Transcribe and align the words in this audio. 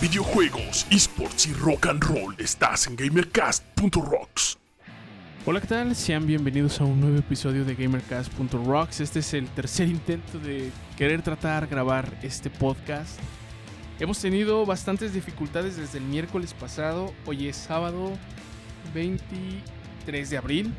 videojuegos, 0.00 0.86
esports 0.90 1.46
y 1.46 1.52
rock 1.52 1.86
and 1.86 2.02
roll, 2.02 2.34
estás 2.38 2.86
en 2.86 2.96
gamercast.rocks. 2.96 4.58
Hola, 5.44 5.60
¿qué 5.60 5.66
tal? 5.66 5.94
Sean 5.94 6.26
bienvenidos 6.26 6.80
a 6.80 6.84
un 6.84 7.00
nuevo 7.00 7.18
episodio 7.18 7.66
de 7.66 7.74
GamerCast.rocks. 7.74 9.00
Este 9.00 9.18
es 9.18 9.34
el 9.34 9.46
tercer 9.48 9.88
intento 9.88 10.38
de 10.38 10.70
querer 10.96 11.20
tratar 11.20 11.66
grabar 11.66 12.10
este 12.22 12.48
podcast. 12.48 13.20
Hemos 13.98 14.18
tenido 14.18 14.64
bastantes 14.64 15.12
dificultades 15.12 15.76
desde 15.76 15.98
el 15.98 16.04
miércoles 16.04 16.54
pasado. 16.54 17.12
Hoy 17.26 17.48
es 17.48 17.56
sábado 17.56 18.12
23 18.94 20.30
de 20.30 20.38
abril. 20.38 20.74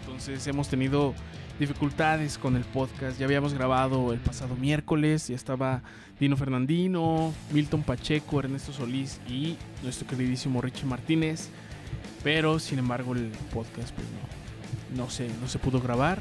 Entonces 0.00 0.44
hemos 0.48 0.68
tenido 0.68 1.14
dificultades 1.58 2.38
con 2.38 2.56
el 2.56 2.64
podcast. 2.64 3.18
Ya 3.18 3.26
habíamos 3.26 3.54
grabado 3.54 4.12
el 4.12 4.18
pasado 4.20 4.56
miércoles. 4.56 5.28
Ya 5.28 5.36
estaba 5.36 5.82
Dino 6.18 6.36
Fernandino, 6.36 7.32
Milton 7.52 7.82
Pacheco, 7.82 8.40
Ernesto 8.40 8.72
Solís 8.72 9.20
y 9.28 9.56
nuestro 9.82 10.06
queridísimo 10.06 10.60
Richie 10.60 10.86
Martínez. 10.86 11.48
Pero 12.22 12.58
sin 12.58 12.78
embargo 12.78 13.14
el 13.14 13.30
podcast 13.52 13.92
pues 13.94 14.06
no, 14.94 15.04
no, 15.04 15.10
se, 15.10 15.28
no 15.40 15.48
se 15.48 15.58
pudo 15.58 15.80
grabar. 15.80 16.20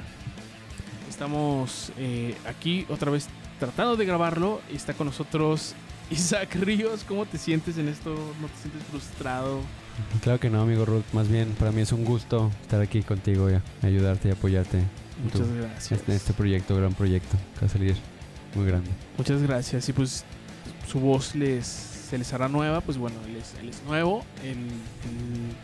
Estamos 1.10 1.92
eh, 1.98 2.36
aquí 2.48 2.86
otra 2.90 3.12
vez 3.12 3.28
tratando 3.60 3.96
de 3.96 4.06
grabarlo. 4.06 4.62
Está 4.74 4.94
con 4.94 5.08
nosotros 5.08 5.76
Isaac 6.10 6.56
Ríos. 6.56 7.04
¿Cómo 7.04 7.26
te 7.26 7.38
sientes 7.38 7.78
en 7.78 7.88
esto? 7.88 8.16
¿No 8.42 8.48
te 8.48 8.58
sientes 8.62 8.84
frustrado? 8.90 9.62
Claro 10.24 10.40
que 10.40 10.50
no, 10.50 10.62
amigo 10.62 10.86
Ruth. 10.86 11.04
Más 11.14 11.28
bien, 11.28 11.50
para 11.60 11.72
mí 11.72 11.82
es 11.82 11.92
un 11.92 12.04
gusto 12.04 12.52
estar 12.62 12.82
aquí 12.82 13.04
contigo 13.04 13.50
y 13.52 13.86
ayudarte 13.86 14.30
y 14.30 14.32
apoyarte. 14.32 14.84
Muchas 15.24 15.52
gracias. 15.52 16.00
Este, 16.00 16.16
este 16.16 16.34
proyecto, 16.34 16.76
gran 16.76 16.94
proyecto, 16.94 17.38
que 17.56 17.62
va 17.62 17.68
a 17.68 17.70
salir 17.70 17.96
muy 18.56 18.66
grande. 18.66 18.90
Muchas 19.18 19.42
gracias. 19.42 19.88
Y 19.90 19.94
pues 19.94 20.26
su 20.88 21.00
voz 21.00 21.36
les, 21.36 21.66
se 21.66 22.18
les 22.18 22.34
hará 22.34 22.48
nueva. 22.48 22.82
Pues 22.82 22.98
bueno, 22.98 23.18
él 23.28 23.36
es, 23.36 23.54
él 23.60 23.70
es 23.70 23.82
nuevo. 23.84 24.26
Él, 24.44 24.58
él 24.58 25.56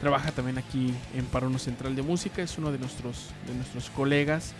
trabaja 0.00 0.32
también 0.32 0.58
aquí 0.58 0.92
en 1.14 1.24
Parono 1.26 1.58
Central 1.58 1.94
de 1.94 2.02
Música. 2.02 2.42
Es 2.42 2.58
uno 2.58 2.72
de 2.72 2.78
nuestros, 2.78 3.28
de 3.46 3.54
nuestros 3.54 3.90
colegas. 3.90 4.52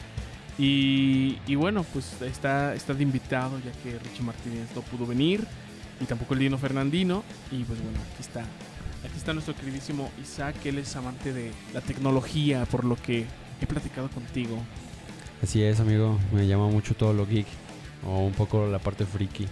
Y, 0.59 1.39
y 1.47 1.55
bueno, 1.55 1.85
pues 1.93 2.21
está, 2.21 2.75
está 2.75 2.95
de 2.95 3.03
invitado 3.03 3.59
ya 3.61 3.73
que 3.83 3.99
Richie 3.99 4.23
Martínez 4.23 4.69
no 4.75 4.83
pudo 4.83 5.07
venir. 5.07 5.47
Y 6.01 6.05
tampoco 6.05 6.35
el 6.35 6.41
Dino 6.41 6.59
Fernandino. 6.59 7.25
Y 7.51 7.65
pues 7.65 7.83
bueno, 7.83 7.99
aquí 8.13 8.21
está. 8.21 8.41
Aquí 8.41 9.17
está 9.17 9.33
nuestro 9.33 9.57
queridísimo 9.57 10.11
Isaac. 10.23 10.55
Él 10.65 10.79
es 10.79 10.95
amante 10.95 11.33
de 11.33 11.51
la 11.75 11.81
tecnología, 11.81 12.67
por 12.67 12.85
lo 12.85 12.97
que 12.97 13.27
he 13.65 13.67
platicado 13.69 14.09
contigo. 14.11 14.57
Así 15.43 15.63
es, 15.63 15.81
amigo. 15.81 16.19
Me 16.33 16.47
llama 16.47 16.69
mucho 16.69 16.95
todo 16.95 17.13
lo 17.13 17.27
geek 17.27 17.47
o 18.07 18.21
un 18.25 18.33
poco 18.33 18.67
la 18.67 18.79
parte 18.79 19.05
friki. 19.07 19.47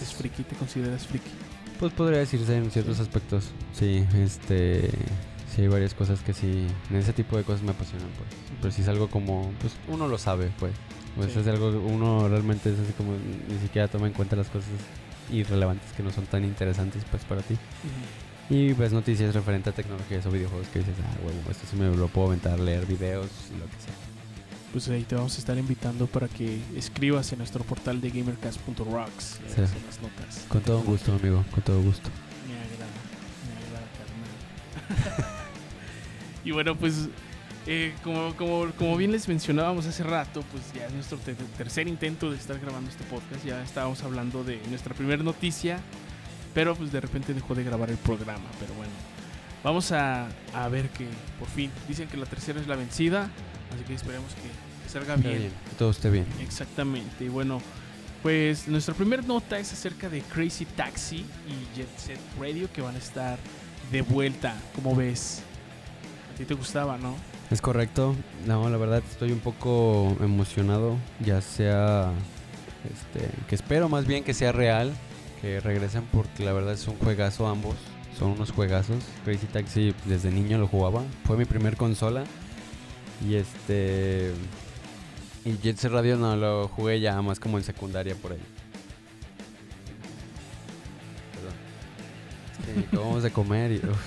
¿Es 0.00 0.12
friki? 0.14 0.42
¿Te 0.44 0.54
consideras 0.56 1.06
friki? 1.06 1.30
Pues 1.78 1.92
podría 1.92 2.18
decirse 2.20 2.56
en 2.56 2.70
ciertos 2.70 3.00
aspectos. 3.00 3.50
Sí, 3.72 4.04
este. 4.16 4.90
Sí, 5.54 5.62
hay 5.62 5.68
varias 5.68 5.92
cosas 5.94 6.20
que 6.20 6.32
sí. 6.32 6.66
En 6.90 6.96
ese 6.96 7.12
tipo 7.12 7.36
de 7.36 7.42
cosas 7.44 7.62
me 7.62 7.72
apasionan, 7.72 8.08
pues. 8.16 8.28
Pero 8.60 8.72
si 8.72 8.82
es 8.82 8.88
algo 8.88 9.08
como. 9.10 9.50
Pues 9.60 9.72
uno 9.88 10.06
lo 10.08 10.18
sabe, 10.18 10.50
pues. 10.58 10.72
Pues 11.16 11.32
Sí. 11.32 11.40
es 11.40 11.46
algo 11.46 11.68
uno 11.70 12.28
realmente 12.28 12.72
es 12.72 12.78
así 12.78 12.92
como. 12.92 13.12
Ni 13.48 13.58
siquiera 13.60 13.88
toma 13.88 14.06
en 14.06 14.12
cuenta 14.12 14.36
las 14.36 14.48
cosas 14.48 14.70
irrelevantes 15.30 15.92
que 15.96 16.02
no 16.02 16.10
son 16.10 16.26
tan 16.26 16.44
interesantes, 16.44 17.02
pues, 17.10 17.24
para 17.24 17.42
ti. 17.42 17.56
Y 18.50 18.74
pues 18.74 18.92
noticias 18.92 19.34
referente 19.34 19.70
a 19.70 19.72
tecnologías 19.72 20.26
o 20.26 20.30
videojuegos 20.30 20.68
que 20.68 20.80
dices, 20.80 20.94
ah, 21.02 21.16
huevo, 21.24 21.40
esto 21.50 21.66
sí 21.70 21.76
me 21.76 21.94
lo 21.94 22.08
puedo 22.08 22.28
aventar, 22.28 22.60
leer 22.60 22.84
videos 22.86 23.28
y 23.54 23.58
lo 23.58 23.64
que 23.64 23.72
sea. 23.82 23.94
Pues 24.72 24.88
ahí 24.88 25.02
te 25.04 25.14
vamos 25.14 25.34
a 25.36 25.38
estar 25.38 25.56
invitando 25.58 26.06
para 26.06 26.28
que 26.28 26.58
escribas 26.76 27.30
en 27.32 27.38
nuestro 27.38 27.62
portal 27.64 28.00
de 28.00 28.10
gamercast.rocks 28.10 29.40
Sí. 29.54 29.60
las 29.60 30.00
notas. 30.02 30.44
Con 30.48 30.60
todo 30.62 30.80
gusto, 30.82 31.12
amigo, 31.14 31.44
con 31.50 31.62
todo 31.62 31.80
gusto. 31.82 32.08
Me 32.48 32.54
agrada, 32.54 32.90
me 33.48 33.66
agrada, 33.66 35.06
carnal. 35.18 35.26
y 36.44 36.50
bueno, 36.50 36.76
pues 36.76 37.08
eh, 37.66 37.94
como, 38.02 38.34
como, 38.36 38.70
como 38.72 38.96
bien 38.96 39.12
les 39.12 39.28
mencionábamos 39.28 39.86
hace 39.86 40.02
rato, 40.04 40.42
pues 40.50 40.64
ya 40.74 40.86
es 40.86 40.92
nuestro 40.92 41.16
te- 41.18 41.34
tercer 41.34 41.86
intento 41.86 42.30
de 42.30 42.36
estar 42.36 42.58
grabando 42.58 42.90
este 42.90 43.04
podcast. 43.04 43.44
Ya 43.44 43.62
estábamos 43.62 44.02
hablando 44.02 44.42
de 44.42 44.58
nuestra 44.68 44.94
primera 44.94 45.22
noticia, 45.22 45.78
pero 46.54 46.74
pues 46.74 46.92
de 46.92 47.00
repente 47.00 47.34
dejó 47.34 47.54
de 47.54 47.64
grabar 47.64 47.90
el 47.90 47.96
programa. 47.96 48.48
Pero 48.60 48.74
bueno, 48.74 48.92
vamos 49.62 49.92
a, 49.92 50.28
a 50.54 50.68
ver 50.68 50.88
que 50.90 51.06
por 51.38 51.48
fin 51.48 51.70
dicen 51.88 52.08
que 52.08 52.16
la 52.16 52.26
tercera 52.26 52.60
es 52.60 52.66
la 52.66 52.76
vencida, 52.76 53.30
así 53.74 53.84
que 53.84 53.94
esperemos 53.94 54.32
que, 54.34 54.42
que 54.42 54.88
salga 54.88 55.16
bien. 55.16 55.38
bien, 55.38 55.52
que 55.70 55.76
todo 55.76 55.90
esté 55.90 56.10
bien. 56.10 56.26
Exactamente. 56.40 57.24
Y 57.24 57.28
bueno, 57.28 57.60
pues 58.22 58.68
nuestra 58.68 58.94
primera 58.94 59.22
nota 59.22 59.58
es 59.58 59.72
acerca 59.72 60.08
de 60.08 60.20
Crazy 60.20 60.64
Taxi 60.64 61.26
y 61.48 61.76
Jet 61.76 61.98
Set 61.98 62.20
Radio 62.38 62.68
que 62.72 62.80
van 62.80 62.94
a 62.94 62.98
estar 62.98 63.38
de 63.90 64.02
vuelta. 64.02 64.54
¿Cómo 64.74 64.94
ves? 64.94 65.42
A 66.32 66.38
ti 66.38 66.44
te 66.44 66.54
gustaba, 66.54 66.98
¿no? 66.98 67.16
Es 67.50 67.60
correcto. 67.60 68.14
No, 68.46 68.70
la 68.70 68.76
verdad 68.78 69.02
estoy 69.10 69.32
un 69.32 69.40
poco 69.40 70.16
emocionado, 70.20 70.96
ya 71.20 71.40
sea 71.40 72.12
este, 72.84 73.28
que 73.48 73.54
espero 73.54 73.88
más 73.88 74.06
bien 74.06 74.24
que 74.24 74.32
sea 74.34 74.52
real, 74.52 74.92
que 75.42 75.60
regresen 75.60 76.04
porque 76.12 76.44
la 76.44 76.52
verdad 76.52 76.72
es 76.72 76.86
un 76.88 76.96
juegazo 76.96 77.48
ambos. 77.48 77.74
Son 78.18 78.30
unos 78.30 78.52
juegazos. 78.52 79.02
Crazy 79.24 79.46
Taxi 79.46 79.94
desde 80.04 80.30
niño 80.30 80.56
lo 80.56 80.68
jugaba. 80.68 81.02
Fue 81.24 81.36
mi 81.36 81.44
primer 81.44 81.76
consola. 81.76 82.24
Y 83.28 83.34
este 83.34 84.32
y 85.44 85.58
Jet 85.58 85.76
Set 85.76 85.90
Radio 85.90 86.16
no 86.16 86.36
lo 86.36 86.68
jugué 86.68 87.00
ya 87.00 87.20
más 87.20 87.40
como 87.40 87.58
en 87.58 87.64
secundaria 87.64 88.14
por 88.14 88.32
ahí. 88.32 88.40
Perdón. 91.34 92.80
Que 92.80 92.86
acabamos 92.86 93.22
de 93.24 93.30
comer 93.32 93.72
y 93.72 93.76
uf, 93.78 93.98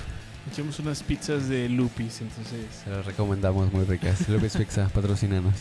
Echamos 0.52 0.80
unas 0.80 1.02
pizzas 1.02 1.50
de 1.50 1.68
Lupis, 1.68 2.22
entonces 2.22 2.68
se 2.84 2.90
las 2.92 3.06
recomendamos 3.06 3.74
muy 3.74 3.84
ricas. 3.84 4.30
Lupis 4.30 4.56
Pizza, 4.56 4.88
patrocinanos. 4.94 5.56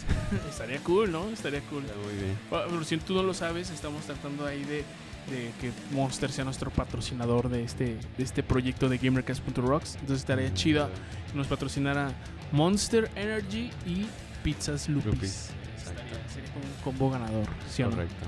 estaría 0.48 0.78
cool, 0.80 1.10
¿no? 1.10 1.28
Estaría 1.30 1.62
cool. 1.62 1.84
Está 1.84 1.96
muy 1.96 2.14
bien. 2.14 2.38
Bueno, 2.50 2.66
pero 2.68 2.84
si 2.84 2.98
tú 2.98 3.14
no 3.14 3.22
lo 3.22 3.32
sabes, 3.32 3.70
estamos 3.70 4.04
tratando 4.04 4.46
ahí 4.46 4.62
de, 4.64 4.84
de 5.30 5.52
que 5.60 5.72
Monster 5.94 6.30
sea 6.30 6.44
nuestro 6.44 6.70
patrocinador 6.70 7.48
de 7.48 7.64
este, 7.64 7.96
de 8.16 8.24
este 8.24 8.42
proyecto 8.42 8.88
de 8.88 8.98
GamerCast.rocks. 8.98 9.94
Entonces 9.94 10.18
estaría 10.18 10.52
chida 10.54 10.88
que 11.30 11.36
nos 11.38 11.46
patrocinara 11.46 12.12
Monster 12.52 13.10
Energy 13.16 13.70
y 13.86 14.06
Pizzas 14.42 14.88
Lupis. 14.88 15.06
Lupis, 15.14 15.50
exacto. 15.76 16.02
Estaría- 16.02 16.28
Sería 16.34 16.52
como 16.52 16.64
un 16.66 16.82
combo 16.82 17.10
ganador, 17.10 17.46
¿sí 17.70 17.82
o 17.82 17.86
no? 17.86 17.92
Correcto. 17.92 18.26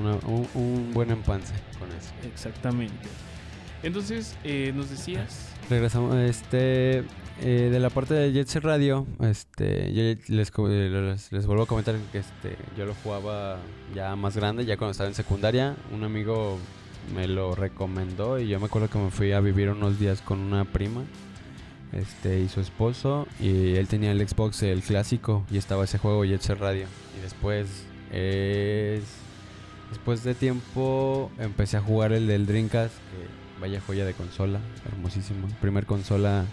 Una- 0.00 0.16
un, 0.26 0.48
un 0.54 0.90
buen 0.92 1.10
empance 1.10 1.52
con 1.78 1.88
eso. 1.90 2.10
Exactamente. 2.32 3.08
Entonces, 3.82 4.34
eh, 4.44 4.72
nos 4.74 4.90
decías. 4.90 5.48
Regresamos 5.70 6.14
este 6.16 7.04
eh, 7.42 7.68
de 7.70 7.80
la 7.80 7.90
parte 7.90 8.14
de 8.14 8.32
Jet 8.32 8.48
Set 8.48 8.64
Radio, 8.64 9.06
este 9.20 9.92
yo 9.92 10.02
eh, 10.02 10.18
les, 10.28 11.32
les 11.32 11.46
vuelvo 11.46 11.64
a 11.64 11.66
comentar 11.66 11.96
que 12.10 12.18
este 12.18 12.56
yo 12.78 12.86
lo 12.86 12.94
jugaba 13.02 13.58
ya 13.94 14.16
más 14.16 14.36
grande, 14.36 14.64
ya 14.64 14.76
cuando 14.76 14.92
estaba 14.92 15.08
en 15.08 15.14
secundaria, 15.14 15.76
un 15.92 16.04
amigo 16.04 16.58
me 17.14 17.28
lo 17.28 17.54
recomendó 17.54 18.38
y 18.38 18.48
yo 18.48 18.58
me 18.58 18.66
acuerdo 18.66 18.88
que 18.88 18.98
me 18.98 19.10
fui 19.10 19.32
a 19.32 19.40
vivir 19.40 19.70
unos 19.70 19.98
días 19.98 20.22
con 20.22 20.40
una 20.40 20.64
prima. 20.64 21.02
Este 21.92 22.40
y 22.40 22.48
su 22.48 22.60
esposo 22.60 23.28
y 23.38 23.76
él 23.76 23.86
tenía 23.86 24.10
el 24.10 24.28
Xbox 24.28 24.62
el 24.64 24.82
clásico 24.82 25.46
y 25.50 25.56
estaba 25.56 25.84
ese 25.84 25.98
juego 25.98 26.24
Jet 26.24 26.40
Set 26.40 26.58
Radio 26.58 26.86
y 27.16 27.22
después 27.22 27.86
es 28.12 29.04
después 29.90 30.24
de 30.24 30.34
tiempo 30.34 31.30
empecé 31.38 31.76
a 31.76 31.80
jugar 31.80 32.12
el 32.12 32.26
del 32.26 32.44
Dreamcast 32.44 32.92
que 32.92 33.60
vaya 33.60 33.80
joya 33.80 34.04
de 34.04 34.14
consola 34.14 34.58
hermosísimo 34.84 35.46
primer 35.60 35.86
consola 35.86 36.44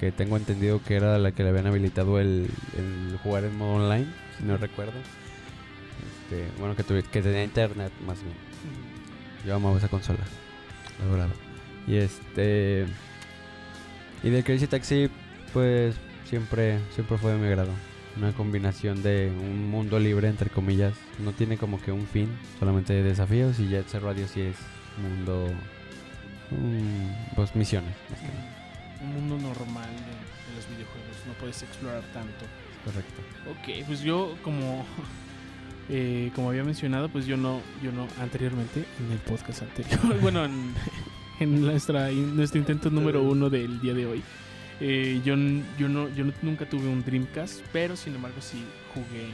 que 0.00 0.10
tengo 0.10 0.36
entendido 0.36 0.82
que 0.82 0.96
era 0.96 1.16
la 1.18 1.30
que 1.30 1.44
le 1.44 1.50
habían 1.50 1.66
habilitado 1.68 2.18
el, 2.18 2.48
el 2.76 3.18
jugar 3.22 3.44
en 3.44 3.56
modo 3.56 3.74
online 3.84 4.06
si 4.38 4.44
no 4.44 4.56
recuerdo 4.56 4.94
este, 6.24 6.46
bueno 6.58 6.74
que, 6.74 6.84
tuvi- 6.84 7.04
que 7.04 7.22
tenía 7.22 7.44
internet 7.44 7.92
más 8.06 8.20
bien 8.22 8.34
yo 9.46 9.54
amaba 9.54 9.78
esa 9.78 9.88
consola. 9.88 10.18
La 10.98 11.06
adoraba. 11.06 11.32
Y 11.86 11.96
este. 11.96 12.84
Y 14.22 14.28
del 14.28 14.44
Crazy 14.44 14.66
Taxi, 14.66 15.08
pues 15.54 15.94
siempre, 16.28 16.78
siempre 16.94 17.16
fue 17.16 17.32
de 17.32 17.38
mi 17.38 17.46
agrado. 17.46 17.70
Una 18.18 18.32
combinación 18.32 19.02
de 19.02 19.32
un 19.34 19.70
mundo 19.70 19.98
libre, 19.98 20.28
entre 20.28 20.50
comillas. 20.50 20.92
No 21.24 21.32
tiene 21.32 21.56
como 21.56 21.80
que 21.80 21.90
un 21.90 22.06
fin, 22.06 22.28
solamente 22.58 23.02
desafíos. 23.02 23.58
Y 23.60 23.68
Jet 23.68 23.88
Set 23.88 24.02
Radio 24.02 24.28
sí 24.28 24.42
es 24.42 24.56
mundo. 25.02 25.48
mm, 26.50 27.34
pues 27.36 27.56
misiones, 27.56 27.94
más 28.10 28.20
que 28.20 28.26
nada. 28.26 28.59
Un 29.02 29.14
mundo 29.14 29.38
normal 29.38 29.88
de, 29.88 30.50
de 30.50 30.56
los 30.56 30.68
videojuegos. 30.68 31.16
No 31.26 31.32
puedes 31.34 31.62
explorar 31.62 32.02
tanto. 32.12 32.44
Correcto. 32.84 33.22
Ok, 33.50 33.86
pues 33.86 34.00
yo 34.00 34.36
como 34.42 34.84
eh, 35.88 36.30
como 36.34 36.50
había 36.50 36.64
mencionado, 36.64 37.08
pues 37.08 37.26
yo 37.26 37.36
no 37.36 37.60
yo 37.82 37.92
no 37.92 38.06
anteriormente 38.20 38.84
en 38.98 39.12
el 39.12 39.18
podcast 39.18 39.62
anterior, 39.62 40.20
bueno 40.20 40.44
en, 40.44 40.74
en 41.40 41.60
nuestra 41.60 42.10
en 42.10 42.36
nuestro 42.36 42.58
intento 42.60 42.90
número 42.90 43.22
uno 43.22 43.50
del 43.50 43.80
día 43.80 43.94
de 43.94 44.06
hoy, 44.06 44.22
eh, 44.80 45.20
yo 45.24 45.34
yo 45.78 45.88
no 45.88 46.08
yo 46.14 46.24
no- 46.24 46.32
nunca 46.42 46.66
tuve 46.68 46.88
un 46.88 47.02
Dreamcast, 47.04 47.60
pero 47.72 47.96
sin 47.96 48.14
embargo 48.14 48.40
sí 48.40 48.64
jugué 48.94 49.26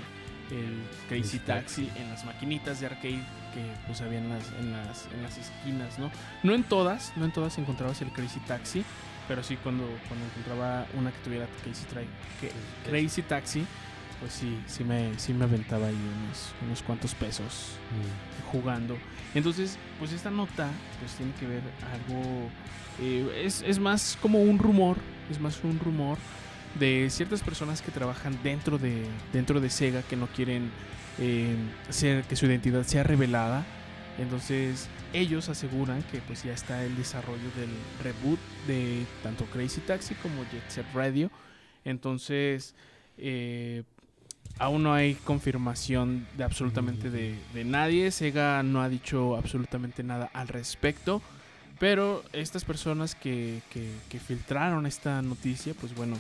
el 0.51 0.77
Crazy 1.09 1.39
Crazy 1.39 1.39
Taxi 1.41 1.91
en 1.97 2.09
las 2.11 2.25
maquinitas 2.25 2.79
de 2.81 2.87
arcade 2.87 3.23
que 3.53 3.65
pues 3.87 4.01
había 4.01 4.19
en 4.19 4.29
las, 4.29 4.47
en 4.61 4.71
las, 4.73 5.09
en 5.13 5.23
las 5.23 5.37
esquinas, 5.39 5.99
¿no? 5.99 6.11
No 6.45 6.55
en 6.55 6.63
todas, 6.63 7.13
no 7.17 7.25
en 7.25 7.33
todas 7.33 7.59
encontrabas 7.59 8.01
el 8.03 8.09
Crazy 8.13 8.39
Taxi, 8.41 8.85
pero 9.29 9.43
sí 9.43 9.57
cuando, 9.57 9.85
cuando 10.09 10.25
encontraba 10.27 10.87
una 10.99 11.11
que 11.11 11.19
tuviera 11.19 11.47
Crazy, 11.63 11.85
que- 12.41 12.53
Crazy 12.91 13.23
Taxi, 13.23 13.65
pues 14.21 14.33
sí, 14.33 14.59
sí 14.67 14.83
me, 14.85 15.19
sí 15.19 15.35
me 15.35 15.45
aventaba 15.45 15.89
ahí 15.89 15.95
unos, 15.95 16.53
unos 16.67 16.83
cuantos 16.83 17.15
pesos 17.15 17.73
Mm. 17.93 18.51
jugando. 18.53 18.97
Entonces, 19.35 19.79
pues 19.99 20.13
esta 20.13 20.31
nota 20.31 20.69
pues 21.01 21.13
tiene 21.13 21.33
que 21.39 21.47
ver 21.47 21.63
algo, 21.93 22.49
eh, 23.01 23.43
es, 23.45 23.63
es 23.67 23.79
más 23.79 24.17
como 24.23 24.41
un 24.41 24.59
rumor, 24.59 24.97
es 25.31 25.39
más 25.41 25.63
un 25.63 25.79
rumor 25.79 26.17
de 26.79 27.09
ciertas 27.11 27.43
personas 27.43 27.83
que 27.83 27.91
trabajan 27.91 28.39
dentro 28.43 28.79
de, 28.79 29.05
dentro 29.33 29.61
de 29.61 29.69
Sega 29.71 30.03
que 30.03 30.17
no 30.17 30.27
quieren 30.29 30.71
eh, 31.19 31.55
ser, 31.91 32.25
que 32.25 32.37
su 32.37 32.47
identidad 32.47 32.85
sea 32.85 33.03
revelada. 33.03 33.65
Entonces 34.19 34.89
ellos 35.13 35.49
aseguran 35.49 36.03
que 36.05 36.19
pues 36.21 36.43
ya 36.43 36.53
está 36.53 36.83
el 36.85 36.97
desarrollo 36.97 37.51
del 37.57 37.69
reboot 38.03 38.39
de 38.67 39.05
tanto 39.23 39.45
Crazy 39.47 39.81
Taxi 39.83 40.15
como 40.17 40.43
Jet 40.51 40.69
Set 40.69 40.87
Radio. 40.95 41.31
Entonces 41.85 42.75
eh, 43.19 43.83
aún 44.59 44.83
no 44.83 44.95
hay 44.95 45.15
confirmación 45.17 46.27
de 46.37 46.45
absolutamente 46.45 47.11
de, 47.11 47.37
nadie. 47.65 48.11
Sega 48.11 48.63
no 48.63 48.81
ha 48.83 48.89
dicho 48.89 49.37
absolutamente 49.37 50.03
nada 50.03 50.31
al 50.33 50.49
respecto. 50.49 51.21
Pero 51.79 52.25
estas 52.33 52.65
personas 52.65 53.15
que, 53.15 53.61
que- 53.71 53.93
que 54.09 54.19
filtraron 54.19 54.87
esta 54.87 55.21
noticia, 55.21 55.75
pues 55.79 55.95
bueno, 55.95 56.17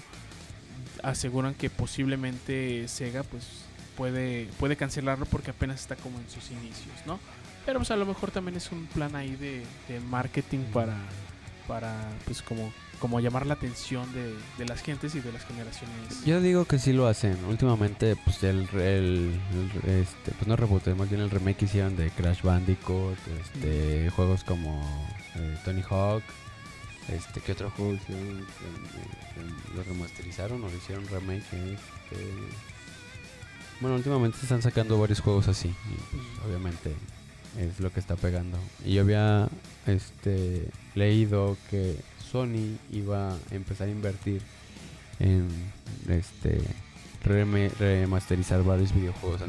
aseguran 1.03 1.55
que 1.55 1.71
posiblemente 1.71 2.87
Sega 2.89 3.23
pues 3.23 3.63
puede, 3.97 4.49
puede 4.59 4.77
cancelarlo 4.77 5.25
porque 5.25 5.53
apenas 5.53 5.81
está 5.81 5.97
como 5.97 6.19
en 6.21 6.29
sus 6.29 6.51
inicios, 6.51 6.95
¿no? 7.07 7.19
Pero 7.67 7.81
pues 7.81 7.91
a 7.91 7.97
lo 7.97 8.07
mejor 8.07 8.31
también 8.31 8.57
es 8.57 8.71
un 8.73 8.87
plan 8.87 9.15
ahí 9.17 9.35
de, 9.37 9.63
de 9.89 10.01
marketing 10.09 10.61
para, 10.73 10.97
para 11.67 12.09
pues 12.25 12.41
como, 12.41 12.73
como 13.01 13.19
llamar 13.19 13.45
la 13.45 13.55
atención 13.55 14.11
de, 14.15 14.35
de 14.57 14.65
las 14.67 14.81
gentes 14.83 15.15
y 15.17 15.21
de 15.21 15.33
las 15.33 15.45
generaciones. 15.45 16.25
Yo 16.25 16.41
digo 16.41 16.65
que 16.65 16.79
sí 16.79 16.93
lo 16.93 17.09
hacen. 17.09 17.45
Últimamente, 17.45 18.15
pues 18.25 18.41
el, 18.45 18.69
el- 18.75 18.81
el- 19.85 19.91
este, 20.01 20.31
pues 20.31 20.47
no 20.47 20.55
reboot, 20.55 20.87
más 20.97 21.11
bien 21.11 21.21
el 21.21 21.29
remake 21.31 21.57
que 21.59 21.65
hicieron 21.65 21.97
de 21.97 22.11
Crash 22.11 22.43
Bandicoot, 22.43 23.19
este, 23.43 24.11
juegos 24.11 24.45
como 24.45 24.81
eh, 25.35 25.59
Tony 25.65 25.83
Hawk, 25.91 26.23
este, 27.09 27.41
¿qué 27.41 27.51
otro 27.53 27.71
juego 27.71 27.95
hicieron? 27.95 28.47
¿Lo 29.75 29.83
remasterizaron 29.83 30.63
o 30.63 30.69
lo 30.69 30.77
hicieron 30.77 31.05
remake? 31.09 31.43
Este, 31.53 32.31
bueno, 33.81 33.97
últimamente 33.97 34.39
se 34.39 34.45
están 34.45 34.63
sacando 34.63 34.99
varios 34.99 35.21
juegos 35.21 35.49
así, 35.49 35.69
y 35.69 35.73
pues, 36.17 36.23
obviamente 36.47 36.95
es 37.59 37.81
lo 37.81 37.93
que 37.93 38.01
está 38.01 38.17
pegando. 38.17 38.59
Y 38.85 38.95
yo 38.95 39.03
había 39.03 39.49
este, 39.87 40.69
leído 40.95 41.57
que 41.71 41.97
Sony 42.31 42.77
iba 42.93 43.33
a 43.33 43.37
empezar 43.51 43.89
a 43.89 43.91
invertir 43.91 44.43
en 45.19 45.49
este 46.09 46.61
remasterizar 47.25 48.63
varios 48.63 48.95
videojuegos. 48.95 49.41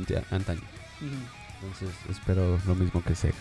Ujú. 1.01 1.15
Entonces 1.62 1.89
espero 2.09 2.59
lo 2.65 2.75
mismo 2.75 3.04
que 3.04 3.15
Sega. 3.15 3.33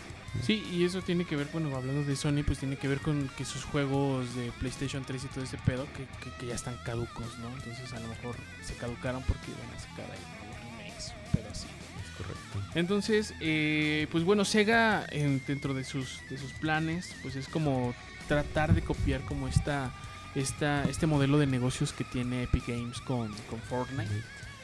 Sí, 0.42 0.62
y 0.70 0.84
eso 0.84 1.00
tiene 1.00 1.24
que 1.24 1.34
ver, 1.36 1.48
bueno, 1.50 1.74
hablando 1.74 2.04
de 2.04 2.14
Sony, 2.14 2.42
pues 2.46 2.58
tiene 2.58 2.76
que 2.76 2.88
ver 2.88 3.00
con 3.00 3.30
que 3.38 3.44
sus 3.46 3.64
juegos 3.64 4.34
de 4.34 4.52
PlayStation 4.58 5.02
3 5.02 5.24
y 5.24 5.28
todo 5.28 5.44
ese 5.44 5.56
pedo, 5.58 5.86
que, 5.96 6.04
que- 6.22 6.36
que 6.38 6.46
ya 6.46 6.54
están 6.54 6.76
caducos, 6.84 7.38
¿no? 7.38 7.48
Entonces 7.56 7.90
a 7.94 8.00
lo 8.00 8.08
mejor 8.08 8.36
se 8.62 8.74
caducaron 8.74 9.22
porque 9.22 9.46
iban 9.50 9.74
a 9.74 9.80
sacar 9.80 10.04
ahí 10.10 10.78
remakes, 10.82 11.14
pero 11.32 11.54
sí. 11.54 11.66
Entonces, 12.74 13.34
eh, 13.40 14.06
pues 14.10 14.24
bueno, 14.24 14.44
Sega 14.44 15.06
en- 15.10 15.42
dentro 15.46 15.74
de 15.74 15.84
sus, 15.84 16.20
de 16.30 16.38
sus 16.38 16.52
planes, 16.52 17.14
pues 17.22 17.36
es 17.36 17.48
como 17.48 17.94
tratar 18.28 18.74
de 18.74 18.82
copiar 18.82 19.20
como 19.22 19.48
esta, 19.48 19.92
esta, 20.34 20.84
este 20.84 21.06
modelo 21.06 21.38
de 21.38 21.46
negocios 21.46 21.92
que 21.92 22.04
tiene 22.04 22.42
Epic 22.44 22.66
Games 22.68 23.00
con, 23.00 23.32
con 23.50 23.60
Fortnite. 23.60 24.22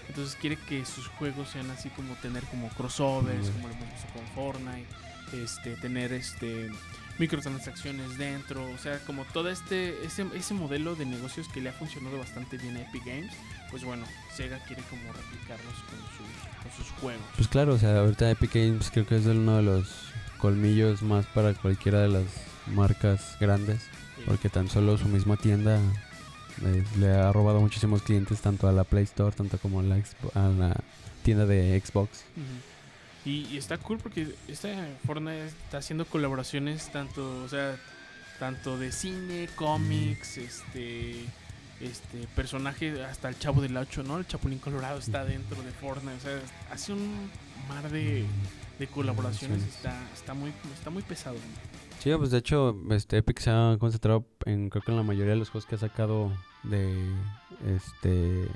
Entonces 0.09 0.37
quiere 0.41 0.57
que 0.57 0.85
sus 0.85 1.07
juegos 1.09 1.49
sean 1.51 1.71
así 1.71 1.89
como 1.91 2.15
tener 2.17 2.43
como 2.45 2.69
crossovers, 2.71 3.49
como 3.51 3.69
lo 3.69 3.75
hemos 3.75 3.89
visto 3.93 4.09
con 4.13 4.27
Fortnite, 4.35 4.87
este, 5.33 5.77
tener 5.77 6.13
este 6.13 6.69
microtransacciones 7.19 8.19
dentro, 8.19 8.65
o 8.71 8.79
sea, 8.79 8.99
como 9.07 9.25
todo 9.27 9.49
este 9.51 10.05
ese, 10.05 10.27
ese 10.35 10.55
modelo 10.55 10.95
de 10.95 11.07
negocios 11.07 11.49
que 11.49 11.61
le 11.61 11.69
ha 11.69 11.73
funcionado 11.73 12.19
bastante 12.19 12.57
bien 12.59 12.77
a 12.77 12.81
Epic 12.83 13.05
Games, 13.05 13.33
pues 13.71 13.85
bueno, 13.85 14.05
Sega 14.35 14.59
quiere 14.67 14.83
como 14.91 15.03
replicarlos 15.13 15.75
con, 15.89 15.99
sus- 16.17 16.63
con 16.63 16.73
sus 16.85 16.93
juegos. 17.01 17.23
Pues 17.37 17.49
claro, 17.49 17.75
o 17.75 17.79
sea, 17.79 17.99
ahorita 18.01 18.31
Epic 18.31 18.55
Games 18.55 18.91
creo 18.91 19.07
que 19.07 19.17
es 19.17 19.27
uno 19.27 19.57
de 19.57 19.63
los 19.63 19.89
colmillos 20.39 21.03
más 21.03 21.27
para 21.27 21.55
cualquiera 21.55 22.01
de 22.01 22.09
las 22.09 22.25
marcas 22.67 23.37
grandes, 23.41 23.81
Sí. 24.17 24.23
porque 24.27 24.49
tan 24.51 24.69
solo 24.69 24.99
su 24.99 25.09
misma 25.09 25.37
tienda 25.39 25.81
eh, 26.65 26.85
le 26.99 27.11
ha 27.11 27.33
robado 27.33 27.61
muchísimos 27.61 28.03
clientes 28.03 28.41
tanto 28.41 28.69
a 28.69 28.73
la 28.73 28.85
Play 28.85 29.05
Store, 29.05 29.35
tanto 29.35 29.57
como 29.59 29.81
a 29.81 29.83
la, 29.83 29.97
a 30.35 30.49
la 30.49 30.77
tienda 31.23 31.47
de 31.47 31.81
Xbox. 31.81 32.25
Ujú. 32.37 32.45
Y, 33.25 33.47
y 33.47 33.57
está 33.57 33.79
cool 33.79 33.99
porque 33.99 34.35
esta 34.49 34.69
Fortnite 35.07 35.47
está 35.47 35.79
haciendo 35.79 36.05
colaboraciones 36.05 36.91
tanto, 36.91 37.43
o 37.45 37.49
sea, 37.49 37.79
tanto 38.39 38.79
de 38.79 38.91
cine, 38.91 39.49
cómics, 39.55 40.39
este, 40.39 41.25
este 41.81 42.27
personaje, 42.35 43.05
hasta 43.05 43.29
el 43.29 43.39
Chavo 43.39 43.63
del 43.63 43.77
8, 43.77 44.03
¿no? 44.03 44.19
El 44.19 44.27
Chapulín 44.27 44.59
Colorado 44.59 44.99
está 44.99 45.25
dentro 45.25 45.63
de 45.63 45.71
Fortnite, 45.71 46.17
o 46.17 46.21
sea, 46.21 46.41
hace 46.73 46.93
un 46.93 47.31
mar 47.69 47.89
de, 47.91 48.25
de 48.79 48.87
colaboraciones, 48.89 49.59
Colaboraciones. 49.59 49.63
está, 49.69 50.13
está 50.13 50.35
muy, 50.35 50.53
está 50.75 50.91
muy 50.91 51.03
pesado. 51.05 51.37
Sí, 52.01 52.11
pues 52.19 52.33
de 52.33 52.39
hecho, 52.39 52.77
este 52.91 53.19
Epic 53.19 53.39
se 53.39 53.51
ha 53.51 53.77
concentrado 53.79 54.27
en 54.45 54.71
creo 54.71 54.83
que 54.83 54.91
en 54.91 54.97
la 54.97 55.05
mayoría 55.05 55.35
de 55.35 55.39
los 55.39 55.51
juegos 55.51 55.67
que 55.69 55.77
ha 55.77 55.79
sacado 55.79 56.33
de 56.65 56.93
este 57.65 58.49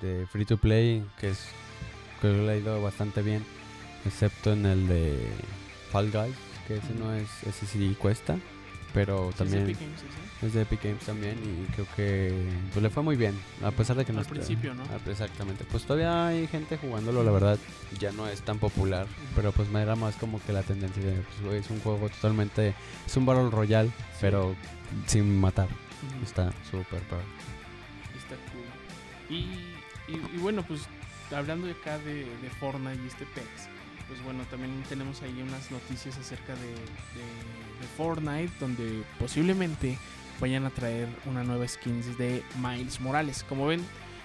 de 0.00 0.26
free 0.32 0.44
to 0.44 0.56
play, 0.56 1.04
que 1.20 1.30
es 1.30 1.46
creo 2.20 2.34
que 2.34 2.42
le 2.42 2.50
ha 2.50 2.56
ido 2.56 2.82
bastante 2.82 3.22
bien, 3.22 3.44
excepto 4.06 4.52
en 4.52 4.66
el 4.66 4.86
de 4.88 5.28
Fall 5.90 6.10
Guys, 6.10 6.34
que 6.68 6.76
ese 6.76 6.94
no 6.94 7.12
es 7.14 7.28
ese 7.46 7.66
sí 7.66 7.96
cuesta, 7.98 8.36
pero 8.94 9.24
Sí, 9.26 9.30
es 9.30 9.36
también 9.36 9.64
Games, 9.64 10.00
es 10.42 10.52
de 10.54 10.62
Epic 10.62 10.82
Games 10.82 11.04
también 11.04 11.36
y 11.44 11.72
creo 11.72 11.86
que 11.96 12.34
pues 12.72 12.82
le 12.82 12.90
fue 12.90 13.02
muy 13.02 13.16
bien, 13.16 13.38
a 13.62 13.70
pesar 13.70 13.96
de 13.96 14.04
que 14.04 14.12
no 14.12 14.20
Al 14.20 14.26
principio, 14.26 14.74
¿no? 14.74 14.82
ah, 14.84 14.98
Exactamente. 15.08 15.64
Pues 15.70 15.84
todavía 15.84 16.28
hay 16.28 16.46
gente 16.46 16.76
jugándolo, 16.78 17.22
la 17.22 17.30
verdad, 17.30 17.58
ya 17.98 18.10
no 18.12 18.26
es 18.26 18.40
tan 18.42 18.58
popular, 18.58 19.06
pero 19.36 19.52
pues 19.52 19.68
me 19.68 19.82
era 19.82 19.96
más 19.96 20.14
como 20.16 20.42
que 20.42 20.52
la 20.52 20.62
tendencia 20.62 21.02
de 21.02 21.22
pues, 21.42 21.64
es 21.64 21.70
un 21.70 21.80
juego 21.80 22.08
totalmente 22.08 22.74
es 23.06 23.16
un 23.16 23.26
Battle 23.26 23.50
Royale, 23.50 23.90
pero 24.20 24.54
sin 25.06 25.38
matar. 25.40 25.68
Está 26.24 26.50
súper 26.70 27.00
padre. 27.02 27.24
Está 28.16 28.34
cool. 28.50 29.36
Y, 29.36 29.40
y- 30.08 30.36
y 30.36 30.38
bueno, 30.38 30.62
pues 30.66 30.82
hablando 31.36 31.66
de 31.66 31.72
acá 31.74 31.98
de, 31.98 32.24
de 32.24 32.50
Fortnite 32.58 32.98
y 33.04 33.06
este 33.06 33.26
PEX, 33.26 33.46
pues 34.10 34.24
bueno, 34.24 34.42
también 34.50 34.72
tenemos 34.88 35.22
ahí 35.22 35.40
unas 35.40 35.70
noticias 35.70 36.18
acerca 36.18 36.54
de, 36.54 36.74
Fortnite, 37.96 38.52
donde 38.58 39.04
posiblemente 39.20 39.96
vayan 40.40 40.64
a 40.64 40.70
traer 40.70 41.08
una 41.26 41.44
nueva 41.44 41.66
skins 41.68 42.18
de 42.18 42.42
Miles 42.60 43.00
Morales. 43.00 43.44
Como 43.48 43.66
ven, 43.66 43.80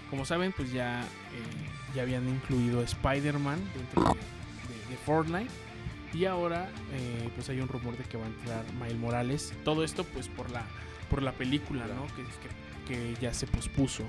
como 0.10 0.26
saben, 0.26 0.52
pues 0.54 0.74
ya, 0.74 1.02
eh, 1.02 1.06
ya 1.96 2.02
habían 2.02 2.28
incluido 2.28 2.82
Spider-Man 2.82 3.60
dentro 3.76 4.18
de, 4.90 4.98
Fortnite. 5.06 5.52
Y 6.14 6.26
ahora 6.26 6.72
eh, 6.94 7.30
pues 7.36 7.50
hay 7.50 7.60
un 7.60 7.68
rumor 7.68 7.96
de 7.96 8.06
que 8.06 8.18
va 8.18 8.24
a 8.24 8.28
entrar 8.28 8.66
Miles 8.74 8.98
Morales. 8.98 9.54
Todo 9.64 9.84
esto 9.84 10.04
pues 10.04 10.30
por 10.30 10.50
la, 10.50 10.66
por 11.12 11.22
la 11.22 11.34
película, 11.34 11.86
¿no? 11.86 12.08
Que, 12.16 12.24
que 12.88 13.22
ya 13.22 13.34
se 13.36 13.46
pospuso. 13.46 14.04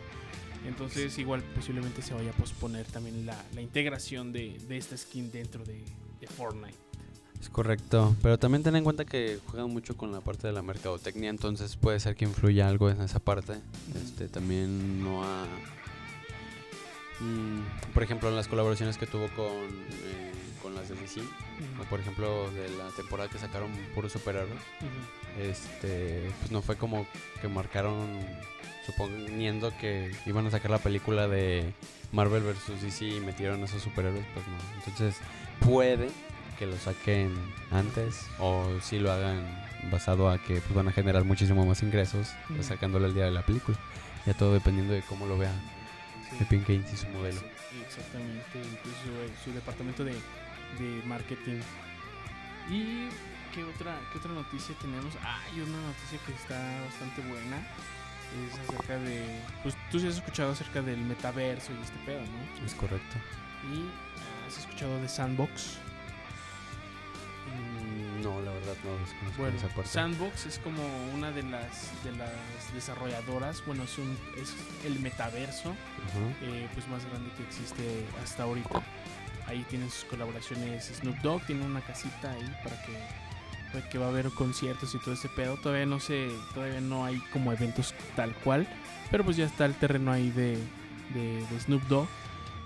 Entonces 0.66 1.16
igual 1.18 1.42
posiblemente 1.54 2.02
se 2.02 2.14
vaya 2.14 2.30
a 2.30 2.35
posponer 2.35 2.87
también 2.87 3.25
la, 3.26 3.37
la 3.54 3.61
integración 3.61 4.32
de, 4.32 4.58
de 4.68 4.76
esta 4.76 4.96
skin 4.96 5.30
dentro 5.30 5.64
de, 5.64 5.85
de 6.20 6.26
Fortnite. 6.26 6.76
Es 7.40 7.50
correcto, 7.50 8.16
pero 8.23 8.38
también 8.38 8.62
ten 8.62 8.76
en 8.76 8.85
cuenta 8.85 9.04
que 9.04 9.38
juegan 9.46 9.70
mucho 9.70 9.96
con 9.96 10.11
la 10.11 10.20
parte 10.20 10.46
de 10.46 10.52
la 10.54 10.62
mercadotecnia, 10.62 11.28
entonces 11.28 11.76
puede 11.76 12.00
ser 12.00 12.16
que 12.16 12.25
influya 12.25 12.66
algo 12.66 12.88
en 12.90 13.00
esa 13.02 13.18
parte. 13.18 13.54
Este 13.94 14.28
también 14.28 15.02
no 15.02 15.23
ha 15.23 15.46
Mm, 17.20 17.92
por 17.94 18.02
ejemplo, 18.02 18.28
en 18.28 18.37
las 18.37 18.49
colaboraciones 18.49 18.99
que 18.99 19.06
tuvo 19.06 19.28
con, 19.28 19.46
eh, 19.46 20.32
con 20.61 20.75
las 20.75 20.88
de 20.88 20.96
DC, 20.96 21.23
o 21.80 21.85
por 21.88 22.00
ejemplo 22.00 22.50
de 22.50 22.68
la 22.76 22.88
temporada 22.90 23.30
que 23.30 23.38
sacaron 23.38 23.70
puros 23.94 24.12
superhéroes, 24.12 24.52
Ujú. 24.52 25.25
Este, 25.38 26.31
pues 26.40 26.50
no 26.50 26.62
fue 26.62 26.76
como 26.76 27.07
que 27.40 27.49
marcaron, 27.49 28.09
suponiendo 28.87 29.76
que 29.78 30.12
iban 30.26 30.47
a 30.47 30.50
sacar 30.50 30.71
la 30.71 30.78
película 30.78 31.28
de 31.28 31.73
Marvel 32.12 32.43
vs 32.43 32.81
DC 32.83 33.05
y 33.05 33.21
metieron 33.21 33.62
a 33.62 33.64
esos 33.64 33.83
superhéroes, 33.83 34.25
pues 34.35 34.47
no. 34.47 34.57
Entonces 34.78 35.16
puede 35.61 36.09
que 36.59 36.66
lo 36.66 36.76
saquen 36.78 37.35
antes 37.71 38.26
o 38.38 38.64
si 38.81 38.99
lo 38.99 39.12
hagan 39.12 39.45
basado 39.90 40.31
a 40.31 40.38
que 40.38 40.55
pues, 40.61 40.75
van 40.75 40.88
a 40.88 40.93
generar 40.93 41.25
muchísimo 41.25 41.66
más 41.66 41.83
ingresos 41.83 42.28
Ujú. 42.50 42.62
sacándolo 42.62 43.07
el 43.07 43.14
día 43.14 43.25
de 43.25 43.31
la 43.33 43.43
película. 43.45 43.76
Ya 44.25 44.35
todo 44.35 44.55
dependiendo 44.55 44.93
de 44.95 45.02
cómo 45.02 45.26
lo 45.26 45.37
vea 45.38 45.52
Sí. 46.31 46.38
Epic 46.43 46.66
Games 46.66 46.93
y 46.93 46.97
su 46.97 47.07
modelo. 47.11 47.40
Exactamente, 47.87 48.59
incluso 48.59 48.99
su, 49.45 49.45
su 49.50 49.55
departamento 49.55 50.02
de, 50.05 50.12
de 50.12 51.02
marketing. 51.07 51.61
¿Y 52.69 53.07
qué 53.56 53.64
otra, 53.64 53.98
qué 54.12 54.18
otra 54.18 54.32
noticia 54.32 54.75
tenemos? 54.80 55.14
Ah, 55.25 55.40
hay 55.50 55.60
una 55.60 55.80
noticia 55.80 56.18
que 56.26 56.32
está 56.32 56.60
bastante 56.84 57.22
buena. 57.22 57.56
Es 58.46 58.58
acerca 58.68 58.98
de. 58.98 59.40
Pues 59.62 59.75
tú 59.90 59.98
sí 59.98 60.06
has 60.06 60.16
escuchado 60.16 60.52
acerca 60.52 60.82
del 60.82 60.98
metaverso 60.98 61.72
y 61.72 61.82
este 61.82 61.96
pedo, 62.04 62.20
¿no? 62.20 62.66
Es 62.66 62.75
correcto. 62.75 63.16
Y 63.72 63.80
ah, 64.18 64.46
has 64.46 64.58
escuchado 64.58 65.00
de 65.00 65.08
Sandbox. 65.08 65.78
Mm, 67.48 68.22
No, 68.22 68.42
la 68.42 68.50
verdad 68.52 68.75
no 68.84 68.92
desconozco 68.98 69.38
Bueno, 69.38 69.56
esa 69.56 69.68
parte. 69.68 69.88
Sandbox 69.90 70.46
es 70.46 70.58
como 70.58 70.82
una 71.14 71.30
de 71.30 71.44
las 71.44 71.92
de 72.04 72.12
las 72.12 72.75
desarrolladoras. 72.75 73.64
Bueno, 73.64 73.84
es 73.84 73.96
un 73.96 74.18
es 74.36 74.54
el 74.84 75.00
metaverso 75.00 75.75
eh, 76.42 76.68
pues 76.75 76.86
más 76.88 77.06
grande 77.06 77.30
que 77.38 77.42
existe 77.44 78.04
hasta 78.22 78.42
ahorita. 78.42 78.82
Ahí 79.46 79.64
tienen 79.70 79.88
sus 79.90 80.04
colaboraciones 80.04 80.86
Snoop 80.92 81.16
Dogg, 81.18 81.46
tiene 81.46 81.64
una 81.64 81.80
casita 81.80 82.32
ahí 82.32 82.54
para 82.64 82.82
que 82.82 83.25
que 83.90 83.99
va 83.99 84.06
a 84.06 84.08
haber 84.08 84.30
conciertos 84.30 84.94
y 84.94 84.99
todo 84.99 85.14
ese 85.14 85.28
pedo. 85.28 85.56
Todavía 85.56 85.87
no 85.87 86.00
sé, 86.00 86.28
todavía 86.54 86.80
no 86.80 87.04
hay 87.04 87.18
como 87.32 87.52
eventos 87.52 87.94
tal 88.14 88.35
cual, 88.37 88.66
pero 89.11 89.25
pues 89.25 89.37
ya 89.37 89.44
está 89.44 89.66
el 89.66 89.75
terreno 89.75 90.12
ahí 90.12 90.30
de, 90.30 90.58
de, 91.14 91.61
Snoop 91.61 91.82
Dogg. 91.85 92.08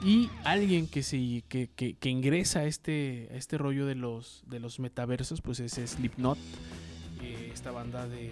Y 0.03 0.31
alguien 0.45 0.87
que, 0.87 1.03
se, 1.03 1.43
que, 1.49 1.69
que, 1.69 2.09
ingresa 2.09 2.61
a 2.61 2.65
este, 2.65 3.29
a 3.33 3.37
este 3.37 3.59
rollo 3.59 3.85
de 3.85 3.95
los, 3.95 4.43
de 4.47 4.59
los 4.59 4.81
metaversos, 4.81 5.43
pues 5.43 5.61
es 5.61 5.73
Slipknot, 5.73 6.39
eh, 7.23 7.51
esta 7.53 7.71
banda 7.71 8.09
de, 8.09 8.31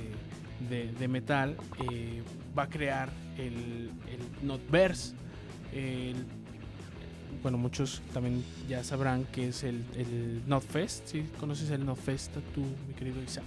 de, 0.71 1.09
metal, 1.09 1.59
eh, 1.91 2.23
va 2.57 2.65
a 2.65 2.69
crear 2.69 3.11
el, 3.37 3.91
el 4.09 4.47
Notverse. 4.47 5.15
Bueno, 7.43 7.59
muchos 7.59 8.03
también 8.13 8.45
ya 8.69 8.83
sabrán 8.85 9.25
que 9.25 9.49
es 9.49 9.65
el, 9.65 9.83
el 9.97 10.43
Notfest. 10.47 11.07
¿sí? 11.09 11.25
¿Conoces 11.41 11.71
el 11.71 11.85
Notfest 11.85 12.33
tú, 12.55 12.63
mi 12.87 12.95
querido 12.95 13.23
Isaac? 13.23 13.45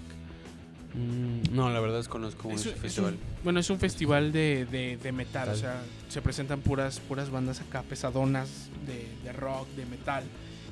Mm, 0.94 1.56
no, 1.56 1.70
la 1.70 1.80
verdad 1.80 1.98
desconozco 1.98 2.50
Es 2.52 2.62
ese 2.62 2.70
un- 2.70 2.76
es 2.76 2.82
festival. 2.82 3.14
un- 3.14 3.20
bueno, 3.44 3.60
es 3.62 3.70
un 3.70 3.80
festival 3.80 4.32
de, 4.34 4.66
de- 4.70 4.98
de 4.98 5.12
metal, 5.14 5.48
o 5.50 5.52
Metal. 5.54 5.58
sea, 5.58 5.82
se 6.10 6.22
presentan 6.22 6.60
puras, 6.62 7.00
puras 7.00 7.30
bandas 7.30 7.62
acá 7.62 7.82
pesadonas 7.84 8.50
de, 8.86 9.08
de 9.24 9.32
rock, 9.34 9.68
de 9.76 9.86
metal. 9.86 10.24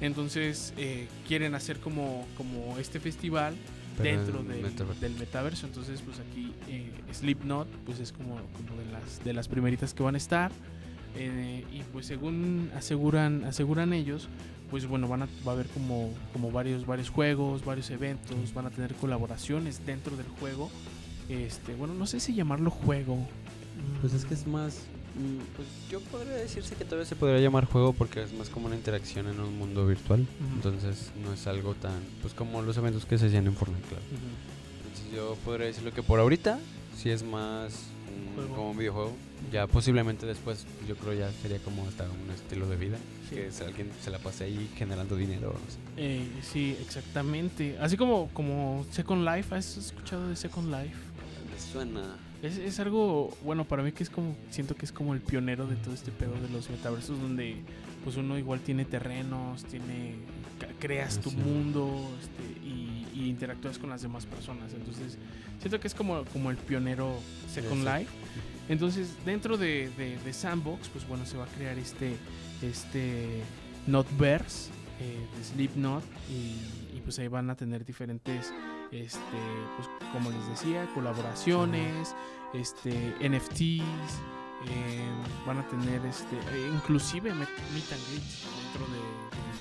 Entonces 0.02 0.74
eh, 0.78 1.08
quieren 1.28 1.56
hacer 1.56 1.80
como, 1.80 2.26
como 2.38 2.78
este 2.80 3.00
festival 3.00 3.56
Pero 3.98 4.18
dentro 4.18 4.40
en 4.42 4.48
del, 4.50 4.62
metaverso. 4.62 5.00
del 5.02 5.14
metaverso. 5.16 5.68
Entonces, 5.68 6.02
pues 6.02 6.20
aquí 6.20 6.54
eh, 6.68 6.90
Slipknot, 7.14 7.68
pues 7.86 8.00
es 8.00 8.12
como, 8.12 8.36
como 8.54 8.80
de 8.82 8.86
las 8.92 9.24
de 9.24 9.34
las 9.34 9.48
primeritas 9.48 9.94
que 9.94 10.04
van 10.04 10.16
a 10.16 10.18
estar. 10.18 10.52
Eh, 11.16 11.66
y 11.74 11.82
pues 11.92 12.06
según 12.06 12.72
aseguran 12.75 13.44
aseguran 13.46 13.94
ellos, 13.94 14.28
pues 14.70 14.86
bueno, 14.86 15.08
van 15.08 15.24
a, 15.24 15.25
va 15.48 15.51
a 15.51 15.56
haber 15.56 15.68
como, 15.68 16.13
como 16.34 16.51
varios, 16.51 16.86
varios 16.86 17.10
juegos, 17.10 17.66
varios 17.66 17.89
eventos, 17.89 18.54
van 18.54 18.68
a 18.68 18.70
tener 18.70 18.94
colaboraciones 18.96 19.86
dentro 19.86 20.16
del 20.16 20.28
juego. 20.39 20.70
Este, 21.28 21.74
bueno, 21.75 21.94
no 21.94 22.06
sé 22.06 22.20
si 22.20 22.34
llamarlo 22.36 22.70
juego. 22.70 23.16
Mm, 23.16 24.01
Pues 24.01 24.13
es 24.13 24.25
que 24.25 24.34
es 24.36 24.46
más. 24.48 24.82
mm, 25.16 25.56
Pues 25.56 25.68
yo 25.89 26.00
podría 26.01 26.34
decirse 26.34 26.75
que 26.75 26.86
todavía 26.86 27.06
se 27.06 27.16
podría 27.16 27.39
llamar 27.39 27.66
juego 27.66 27.94
porque 27.94 28.22
es 28.24 28.32
más 28.34 28.50
como 28.50 28.68
una 28.68 28.75
interacción 28.75 29.28
en 29.28 29.39
un 29.39 29.58
mundo 29.58 29.86
virtual. 29.88 30.25
Entonces 30.56 31.12
no 31.24 31.34
es 31.34 31.48
algo 31.48 31.74
tan. 31.75 32.00
Pues 32.22 32.34
como 32.36 32.62
los 32.62 32.78
eventos 32.78 33.06
que 33.06 33.18
se 33.18 33.25
hacían 33.28 33.48
en 33.48 33.56
Fortnite, 33.56 33.88
claro. 33.88 34.04
Entonces 34.86 35.16
yo 35.16 35.36
podría 35.46 35.66
decirlo 35.68 35.92
que 35.92 36.04
por 36.04 36.20
ahorita 36.20 36.60
sí 36.96 37.10
es 37.10 37.24
más 37.24 37.74
Juego. 38.36 38.56
como 38.56 38.72
un 38.72 38.78
videojuego. 38.78 39.13
Ya 39.51 39.65
posiblemente 39.67 40.25
después 40.25 40.65
yo 40.88 40.96
creo 40.96 41.13
ya 41.13 41.31
sería 41.41 41.58
como 41.60 41.88
hasta 41.88 42.03
un 42.03 42.29
estilo 42.34 42.67
de 42.67 42.75
vida. 42.75 42.98
Sí. 43.29 43.36
Que 43.36 43.51
si 43.51 43.63
alguien 43.63 43.89
se 44.03 44.12
la 44.12 44.19
pase 44.19 44.43
ahí 44.46 44.69
generando 44.75 45.15
dinero. 45.15 45.53
No 45.53 45.72
sé. 45.72 45.77
Eh, 45.98 46.27
sí, 46.41 46.75
exactamente. 46.81 47.77
Así 47.79 47.98
como, 47.98 48.29
como 48.34 48.86
Second 48.91 49.27
Life, 49.27 49.53
¿has 49.55 49.77
escuchado 49.77 50.27
de 50.29 50.36
Second 50.36 50.67
Life? 50.72 50.96
Me 51.51 51.60
suena. 51.72 52.15
Es, 52.41 52.58
es 52.58 52.79
algo, 52.79 53.36
bueno, 53.43 53.65
para 53.65 53.84
mí 53.84 53.91
que 53.91 54.03
es 54.03 54.10
como, 54.10 54.36
siento 54.50 54.75
que 54.75 54.86
es 54.86 54.91
como 54.91 55.13
el 55.13 55.19
pionero 55.19 55.67
de 55.67 55.75
todo 55.75 55.93
este 55.93 56.12
pedo 56.12 56.34
de 56.39 56.48
los 56.50 56.69
metaversos 56.69 57.19
donde 57.22 57.58
pues 58.03 58.15
uno 58.15 58.38
igual 58.38 58.62
tiene 58.62 58.86
terrenos, 58.86 59.65
tiene, 59.65 60.13
creas 60.79 61.19
tu 61.19 61.31
Sí. 61.31 61.36
mundo 61.36 62.10
este, 62.22 62.65
y, 62.65 63.05
y 63.13 63.29
interactúas 63.29 63.77
con 63.77 63.89
las 63.89 64.01
demás 64.01 64.25
personas. 64.25 64.72
Entonces, 64.74 65.17
siento 65.60 65.81
que 65.81 65.88
es 65.88 65.93
como, 65.93 66.24
como 66.31 66.50
el 66.50 66.55
pionero 66.55 67.19
Second. 67.53 67.84
Life. 67.84 68.10
Entonces, 68.70 69.14
dentro 69.26 69.58
de, 69.58 69.90
de- 69.98 70.18
de 70.20 70.34
Sandbox, 70.34 70.88
pues 70.90 71.06
bueno, 71.08 71.26
se 71.26 71.38
va 71.38 71.44
a 71.44 71.48
crear 71.48 71.78
este, 71.78 72.16
este 72.62 73.42
Notverse 73.88 74.70
eh, 75.02 75.26
de 75.38 75.44
Slipknot 75.44 76.04
y, 76.30 76.96
y 76.98 77.02
pues 77.04 77.18
ahí 77.20 77.28
van 77.28 77.50
a 77.50 77.56
tener 77.56 77.84
diferentes, 77.84 78.54
este, 78.92 79.20
pues 79.78 79.90
como 80.14 80.30
les 80.32 80.48
decía, 80.50 80.88
colaboraciones, 80.94 82.16
este, 82.54 82.94
NFTs, 83.28 83.82
eh, 84.68 85.10
van 85.48 85.58
a 85.60 85.68
tener 85.68 86.06
este, 86.06 86.36
eh, 86.36 86.72
inclusive 86.74 87.34
meet 87.34 87.48
and 87.92 88.08
greet 88.10 88.24
dentro 88.64 88.86
de, 88.94 89.00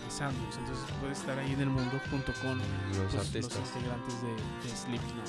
de- 0.08 0.14
Sandbox. 0.14 0.56
Entonces 0.58 0.84
puedes 1.00 1.18
estar 1.18 1.38
ahí 1.38 1.52
en 1.52 1.60
el 1.60 1.70
mundo 1.70 2.00
junto 2.10 2.32
con 2.42 2.58
Los 2.58 3.14
los 3.14 3.34
integrantes 3.34 4.14
de, 4.22 4.68
de 4.68 4.76
Slipknot. 4.76 5.28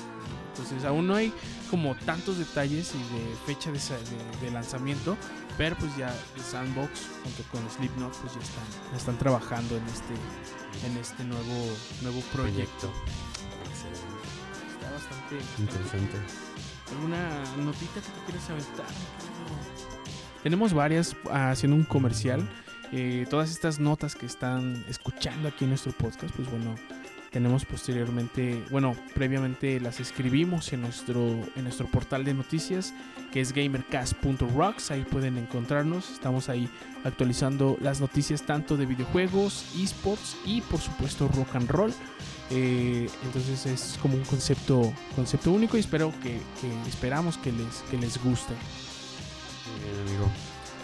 Entonces 0.49 0.83
aún 0.85 1.07
no 1.07 1.15
hay 1.15 1.33
como 1.69 1.95
tantos 1.95 2.37
detalles 2.37 2.93
y 2.95 2.97
de 3.15 3.35
fecha 3.45 3.71
de, 3.71 3.79
sa- 3.79 3.97
de- 3.97 4.45
de 4.45 4.51
lanzamiento, 4.51 5.15
pero 5.57 5.75
pues 5.77 5.95
ya 5.97 6.13
Sandbox 6.43 6.89
junto 7.23 7.43
con 7.51 7.69
Slipknot 7.69 8.13
pues 8.17 8.33
ya 8.33 8.39
están, 8.41 8.63
ya 8.91 8.97
están 8.97 9.17
trabajando 9.17 9.77
en 9.77 9.83
este, 9.87 10.13
en 10.87 10.97
este 10.97 11.23
nuevo, 11.23 11.77
nuevo 12.01 12.19
proyecto. 12.33 12.91
Excelente. 13.69 14.19
Está 14.73 14.91
bastante 14.91 15.37
Interesante. 15.59 16.17
¿Alguna 16.91 17.43
notita 17.63 18.01
que 18.01 18.09
te 18.09 18.25
quieras 18.25 18.49
aventar? 18.49 18.85
Tenemos 20.43 20.73
varias 20.73 21.15
ah, 21.31 21.51
haciendo 21.51 21.75
un 21.75 21.83
comercial. 21.83 22.49
Eh, 22.91 23.25
todas 23.29 23.51
estas 23.51 23.79
notas 23.79 24.15
que 24.15 24.25
están 24.25 24.83
escuchando 24.89 25.47
aquí 25.47 25.65
en 25.65 25.71
nuestro 25.71 25.91
podcast, 25.91 26.35
pues 26.35 26.49
bueno, 26.49 26.75
tenemos 27.31 27.63
posteriormente, 27.63 28.63
bueno, 28.71 28.95
previamente 29.13 29.79
las 29.79 29.99
escribimos 29.99 30.73
en 30.73 30.81
nuestro, 30.81 31.21
en 31.55 31.63
nuestro 31.63 31.85
portal 31.87 32.23
de 32.23 32.33
noticias, 32.33 32.93
que 33.31 33.41
es 33.41 33.53
gamercast.rocks. 33.53 34.89
Ahí 34.89 35.03
pueden 35.03 35.37
encontrarnos. 35.37 36.09
Estamos 36.09 36.49
ahí 36.49 36.67
actualizando 37.03 37.77
las 37.81 38.01
noticias 38.01 38.41
tanto 38.41 38.77
de 38.77 38.87
videojuegos, 38.87 39.65
esports 39.77 40.37
y 40.43 40.61
por 40.61 40.79
supuesto 40.79 41.27
rock 41.27 41.55
and 41.55 41.69
roll. 41.69 41.93
Eh, 42.49 43.07
entonces 43.23 43.65
es 43.67 43.99
como 44.01 44.15
un 44.15 44.23
concepto, 44.23 44.91
concepto 45.15 45.51
único 45.51 45.77
y 45.77 45.81
espero 45.81 46.11
que, 46.23 46.39
esperamos 46.87 47.37
que 47.37 47.51
les, 47.51 47.83
que 47.91 47.97
les 47.97 48.21
guste. 48.23 48.55
Bien, 49.83 50.07
amigo. 50.07 50.31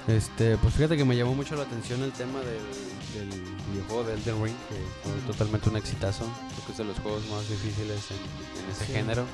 Este, 0.07 0.55
pues 0.57 0.75
fíjate 0.75 0.97
que 0.97 1.05
me 1.05 1.15
llamó 1.17 1.33
mucho 1.33 1.55
la 1.55 1.63
atención 1.63 2.03
el 2.03 2.11
tema 2.11 2.39
del, 2.39 3.29
del 3.29 3.41
videojuego 3.71 4.03
de 4.03 4.13
Elden 4.13 4.43
Ring, 4.43 4.55
que 4.69 4.75
fue 5.09 5.19
totalmente 5.33 5.69
un 5.69 5.77
exitazo. 5.77 6.25
Creo 6.53 6.65
que 6.67 6.71
es 6.73 6.77
de 6.77 6.83
los 6.83 6.99
juegos 6.99 7.23
más 7.31 7.49
difíciles 7.49 7.99
en, 8.11 8.63
en 8.63 8.71
ese 8.71 8.85
Sí. 8.85 8.93
género. 8.93 9.25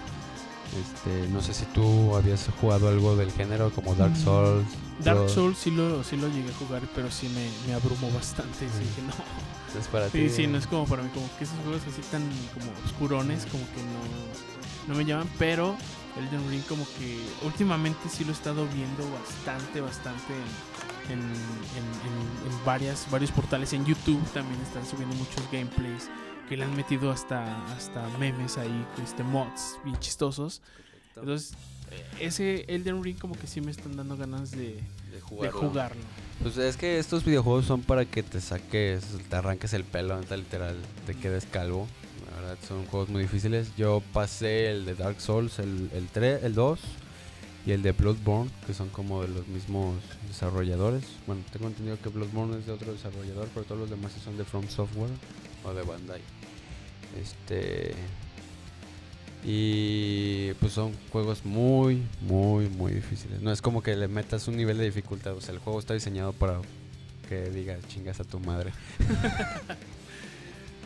Este, 0.81 1.27
no 1.27 1.41
sé 1.41 1.53
si 1.53 1.65
tú 1.65 2.15
habías 2.15 2.47
jugado 2.61 2.87
algo 2.87 3.17
del 3.17 3.29
género 3.33 3.71
como 3.71 3.93
Dark 3.95 4.13
Mm, 4.13 4.23
Souls. 4.23 4.65
Dark 5.03 5.29
Souls 5.29 5.57
sí 5.57 5.69
lo, 5.71 6.01
sí 6.05 6.15
lo 6.15 6.29
llegué 6.29 6.49
a 6.49 6.53
jugar, 6.65 6.81
pero 6.95 7.11
sí 7.11 7.27
me, 7.27 7.49
me 7.67 7.73
abrumó 7.73 8.09
bastante. 8.11 8.57
Sí, 8.59 8.65
dije, 8.79 9.01
no. 9.05 9.77
Es 9.77 9.87
para 9.87 10.05
Sí, 10.09 10.19
ti. 10.19 10.29
sí, 10.29 10.47
no 10.47 10.57
es 10.57 10.67
como 10.67 10.85
para 10.85 11.03
mí, 11.03 11.09
como 11.13 11.27
que 11.37 11.43
esos 11.43 11.57
juegos 11.65 11.81
así 11.91 12.01
tan 12.09 12.21
como 12.53 12.71
oscurones, 12.85 13.45
como 13.51 13.65
que 13.75 13.81
no, 13.83 14.93
no 14.93 14.95
me 14.97 15.03
llaman, 15.03 15.29
pero 15.37 15.75
Elden 16.17 16.49
Ring 16.49 16.61
como 16.67 16.85
que 16.97 17.19
últimamente 17.43 18.09
sí 18.09 18.23
lo 18.25 18.31
he 18.31 18.33
estado 18.33 18.67
viendo 18.73 19.09
bastante, 19.11 19.79
bastante 19.81 20.33
en, 21.09 21.13
en, 21.13 21.19
en- 21.19 21.27
en- 21.27 22.51
en 22.51 22.65
varias, 22.65 23.09
varios 23.09 23.31
portales. 23.31 23.73
En 23.73 23.85
YouTube 23.85 24.21
también 24.33 24.59
están 24.61 24.85
subiendo 24.85 25.15
muchos 25.15 25.43
gameplays 25.51 26.09
que 26.49 26.57
le 26.57 26.65
han 26.65 26.75
metido 26.75 27.11
hasta, 27.11 27.65
hasta 27.73 28.05
memes 28.19 28.57
ahí, 28.57 28.85
este, 29.03 29.23
mods 29.23 29.77
bien 29.85 29.97
chistosos. 29.99 30.61
Entonces, 31.15 31.53
ese 32.19 32.65
Elden 32.67 33.03
Ring 33.03 33.17
como 33.17 33.35
que 33.37 33.47
sí 33.47 33.61
me 33.61 33.71
están 33.71 33.95
dando 33.95 34.15
ganas 34.17 34.51
de, 34.51 34.57
de 34.57 34.81
de 35.11 35.21
jugarlo. 35.21 35.59
jugarlo. 35.59 36.01
Pues 36.41 36.57
es 36.57 36.75
que 36.77 36.99
estos 36.99 37.23
videojuegos 37.23 37.65
son 37.65 37.81
para 37.83 38.05
que 38.05 38.23
te 38.23 38.41
saques, 38.41 39.03
te 39.29 39.35
arranques 39.35 39.73
el 39.73 39.83
pelo, 39.83 40.19
literal, 40.19 40.75
te 41.05 41.13
quedes 41.15 41.45
calvo. 41.45 41.87
Son 42.67 42.85
juegos 42.85 43.09
muy 43.09 43.23
difíciles. 43.23 43.75
Yo 43.77 44.01
pasé 44.13 44.71
el 44.71 44.85
de 44.85 44.95
Dark 44.95 45.19
Souls, 45.21 45.59
el, 45.59 45.89
el 45.93 46.07
3, 46.07 46.43
el 46.43 46.53
2 46.53 46.79
y 47.65 47.71
el 47.71 47.83
de 47.83 47.91
Bloodborne, 47.91 48.49
que 48.65 48.73
son 48.73 48.89
como 48.89 49.21
de 49.21 49.27
los 49.27 49.47
mismos 49.47 49.95
desarrolladores. 50.27 51.03
Bueno, 51.27 51.43
tengo 51.51 51.67
entendido 51.67 51.97
que 52.01 52.09
Bloodborne 52.09 52.57
es 52.57 52.65
de 52.65 52.71
otro 52.71 52.91
desarrollador, 52.91 53.47
pero 53.53 53.65
todos 53.65 53.81
los 53.81 53.89
demás 53.89 54.11
son 54.23 54.37
de 54.37 54.45
From 54.45 54.67
Software 54.67 55.11
o 55.63 55.73
de 55.73 55.83
Bandai. 55.83 56.21
Este. 57.21 57.93
Y 59.43 60.53
pues 60.55 60.73
son 60.73 60.93
juegos 61.11 61.45
muy, 61.45 62.03
muy, 62.21 62.67
muy 62.69 62.93
difíciles. 62.93 63.41
No 63.41 63.51
es 63.51 63.61
como 63.61 63.81
que 63.81 63.95
le 63.95 64.07
metas 64.07 64.47
un 64.47 64.55
nivel 64.55 64.77
de 64.77 64.85
dificultad. 64.85 65.33
O 65.35 65.41
sea, 65.41 65.53
el 65.53 65.59
juego 65.59 65.79
está 65.79 65.93
diseñado 65.93 66.33
para 66.33 66.61
que 67.27 67.49
digas 67.49 67.79
chingas 67.87 68.19
a 68.19 68.23
tu 68.23 68.39
madre. 68.39 68.71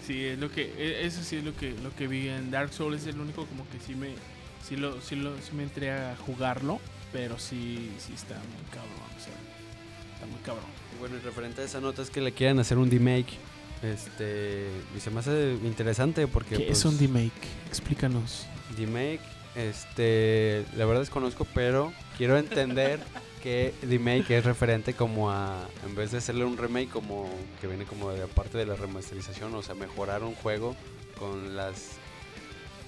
Sí, 0.05 0.25
es 0.25 0.39
lo 0.39 0.51
que 0.51 0.73
e- 0.77 1.05
eso 1.05 1.23
sí 1.23 1.37
es 1.37 1.43
lo 1.43 1.55
que 1.55 1.71
lo 1.83 1.93
que 1.95 2.07
vi 2.07 2.27
en 2.27 2.51
Dark 2.51 2.71
Souls 2.73 3.01
es 3.01 3.07
el 3.07 3.19
único 3.19 3.45
como 3.45 3.67
que 3.69 3.79
sí 3.79 3.95
me 3.95 4.09
sí 4.67 4.75
lo 4.75 5.01
sí 5.01 5.15
lo 5.15 5.35
sí 5.41 5.53
me 5.55 5.63
entré 5.63 5.91
a 5.91 6.15
jugarlo, 6.25 6.79
pero 7.11 7.39
sí 7.39 7.91
sí 7.97 8.13
está 8.13 8.35
muy 8.35 8.69
cabrón, 8.71 9.09
o 9.15 9.19
sea, 9.19 9.33
está 10.13 10.25
muy 10.27 10.39
cabrón. 10.45 10.69
Y 10.95 10.99
bueno, 10.99 11.15
y 11.17 11.19
referente 11.19 11.61
a 11.61 11.65
esa 11.65 11.79
nota 11.81 12.01
es 12.01 12.09
que 12.09 12.21
le 12.21 12.31
quieren 12.33 12.59
hacer 12.59 12.77
un 12.77 12.89
remake. 12.89 13.37
Este, 13.83 14.67
y 14.95 14.99
se 14.99 15.11
me 15.11 15.19
hace 15.19 15.57
interesante 15.63 16.27
porque 16.27 16.55
¿Qué 16.55 16.63
es 16.71 16.83
pues, 16.83 16.85
un 16.85 16.97
remake? 16.97 17.31
Explícanos. 17.67 18.47
remake, 18.77 19.19
este, 19.55 20.65
la 20.75 20.85
verdad 20.85 21.01
desconozco, 21.01 21.45
pero 21.53 21.93
quiero 22.17 22.37
entender 22.37 22.99
que 23.43 23.73
remake 23.83 24.31
es 24.31 24.43
referente 24.45 24.93
como 24.93 25.31
a, 25.31 25.67
en 25.85 25.95
vez 25.95 26.11
de 26.11 26.17
hacerle 26.17 26.45
un 26.45 26.57
remake 26.57 26.89
como 26.89 27.29
que 27.61 27.67
viene 27.67 27.85
como 27.85 28.09
de 28.11 28.25
parte 28.27 28.57
de 28.57 28.65
la 28.65 28.75
remasterización, 28.75 29.53
o 29.55 29.61
sea, 29.61 29.75
mejorar 29.75 30.23
un 30.23 30.35
juego 30.35 30.75
con 31.19 31.55
las 31.55 31.91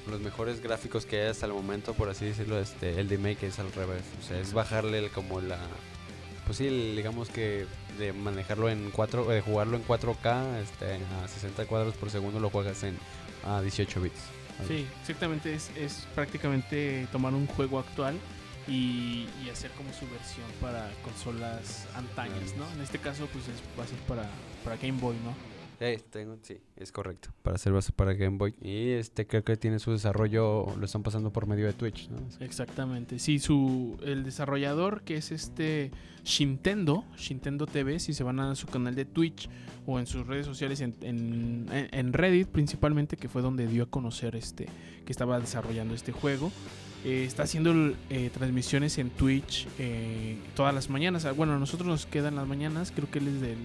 los 0.10 0.22
mejores 0.22 0.62
gráficos 0.62 1.06
que 1.06 1.20
hay 1.22 1.28
hasta 1.28 1.46
el 1.48 1.52
momento, 1.52 1.94
por 1.94 2.08
así 2.10 2.24
decirlo, 2.26 2.58
este, 2.60 2.98
el 2.98 3.10
remake 3.10 3.44
es 3.44 3.60
al 3.60 3.70
revés, 3.74 4.04
o 4.24 4.26
sea, 4.26 4.40
es 4.40 4.54
bajarle 4.54 5.00
el- 5.00 5.10
como 5.12 5.42
la, 5.42 5.58
pues 6.46 6.60
sí, 6.60 6.68
el- 6.68 6.96
digamos 6.96 7.28
que 7.28 7.66
de 8.00 8.14
manejarlo 8.14 8.70
en 8.70 8.90
4, 8.92 9.26
de 9.26 9.42
jugarlo 9.42 9.76
en 9.76 9.84
4K, 9.84 10.60
este, 10.62 11.00
a 11.22 11.28
60 11.28 11.66
cuadros 11.66 11.96
por 11.96 12.10
segundo 12.10 12.40
lo 12.40 12.50
juegas 12.50 12.84
en 12.84 12.98
a 13.46 13.62
18 13.62 14.00
bits. 14.00 14.22
Sí, 14.68 14.88
exactamente 15.02 15.54
es, 15.54 15.70
es 15.76 16.08
prácticamente 16.16 17.08
tomar 17.12 17.34
un 17.34 17.48
juego 17.48 17.80
actual 17.80 18.18
y, 18.68 19.28
y 19.44 19.50
hacer 19.52 19.72
como 19.72 19.94
su 19.94 20.08
versión 20.10 20.46
para 20.60 20.90
consolas 21.04 21.88
antañas, 21.96 22.56
¿no? 22.58 22.70
En 22.74 22.82
este 22.82 22.98
caso 23.00 23.28
pues 23.32 23.48
es, 23.48 23.62
va 23.80 23.84
a 23.84 23.88
ser 23.88 24.00
para, 24.00 24.30
para 24.64 24.78
Game 24.78 25.00
Boy, 25.00 25.16
¿no? 25.24 25.34
Eh, 25.80 26.00
sí, 26.42 26.58
es 26.76 26.92
correcto. 26.92 27.30
Para 27.44 27.56
hacer 27.56 27.72
base 27.74 27.92
para 27.92 28.14
Game 28.14 28.38
Boy. 28.38 28.56
Y 28.62 28.90
este 28.92 29.28
creo 29.28 29.44
que 29.44 29.58
tiene 29.58 29.80
su 29.80 29.92
desarrollo, 29.92 30.66
lo 30.78 30.86
están 30.86 31.04
pasando 31.04 31.32
por 31.32 31.46
medio 31.48 31.66
de 31.68 31.74
Twitch, 31.74 32.10
¿no? 32.10 32.18
Exactamente. 32.44 33.20
Sí, 33.20 33.40
su 33.40 33.98
el 34.04 34.24
desarrollador 34.24 35.02
que 35.04 35.18
es 35.18 35.32
este 35.32 35.92
Shintendo, 36.24 37.06
Shintendo 37.16 37.68
TV, 37.68 38.00
si 38.00 38.14
se 38.14 38.24
van 38.24 38.40
a 38.40 38.56
su 38.56 38.68
canal 38.68 38.96
de 38.96 39.06
Twitch 39.06 39.50
o 39.86 40.00
en 40.00 40.08
sus 40.08 40.26
redes 40.28 40.46
sociales 40.46 40.82
en, 40.82 40.94
en- 41.02 41.68
en 41.72 42.14
Reddit 42.14 42.48
principalmente, 42.48 43.16
que 43.16 43.30
fue 43.30 43.42
donde 43.42 43.68
dio 43.68 43.84
a 43.84 43.86
conocer 43.86 44.36
este 44.36 44.66
que 45.06 45.12
estaba 45.12 45.40
desarrollando 45.40 45.94
este 45.94 46.12
juego. 46.12 46.52
eh, 47.06 47.24
está 47.24 47.44
haciendo 47.44 47.72
eh, 48.10 48.30
transmisiones 48.34 48.98
en 48.98 49.12
Twitch 49.12 49.68
eh, 49.78 50.38
todas 50.56 50.74
las 50.74 50.90
mañanas. 50.90 51.24
Ah, 51.26 51.32
Bueno, 51.32 51.54
a 51.54 51.60
nosotros 51.60 51.88
nos 51.88 52.06
quedan 52.08 52.36
las 52.36 52.48
mañanas. 52.48 52.92
Creo 52.94 53.10
que 53.10 53.20
él 53.20 53.28
es 53.28 53.40
del- 53.40 53.58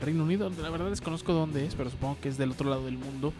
Reino 0.00 0.24
Unido. 0.24 0.50
La 0.62 0.70
verdad 0.70 0.90
desconozco 0.90 1.32
dónde 1.32 1.66
es, 1.66 1.74
pero 1.74 1.90
supongo 1.90 2.18
que 2.20 2.28
es 2.28 2.38
del 2.38 2.50
otro 2.52 2.68
lado 2.70 2.84
del 2.84 2.98
mundo. 2.98 3.32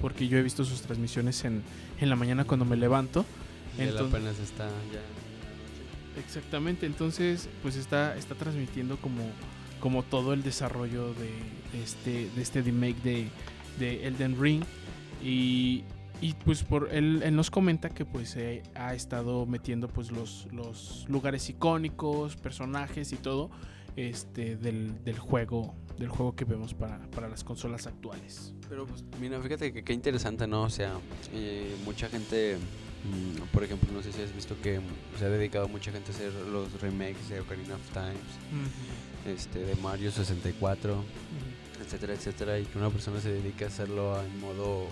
Porque 0.00 0.28
yo 0.28 0.38
he 0.38 0.42
visto 0.42 0.64
sus 0.64 0.82
transmisiones 0.82 1.44
en, 1.44 1.62
en 2.00 2.10
la 2.10 2.16
mañana 2.16 2.44
cuando 2.44 2.64
me 2.64 2.76
levanto. 2.76 3.24
Y 3.78 3.82
él 3.82 3.88
Entonces- 3.90 4.14
apenas 4.14 4.38
está 4.38 4.68
ya. 4.92 5.00
Exactamente, 6.20 6.86
entonces 6.86 7.48
pues 7.62 7.74
está, 7.74 8.16
está 8.16 8.36
transmitiendo 8.36 8.96
como, 8.98 9.22
como 9.80 10.04
todo 10.04 10.32
el 10.32 10.44
desarrollo 10.44 11.08
de, 11.14 11.30
de 11.72 11.82
este, 11.82 12.30
de 12.36 12.40
este 12.42 12.62
remake 12.62 13.02
de, 13.02 13.28
de 13.80 14.06
Elden 14.06 14.40
Ring 14.40 14.62
y, 15.24 15.82
y, 16.20 16.34
pues 16.44 16.62
por 16.62 16.90
él, 16.92 17.20
él 17.24 17.34
nos 17.34 17.50
comenta 17.50 17.88
que 17.90 18.04
pues 18.04 18.36
eh, 18.36 18.62
ha 18.76 18.94
estado 18.94 19.44
metiendo 19.46 19.88
pues 19.88 20.12
los, 20.12 20.46
los 20.52 21.04
lugares 21.08 21.50
icónicos, 21.50 22.36
personajes 22.36 23.12
y 23.12 23.16
todo 23.16 23.50
este 23.96 24.54
del, 24.56 25.02
del 25.04 25.18
juego 25.18 25.74
del 25.98 26.08
juego 26.08 26.34
que 26.34 26.44
vemos 26.44 26.74
para, 26.74 26.98
para 27.10 27.28
las 27.28 27.44
consolas 27.44 27.86
actuales. 27.86 28.52
Pero 28.68 28.86
pues, 28.86 29.04
mira, 29.20 29.40
fíjate 29.40 29.72
que 29.72 29.84
qué 29.84 29.92
interesante, 29.92 30.46
¿no? 30.46 30.62
O 30.64 30.70
sea, 30.70 30.98
eh, 31.32 31.74
mucha 31.84 32.08
gente, 32.08 32.56
mm, 33.04 33.42
por 33.52 33.62
ejemplo, 33.62 33.92
no 33.92 34.02
sé 34.02 34.12
si 34.12 34.22
has 34.22 34.34
visto 34.34 34.56
que 34.62 34.80
se 35.18 35.24
ha 35.24 35.28
dedicado 35.28 35.68
mucha 35.68 35.92
gente 35.92 36.10
a 36.10 36.14
hacer 36.14 36.32
los 36.50 36.80
remakes 36.80 37.28
de 37.28 37.40
Ocarina 37.40 37.74
of 37.76 37.90
Times, 37.92 38.18
este, 39.26 39.60
de 39.60 39.74
Mario 39.76 40.10
64, 40.10 41.04
etcétera, 41.84 42.14
etcétera, 42.14 42.58
y 42.58 42.64
que 42.64 42.78
una 42.78 42.90
persona 42.90 43.20
se 43.20 43.30
dedica 43.32 43.66
a 43.66 43.68
hacerlo 43.68 44.20
en 44.22 44.40
modo... 44.40 44.86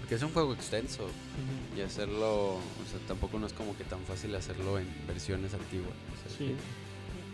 Porque 0.00 0.14
es 0.14 0.22
un 0.22 0.32
juego 0.32 0.54
extenso, 0.54 1.06
y 1.76 1.80
hacerlo, 1.82 2.54
o 2.54 2.60
sea, 2.90 2.98
tampoco 3.06 3.38
no 3.38 3.46
es 3.46 3.52
como 3.52 3.76
que 3.76 3.84
tan 3.84 4.00
fácil 4.04 4.34
hacerlo 4.36 4.78
en 4.78 4.86
versiones 5.06 5.52
antiguas. 5.52 5.92
o 6.14 6.28
sea, 6.28 6.38
Sí. 6.38 6.54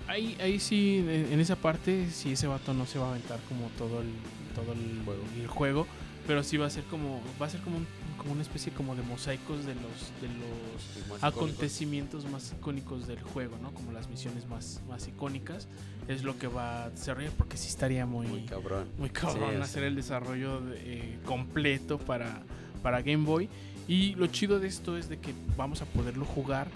Ahí, 0.06 0.36
ahí 0.40 0.60
sí, 0.60 0.98
en 1.08 1.40
esa 1.40 1.56
parte, 1.56 2.10
sí 2.10 2.32
ese 2.32 2.46
vato 2.46 2.74
no 2.74 2.86
se 2.86 2.98
va 2.98 3.06
a 3.06 3.10
aventar 3.10 3.40
como 3.48 3.68
todo 3.78 4.00
el, 4.02 4.08
todo 4.54 4.72
el 4.72 5.02
Juego. 5.04 5.22
el 5.40 5.46
juego, 5.48 5.86
pero 6.26 6.42
sí 6.42 6.56
va 6.58 6.66
a 6.66 6.70
ser 6.70 6.84
como, 6.84 7.22
va 7.40 7.46
a 7.46 7.50
ser 7.50 7.60
como, 7.62 7.78
un- 7.78 7.86
como 8.18 8.32
una 8.32 8.42
especie 8.42 8.70
como 8.72 8.94
de 8.94 9.02
mosaicos 9.02 9.64
de 9.64 9.74
los, 9.74 9.82
de 10.20 10.28
los 10.28 11.08
más 11.08 11.18
icónico. 11.18 11.26
acontecimientos 11.26 12.24
más 12.30 12.52
icónicos 12.52 13.06
del 13.06 13.20
juego, 13.22 13.56
¿no? 13.62 13.72
Como 13.72 13.92
las 13.92 14.08
misiones 14.10 14.46
más, 14.46 14.80
más 14.88 15.08
icónicas, 15.08 15.68
es 16.06 16.22
lo 16.22 16.38
que 16.38 16.46
va 16.48 16.84
a 16.84 16.90
desarrollar, 16.90 17.32
porque 17.32 17.56
sí 17.56 17.68
estaría 17.68 18.04
muy, 18.04 18.26
Muy 18.26 18.42
cabrón. 18.44 18.86
muy 18.98 19.08
cabrón 19.10 19.50
Sí, 19.56 19.62
hacer 19.62 19.80
sea. 19.80 19.86
el 19.88 19.94
desarrollo 19.96 20.60
de- 20.60 20.80
eh, 20.98 21.18
completo 21.24 21.98
para, 21.98 22.42
para 22.82 23.00
Game 23.00 23.24
Boy. 23.24 23.48
Y 23.88 24.14
lo 24.14 24.26
chido 24.28 24.60
de 24.60 24.68
esto 24.68 24.96
es 24.96 25.08
de 25.10 25.18
que 25.18 25.34
vamos 25.56 25.82
a 25.82 25.86
poderlo 25.86 26.24
jugar 26.24 26.68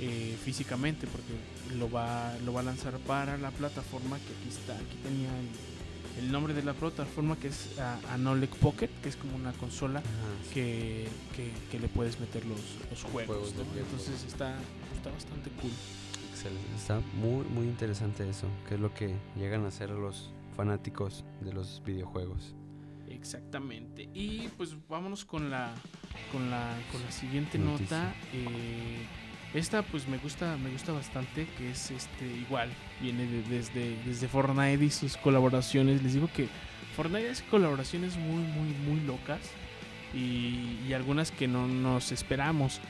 eh, 0.00 0.36
físicamente 0.44 1.06
porque 1.06 1.32
lo 1.78 1.90
va, 1.90 2.34
lo 2.44 2.52
va 2.52 2.60
a 2.60 2.64
lanzar 2.64 2.98
para 3.00 3.36
la 3.38 3.50
plataforma 3.50 4.16
que 4.18 4.32
aquí 4.38 4.48
está. 4.48 4.74
Aquí 4.76 4.96
tenía 5.02 5.28
el, 5.38 6.24
el 6.24 6.32
nombre 6.32 6.54
de 6.54 6.62
la 6.62 6.72
plataforma 6.74 7.36
que 7.36 7.48
es 7.48 7.78
ah, 7.78 7.98
Anolec 8.12 8.50
Pocket, 8.56 8.88
que 9.02 9.08
es 9.08 9.16
como 9.16 9.36
una 9.36 9.52
consola 9.52 10.02
que, 10.54 11.08
que- 11.34 11.52
que 11.70 11.78
le 11.80 11.88
puedes 11.88 12.18
meter 12.20 12.44
los, 12.46 12.60
los 12.90 13.02
juegos. 13.04 13.54
Entonces 13.76 14.24
está, 14.24 14.56
está 14.94 15.10
bastante 15.10 15.50
cool. 15.60 15.70
Excelente. 16.30 16.74
Está 16.76 17.00
muy, 17.20 17.44
muy 17.46 17.66
interesante 17.66 18.28
eso, 18.28 18.46
que 18.68 18.74
es 18.74 18.80
lo 18.80 18.92
que 18.94 19.14
llegan 19.36 19.64
a 19.64 19.68
hacer 19.68 19.90
los 19.90 20.30
fanáticos 20.56 21.24
de 21.40 21.52
los 21.52 21.82
videojuegos. 21.84 22.54
Exactamente. 23.08 24.08
Y 24.14 24.48
pues 24.56 24.74
vámonos 24.88 25.24
con 25.24 25.50
la 25.50 25.72
con 26.32 26.50
la 26.50 26.76
con 26.92 27.02
la 27.02 27.10
siguiente 27.12 27.58
Noticia. 27.58 27.98
nota. 27.98 28.14
Eh, 28.32 29.06
esta 29.56 29.82
pues 29.82 30.06
me 30.08 30.18
gusta 30.18 30.56
me 30.58 30.70
gusta 30.70 30.92
bastante 30.92 31.46
que 31.58 31.70
es 31.70 31.90
este 31.90 32.26
igual 32.26 32.68
viene 33.00 33.26
de- 33.26 33.42
desde 33.42 33.96
desde 34.04 34.28
Fortnite 34.28 34.84
y 34.84 34.90
sus 34.90 35.16
colaboraciones. 35.16 36.02
Les 36.02 36.14
digo 36.14 36.28
que 36.34 36.48
Fortnite 36.94 37.30
hace 37.30 37.44
colaboraciones 37.44 38.16
muy 38.16 38.42
muy 38.42 38.68
muy 38.86 39.00
locas 39.06 39.40
y, 40.14 40.92
algunas 40.94 41.30
que 41.30 41.46
no 41.46 41.66
nos 41.66 42.10
esperamos. 42.12 42.80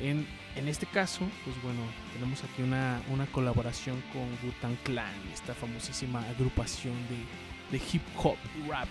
En, 0.00 0.26
en 0.54 0.68
este 0.68 0.86
caso, 0.86 1.20
pues 1.44 1.60
bueno, 1.62 1.80
tenemos 2.12 2.44
aquí 2.44 2.62
una, 2.62 3.00
una 3.10 3.26
colaboración 3.26 4.00
con 4.12 4.22
Wu-Tang 4.44 4.76
Clan, 4.84 5.12
esta 5.32 5.54
famosísima 5.54 6.20
agrupación 6.28 6.94
de, 7.08 7.76
de 7.76 7.84
hip 7.92 8.02
hop 8.16 8.36
rap 8.68 8.86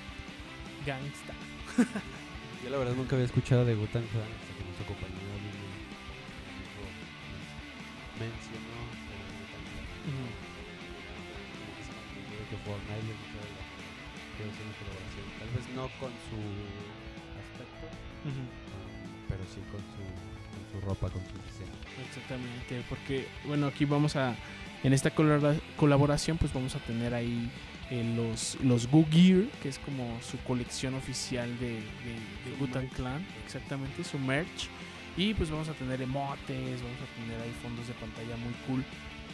gangsta. 0.86 1.34
Yo 2.64 2.70
la 2.70 2.78
verdad 2.78 2.96
nunca 2.96 3.16
había 3.16 3.26
escuchado 3.26 3.64
de 3.64 3.76
Gutan 3.76 4.04
Clan 4.08 4.24
hasta 4.24 4.58
que 4.58 4.64
nuestro 4.66 4.86
compañero 4.88 5.17
mencionó. 8.20 8.78
Como 12.28 12.44
que 12.50 12.58
Fortnite 12.64 13.14
que 14.38 14.44
una 14.44 14.76
colaboración. 14.78 15.26
Tal 15.40 15.50
vez 15.50 15.66
no 15.76 15.84
con 16.00 16.12
su 16.30 16.40
aspecto, 17.42 17.86
pero 19.28 19.44
sí 19.46 19.60
con 19.72 19.82
su, 19.82 20.02
con 20.54 20.64
su 20.72 20.88
ropa, 20.88 21.10
con 21.10 21.22
su 21.24 21.34
diseño. 21.34 21.74
Exactamente, 22.08 22.84
porque 22.88 23.28
bueno, 23.46 23.68
aquí 23.68 23.86
vamos 23.86 24.16
a, 24.16 24.36
en 24.84 24.94
esta 24.94 25.12
colaboración 25.12 26.38
pues 26.38 26.54
vamos 26.54 26.76
a 26.76 26.80
tener 26.80 27.14
ahí 27.14 27.50
eh, 27.90 28.04
los, 28.16 28.58
los 28.62 28.88
Goo 28.88 29.06
Gear, 29.10 29.46
que 29.62 29.70
es 29.70 29.80
como 29.80 30.22
su 30.22 30.38
colección 30.40 30.94
oficial 30.94 31.50
de, 31.60 31.74
de, 31.74 31.82
de 32.46 32.58
merch. 32.82 32.94
Clan, 32.94 33.26
exactamente, 33.44 34.04
su 34.04 34.20
merch. 34.20 34.70
Y 35.18 35.34
pues 35.34 35.50
vamos 35.50 35.68
a 35.68 35.74
tener 35.74 36.02
emotes, 36.02 36.82
vamos 36.82 37.00
a 37.02 37.22
tener 37.22 37.42
ahí 37.42 37.52
fondos 37.64 37.88
de 37.88 37.94
pantalla 37.96 38.38
muy 38.38 38.54
cool. 38.68 38.84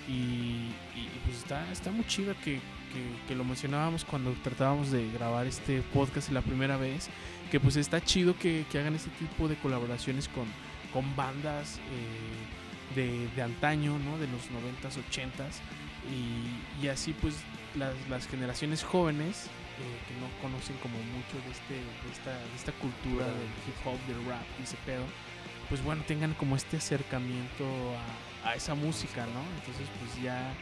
Y, 0.07 0.71
y- 0.99 1.09
pues 1.25 1.37
está, 1.37 1.69
está 1.71 1.91
muy 1.91 2.05
chido 2.07 2.33
que, 2.43 2.55
que- 2.55 3.27
que 3.27 3.35
lo 3.35 3.43
mencionábamos 3.43 4.03
cuando 4.05 4.31
tratábamos 4.43 4.91
de 4.91 5.09
grabar 5.11 5.45
este 5.45 5.81
podcast 5.93 6.29
la 6.31 6.41
primera 6.41 6.77
vez. 6.77 7.09
Que 7.51 7.59
pues 7.59 7.75
está 7.75 8.01
chido 8.01 8.35
que, 8.37 8.65
que 8.71 8.79
hagan 8.79 8.95
este 8.95 9.09
tipo 9.11 9.47
de 9.47 9.55
colaboraciones 9.57 10.27
con, 10.29 10.45
con 10.91 11.15
bandas 11.15 11.77
eh, 11.77 12.95
de, 12.95 13.27
de 13.35 13.41
antaño, 13.41 13.97
¿no? 13.99 14.17
De 14.17 14.27
los 14.27 14.41
90s, 14.51 14.97
80s. 15.11 15.59
Y, 16.11 16.83
y 16.85 16.87
así 16.89 17.13
pues 17.13 17.35
las, 17.75 17.93
las 18.09 18.27
generaciones 18.27 18.83
jóvenes 18.83 19.47
eh, 19.79 19.99
que 20.07 20.13
no 20.19 20.27
conocen 20.41 20.75
como 20.77 20.95
mucho 20.97 21.37
de, 21.45 21.51
este, 21.51 21.73
de, 21.75 22.11
esta, 22.11 22.31
de 22.31 22.55
esta 22.55 22.71
cultura 22.73 23.25
del 23.25 23.51
hip 23.67 23.75
hop, 23.85 23.97
del 24.07 24.25
rap 24.27 24.43
y 24.59 24.63
ese 24.63 24.77
pedo, 24.85 25.03
pues 25.73 25.83
bueno, 25.83 26.03
tengan 26.05 26.35
como 26.35 26.55
este 26.55 26.77
acercamiento 26.77 27.65
a, 28.45 28.49
a 28.49 28.55
esa 28.55 28.75
música, 28.75 29.25
¿no? 29.25 29.41
Entonces 29.57 29.87
pues 29.99 30.23
ya, 30.23 30.53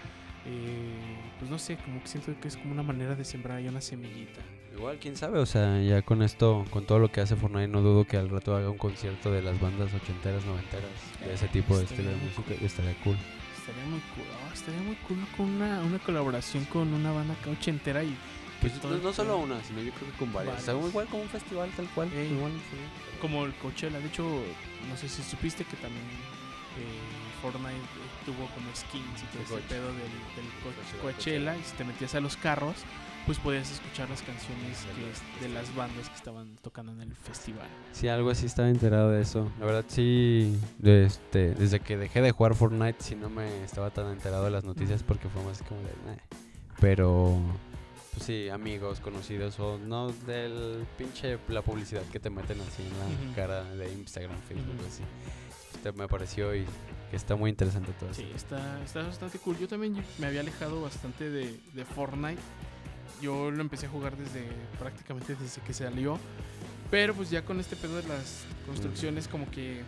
eh, 0.46 1.18
pues 1.38 1.52
no 1.52 1.60
sé, 1.60 1.76
como 1.84 2.02
que 2.02 2.08
siento 2.08 2.34
que 2.40 2.48
es 2.48 2.56
como 2.56 2.72
una 2.72 2.82
manera 2.82 3.14
de 3.14 3.26
sembrar 3.26 3.58
ahí 3.58 3.68
una 3.68 3.82
semillita. 3.82 4.40
Igual, 4.74 5.00
quién 5.02 5.18
sabe, 5.18 5.40
o 5.40 5.46
sea, 5.46 5.82
ya 5.82 6.02
con 6.02 6.22
esto, 6.22 6.66
con 6.70 6.86
todo 6.86 7.00
lo 7.00 7.12
que 7.12 7.20
hace 7.20 7.36
Fortnite, 7.36 7.68
no 7.68 7.82
dudo 7.82 8.06
que 8.06 8.16
al 8.16 8.30
rato 8.30 8.56
haga 8.56 8.70
un 8.70 8.78
concierto 8.78 9.34
de 9.34 9.42
las 9.42 9.60
bandas 9.60 9.94
ochenteras, 9.94 10.46
noventeras, 10.46 10.90
de 11.20 11.34
ese 11.34 11.50
tipo 11.50 11.78
de 11.78 11.84
estilo 11.84 12.10
de 12.10 12.16
música, 12.16 12.44
cool. 12.48 12.58
y 12.62 12.66
estaría 12.66 12.96
cool. 13.04 13.18
Estaría 13.60 13.84
muy 13.88 14.00
cool, 14.16 14.24
oh, 14.48 14.54
estaría 14.54 14.82
muy 14.82 14.96
cool 15.10 15.18
con 15.36 15.50
una, 15.50 15.82
una 15.82 16.00
colaboración 16.00 16.64
con 16.64 16.94
una 16.94 17.12
banda 17.12 17.36
ochentera 17.52 18.02
y 18.02 18.16
Pues 18.62 18.80
todo 18.80 18.98
no, 19.00 19.12
solo 19.12 19.38
una, 19.38 19.62
sino 19.64 19.82
yo 19.82 19.92
creo 19.92 20.12
que 20.12 20.18
con 20.18 20.32
varias. 20.32 20.62
O 20.62 20.66
sea, 20.66 20.74
Varias. 20.76 20.92
igual 20.92 21.08
como 21.08 21.24
un 21.24 21.30
festival 21.30 21.70
tal 21.76 21.88
cual. 21.96 22.10
Ey. 22.14 22.32
igual, 22.32 22.52
sí. 22.54 22.78
como 23.20 23.46
el 23.46 23.54
Coachella. 23.56 24.00
De 24.00 24.08
hecho, 24.08 24.24
no 24.90 24.96
sé 24.98 25.10
si 25.10 25.24
supiste 25.24 25.66
que 25.66 25.76
también 25.78 26.06
eh, 26.78 27.42
Fortnite 27.42 27.72
eh, 27.72 28.26
tuvo 28.26 28.46
como 28.54 28.70
skins 28.76 29.24
y 29.24 29.26
todo 29.36 29.58
ese 29.58 29.68
pedo 29.68 29.88
del, 29.88 29.96
del 29.98 30.46
Co- 30.64 30.72
Coachella, 31.02 31.02
Coachella. 31.02 31.58
Y 31.58 31.64
si 31.64 31.76
te 31.76 31.84
metías 31.84 32.14
a 32.16 32.20
los 32.20 32.38
carros, 32.38 32.76
pues 33.26 33.40
podías 33.40 33.72
escuchar 33.72 34.10
las 34.10 34.22
canciones 34.22 34.86
que 35.40 35.48
de 35.48 35.54
las 35.54 35.74
bandas 35.76 36.10
que 36.10 36.16
estaban 36.16 36.56
tocando 36.62 36.92
en 36.92 37.02
el 37.02 37.16
festival. 37.16 37.68
Sí, 37.94 38.08
algo 38.10 38.30
así 38.30 38.46
estaba 38.46 38.70
enterado 38.70 39.10
de 39.12 39.22
eso. 39.24 39.52
La 39.60 39.66
verdad 39.66 39.86
sí, 39.88 40.56
este, 40.84 41.56
desde 41.56 41.80
que 41.80 41.98
dejé 41.98 42.22
de 42.22 42.32
jugar 42.32 42.54
Fortnite 42.56 42.98
sí 43.00 43.16
no 43.16 43.30
me 43.30 43.64
estaba 43.64 43.90
tan 43.90 44.08
enterado 44.12 44.46
de 44.46 44.52
las 44.52 44.64
noticias 44.64 45.02
porque 45.04 45.30
fue 45.30 45.44
más 45.44 45.64
como 45.64 45.82
de... 45.82 45.94
"Nah". 46.06 46.18
Pero, 46.80 47.38
pues 48.12 48.24
sí, 48.26 48.50
amigos, 48.50 49.00
conocidos 49.00 49.60
o 49.60 49.78
no 49.78 50.10
del 50.28 50.86
pinche 50.98 51.38
la 51.48 51.62
publicidad 51.62 52.02
que 52.12 52.20
te 52.20 52.30
meten 52.30 52.60
así 52.62 52.84
en 52.84 53.30
la 53.30 53.36
cara 53.36 53.64
de 53.64 53.92
Instagram, 53.94 54.38
Facebook, 54.48 54.76
Ujú. 54.80 54.88
así. 54.88 55.04
Este 55.76 55.92
me 55.94 56.08
pareció 56.08 56.54
y 56.56 56.66
que 57.10 57.16
está 57.16 57.36
muy 57.36 57.50
interesante 57.50 57.92
todo 57.94 58.14
Sí, 58.14 58.24
eso. 58.24 58.36
está, 58.36 58.84
está 58.84 59.04
bastante 59.04 59.40
cool. 59.40 59.58
Yo 59.58 59.68
también 59.68 59.96
me 60.20 60.28
había 60.28 60.42
alejado 60.42 60.82
bastante 60.82 61.30
de, 61.30 61.58
de 61.74 61.86
Fortnite. 61.86 62.42
Yo 63.22 63.50
lo 63.52 63.62
empecé 63.62 63.86
a 63.86 63.90
jugar 63.90 64.16
desde 64.18 64.46
prácticamente 64.80 65.36
desde 65.36 65.62
que 65.62 65.74
salió. 65.74 66.18
Pero 66.92 67.14
pues 67.14 67.30
ya 67.30 67.44
con 67.46 67.60
este 67.60 67.76
pedo 67.78 67.96
de 68.02 68.08
las 68.08 68.44
construcciones 68.66 69.28
como 69.30 69.50
que 69.50 69.82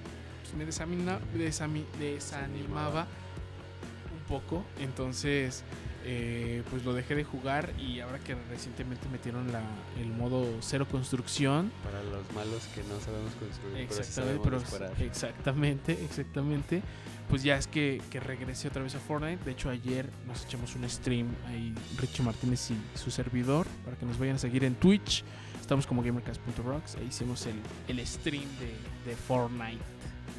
pues, 0.44 0.54
me 0.56 0.66
desamina- 0.66 1.20
desami- 1.36 1.86
desanimaba 2.00 3.06
un 4.14 4.24
poco. 4.28 4.64
Entonces 4.80 5.64
eh, 6.04 6.64
pues 6.70 6.84
lo 6.86 6.94
dejé 6.94 7.16
de 7.16 7.24
jugar 7.24 7.74
y 7.80 8.00
ahora 8.00 8.20
que 8.20 8.36
recientemente 8.50 9.08
metieron 9.10 9.52
la, 9.52 9.62
el 10.00 10.10
modo 10.12 10.48
cero 10.62 10.88
construcción. 10.90 11.72
Para 11.84 12.04
los 12.04 12.32
malos 12.34 12.68
que 12.76 12.82
no 12.84 13.00
sabemos 13.00 13.34
construir, 13.36 13.88
pero 13.88 13.88
sí 13.88 14.00
Exactamente, 14.00 14.50
sabemos 14.50 14.70
pero 14.72 15.06
exactamente, 15.06 15.92
exactamente. 16.04 16.82
Pues 17.30 17.42
ya 17.42 17.58
es 17.58 17.68
que, 17.68 18.02
que 18.10 18.20
regrese 18.20 18.68
otra 18.68 18.84
vez 18.84 18.96
a 18.96 19.00
Fortnite. 19.00 19.44
De 19.46 19.52
hecho, 19.52 19.70
ayer 19.70 20.10
nos 20.28 20.46
echamos 20.46 20.76
un 20.76 20.88
stream 20.90 21.28
ahí, 21.48 21.74
Richie 21.98 22.24
Martínez 22.24 22.70
y 22.72 22.98
su 22.98 23.12
servidor, 23.12 23.66
para 23.86 23.98
que 23.98 24.06
nos 24.06 24.20
vayan 24.20 24.36
a 24.36 24.40
seguir 24.40 24.64
en 24.66 24.76
Twitch. 24.76 25.24
Estamos 25.60 25.88
como 25.88 26.04
gamercast.rocks. 26.04 26.96
Ahí 26.98 27.08
hicimos 27.08 27.46
el, 27.46 27.56
el 27.88 28.06
stream 28.06 28.44
de, 28.60 29.10
de 29.10 29.16
Fortnite, 29.16 29.84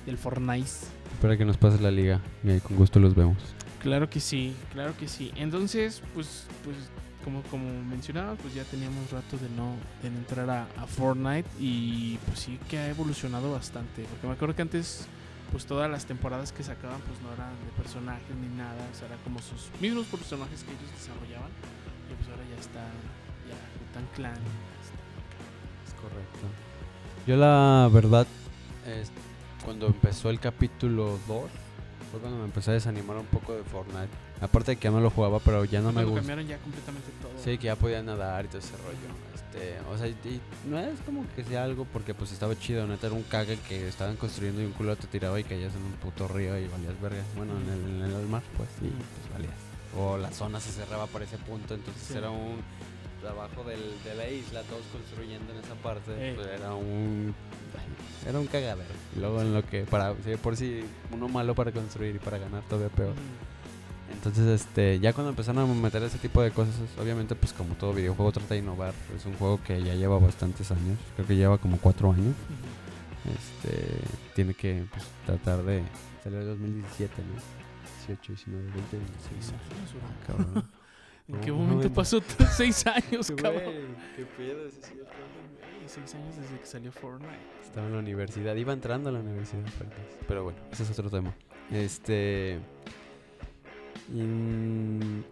del 0.04 0.18
Fortnite. 0.18 0.68
Espera 1.14 1.38
que 1.38 1.46
nos 1.46 1.56
pases 1.56 1.80
la 1.80 1.90
liga 1.90 2.20
y 2.44 2.50
ahí 2.50 2.60
con 2.60 2.76
gusto 2.76 3.00
los 3.00 3.14
vemos. 3.14 3.38
Claro 3.84 4.08
que 4.08 4.18
sí, 4.18 4.56
claro 4.72 4.96
que 4.96 5.06
sí. 5.06 5.30
Entonces, 5.36 6.00
pues, 6.14 6.46
pues 6.64 6.74
como, 7.22 7.42
como 7.42 7.68
mencionaba, 7.84 8.34
pues 8.36 8.54
ya 8.54 8.64
teníamos 8.64 9.10
rato 9.10 9.36
de 9.36 9.50
no, 9.50 9.76
de 10.00 10.08
entrar 10.08 10.48
a, 10.48 10.86
Fortnite 10.86 11.46
y 11.60 12.16
pues 12.24 12.38
sí 12.38 12.58
que 12.70 12.78
ha 12.78 12.88
evolucionado 12.88 13.52
bastante. 13.52 14.04
Porque 14.04 14.26
me 14.26 14.32
acuerdo 14.32 14.56
que 14.56 14.62
antes, 14.62 15.06
pues 15.52 15.66
todas 15.66 15.90
las 15.90 16.06
temporadas 16.06 16.50
que 16.50 16.62
sacaban, 16.62 16.98
pues 17.02 17.20
no 17.20 17.30
eran 17.34 17.50
de 17.62 17.82
personajes 17.82 18.34
ni 18.34 18.56
nada, 18.56 18.88
o 18.90 18.96
sea, 18.96 19.06
era 19.06 19.18
como 19.18 19.38
sus 19.40 19.68
mismos 19.82 20.06
personajes 20.06 20.64
que 20.64 20.70
ellos 20.70 20.90
desarrollaban. 20.98 21.50
Y 22.10 22.14
pues 22.14 22.30
ahora 22.30 22.42
ya 22.48 22.60
está, 22.60 22.80
ya 23.50 23.92
tan 23.92 24.06
clan. 24.14 24.40
Es 25.86 25.92
correcto. 25.92 26.46
Yo 27.26 27.36
la 27.36 27.90
verdad, 27.92 28.26
es, 28.86 29.12
cuando 29.62 29.88
empezó 29.88 30.30
el 30.30 30.40
capítulo 30.40 31.18
2, 31.28 31.50
fue 32.14 32.20
cuando 32.20 32.38
me 32.38 32.44
empecé 32.46 32.70
a 32.70 32.74
desanimar 32.74 33.16
un 33.16 33.26
poco 33.26 33.52
de 33.54 33.62
Fortnite. 33.64 34.08
Aparte 34.40 34.72
de 34.72 34.76
que 34.76 34.84
ya 34.84 34.90
no 34.90 35.00
lo 35.00 35.10
jugaba, 35.10 35.38
pero 35.40 35.64
ya 35.64 35.80
no 35.80 35.92
me 35.92 36.02
gusta. 36.04 36.20
cambiaron 36.20 36.46
ya 36.46 36.58
completamente 36.58 37.08
todo. 37.20 37.32
Sí, 37.42 37.58
que 37.58 37.64
ya 37.66 37.76
podía 37.76 38.02
nadar 38.02 38.44
y 38.44 38.48
todo 38.48 38.58
ese 38.58 38.76
rollo. 38.76 39.14
Este, 39.34 39.78
o 39.88 39.96
sea, 39.98 40.08
y- 40.08 40.16
y 40.24 40.40
no 40.68 40.78
es 40.78 40.98
como 41.00 41.24
que 41.36 41.44
sea 41.44 41.64
algo 41.64 41.84
porque 41.92 42.14
pues 42.14 42.32
estaba 42.32 42.58
chido, 42.58 42.86
neta 42.86 43.06
era 43.06 43.14
un 43.16 43.22
cague 43.22 43.58
que 43.68 43.86
estaban 43.88 44.16
construyendo 44.16 44.60
y 44.62 44.64
un 44.66 44.72
culo 44.72 44.96
te 44.96 45.06
tiraba 45.06 45.38
y 45.38 45.44
caías 45.44 45.74
en 45.74 45.82
un 45.82 45.92
puto 45.92 46.26
río 46.28 46.58
y 46.58 46.66
valías 46.68 47.00
verga. 47.00 47.22
Bueno, 47.36 47.52
en 47.56 47.68
el, 48.02 48.10
en 48.10 48.16
el 48.20 48.26
mar, 48.26 48.42
pues 48.56 48.68
sí, 48.80 48.90
pues 48.90 49.32
valías. 49.32 49.54
O 49.96 50.16
la 50.18 50.32
zona 50.32 50.58
se 50.60 50.72
cerraba 50.72 51.06
por 51.06 51.22
ese 51.22 51.38
punto, 51.38 51.74
entonces 51.74 52.02
Sí. 52.08 52.18
era 52.18 52.30
un 52.30 52.56
abajo 53.26 53.64
del, 53.64 53.80
de 54.04 54.14
la 54.14 54.28
isla, 54.28 54.62
todos 54.62 54.84
construyendo 54.92 55.52
en 55.52 55.58
esa 55.60 55.74
parte, 55.76 56.12
Ey. 56.30 56.34
pues 56.34 56.46
era 56.46 56.74
un 56.74 57.34
era 58.26 58.38
un 58.38 58.46
cagadero. 58.46 58.94
Y 59.16 59.20
luego 59.20 59.40
en 59.40 59.54
lo 59.54 59.62
que 59.64 59.84
para 59.84 60.14
por 60.42 60.56
si 60.56 60.84
uno 61.12 61.28
malo 61.28 61.54
para 61.54 61.72
construir 61.72 62.16
y 62.16 62.18
para 62.18 62.38
ganar 62.38 62.62
todavía 62.62 62.88
peor. 62.94 63.14
Entonces, 64.12 64.46
este, 64.60 65.00
ya 65.00 65.12
cuando 65.12 65.30
empezaron 65.30 65.68
a 65.70 65.74
meter 65.74 66.02
ese 66.02 66.18
tipo 66.18 66.40
de 66.42 66.50
cosas, 66.50 66.74
obviamente, 67.00 67.34
pues 67.34 67.52
como 67.52 67.74
todo 67.74 67.92
videojuego 67.92 68.32
trata 68.32 68.54
de 68.54 68.60
innovar. 68.60 68.94
Es 69.16 69.26
un 69.26 69.34
juego 69.34 69.60
que 69.62 69.82
ya 69.82 69.94
lleva 69.94 70.18
bastantes 70.18 70.70
años, 70.70 70.98
creo 71.14 71.26
que 71.26 71.36
lleva 71.36 71.58
como 71.58 71.78
cuatro 71.78 72.12
años. 72.12 72.34
Este, 73.24 73.86
tiene 74.34 74.54
que 74.54 74.84
pues, 74.90 75.04
tratar 75.26 75.62
de 75.64 75.82
salir 76.22 76.38
en 76.40 76.46
2017, 76.46 77.12
¿no? 77.22 77.40
18, 78.06 78.32
19, 78.32 78.64
20, 78.64 78.96
26. 78.96 79.18
Seis 79.30 79.52
años, 79.52 79.94
bro. 79.94 80.36
Cabrón. 80.36 80.64
¿En 81.28 81.40
qué 81.40 81.50
No, 81.50 81.56
momento 81.56 81.88
no, 81.88 81.94
pasó 81.94 82.20
seis 82.52 82.86
años, 82.86 83.30
cabrón? 83.32 83.96
qué 84.16 84.24
pedo. 84.26 84.62
Güey, 84.62 84.72
Seis 85.86 86.14
años 86.14 86.36
desde 86.36 86.58
que 86.58 86.66
salió 86.66 86.90
Fortnite. 86.92 87.34
Estaba 87.62 87.86
en 87.86 87.92
la 87.92 87.98
universidad, 87.98 88.54
iba 88.56 88.72
entrando 88.72 89.10
a 89.10 89.12
la 89.12 89.20
universidad. 89.20 89.62
Pero 90.26 90.44
bueno, 90.44 90.58
ese 90.72 90.82
es 90.82 90.90
otro 90.90 91.10
tema. 91.10 91.34
Este. 91.70 92.58
Y, 94.12 94.22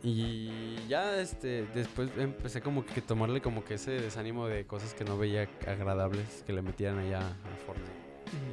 y 0.02 0.86
ya 0.88 1.20
este 1.20 1.66
después 1.74 2.10
empecé 2.16 2.62
como 2.62 2.86
que 2.86 3.02
tomarle 3.02 3.42
como 3.42 3.64
que 3.64 3.74
ese 3.74 3.90
desánimo 3.92 4.46
de 4.46 4.66
cosas 4.66 4.94
que 4.94 5.04
no 5.04 5.18
veía 5.18 5.48
agradables 5.66 6.42
que 6.46 6.52
le 6.54 6.62
metían 6.62 6.98
allá 6.98 7.20
a 7.20 7.56
Fortnite. 7.66 7.92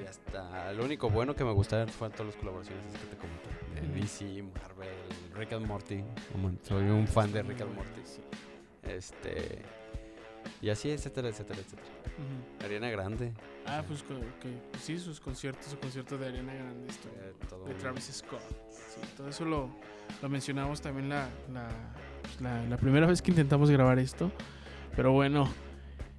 Y 0.03 0.05
hasta 0.07 0.73
lo 0.73 0.83
único 0.83 1.09
bueno 1.09 1.35
que 1.35 1.45
me 1.45 1.53
gustaban 1.53 1.87
fueron 1.87 2.11
todas 2.17 2.33
las 2.33 2.35
colaboraciones 2.35 2.83
que 2.97 3.07
te 3.07 3.17
comenté. 3.17 3.49
De. 3.93 4.01
DC, 4.01 4.43
Marvel, 4.43 4.89
Rick 5.39 5.53
and 5.53 5.65
Morty. 5.65 6.03
Soy 6.63 6.83
un 6.83 7.07
fan 7.07 7.31
de 7.31 7.41
Rick 7.41 7.61
and 7.61 7.73
Morty. 7.73 8.01
Este. 8.83 9.61
Y 10.61 10.69
así, 10.69 10.91
etcétera, 10.91 11.29
etcétera, 11.29 11.59
etcétera. 11.59 11.87
Ujú. 12.17 12.65
Ariana 12.65 12.89
Grande. 12.89 13.31
Ah, 13.65 13.81
pues 13.87 14.03
pues 14.03 14.83
sí, 14.83 14.99
sus 14.99 15.19
conciertos, 15.21 15.67
su 15.67 15.79
concierto 15.79 16.17
de 16.17 16.27
Ariana 16.27 16.53
Grande, 16.53 16.89
esto, 16.89 17.07
eh, 17.07 17.33
todo 17.47 17.65
de 17.65 17.73
Travis 17.75 18.11
Scott. 18.11 18.41
Sí, 18.69 18.99
todo 19.15 19.29
eso 19.29 19.45
lo, 19.45 19.69
lo 20.21 20.29
mencionamos 20.29 20.81
también 20.81 21.07
la, 21.07 21.29
la, 21.53 21.69
pues 22.21 22.41
la, 22.41 22.61
la 22.63 22.77
primera 22.77 23.07
vez 23.07 23.21
que 23.21 23.31
intentamos 23.31 23.69
grabar 23.69 23.97
esto. 23.99 24.31
Pero 24.95 25.13
bueno, 25.13 25.47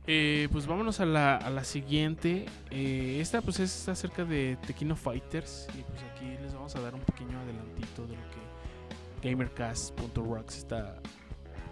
eh, 0.07 0.49
pues 0.51 0.67
vámonos 0.67 1.01
a 1.01 1.05
la, 1.05 1.37
a 1.37 1.51
la 1.51 1.65
siguiente. 1.65 2.47
Eh, 2.71 3.19
esta 3.21 3.43
pues 3.43 3.61
es 3.61 3.89
acerca 3.89 4.25
de 4.25 4.57
Tequino 4.67 4.97
Fighters. 4.97 5.69
Y 5.79 5.83
pues 5.83 6.03
aquí 6.15 6.39
les 6.43 6.55
vamos 6.55 6.75
a 6.77 6.81
dar 6.81 6.95
un 6.95 7.03
pequeño 7.03 7.39
adelantito 7.39 8.07
de 8.07 8.17
lo 8.17 8.31
que 8.31 8.50
Gamercast.rocks 9.23 10.57
está 10.57 11.01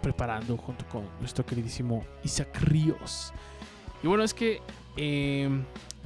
preparando 0.01 0.57
junto 0.57 0.85
con 0.87 1.07
nuestro 1.19 1.45
queridísimo 1.45 2.05
Isaac 2.23 2.55
Ríos. 2.61 3.33
Y 4.01 4.07
bueno, 4.07 4.23
es 4.23 4.33
que 4.33 4.61
eh, 4.97 5.49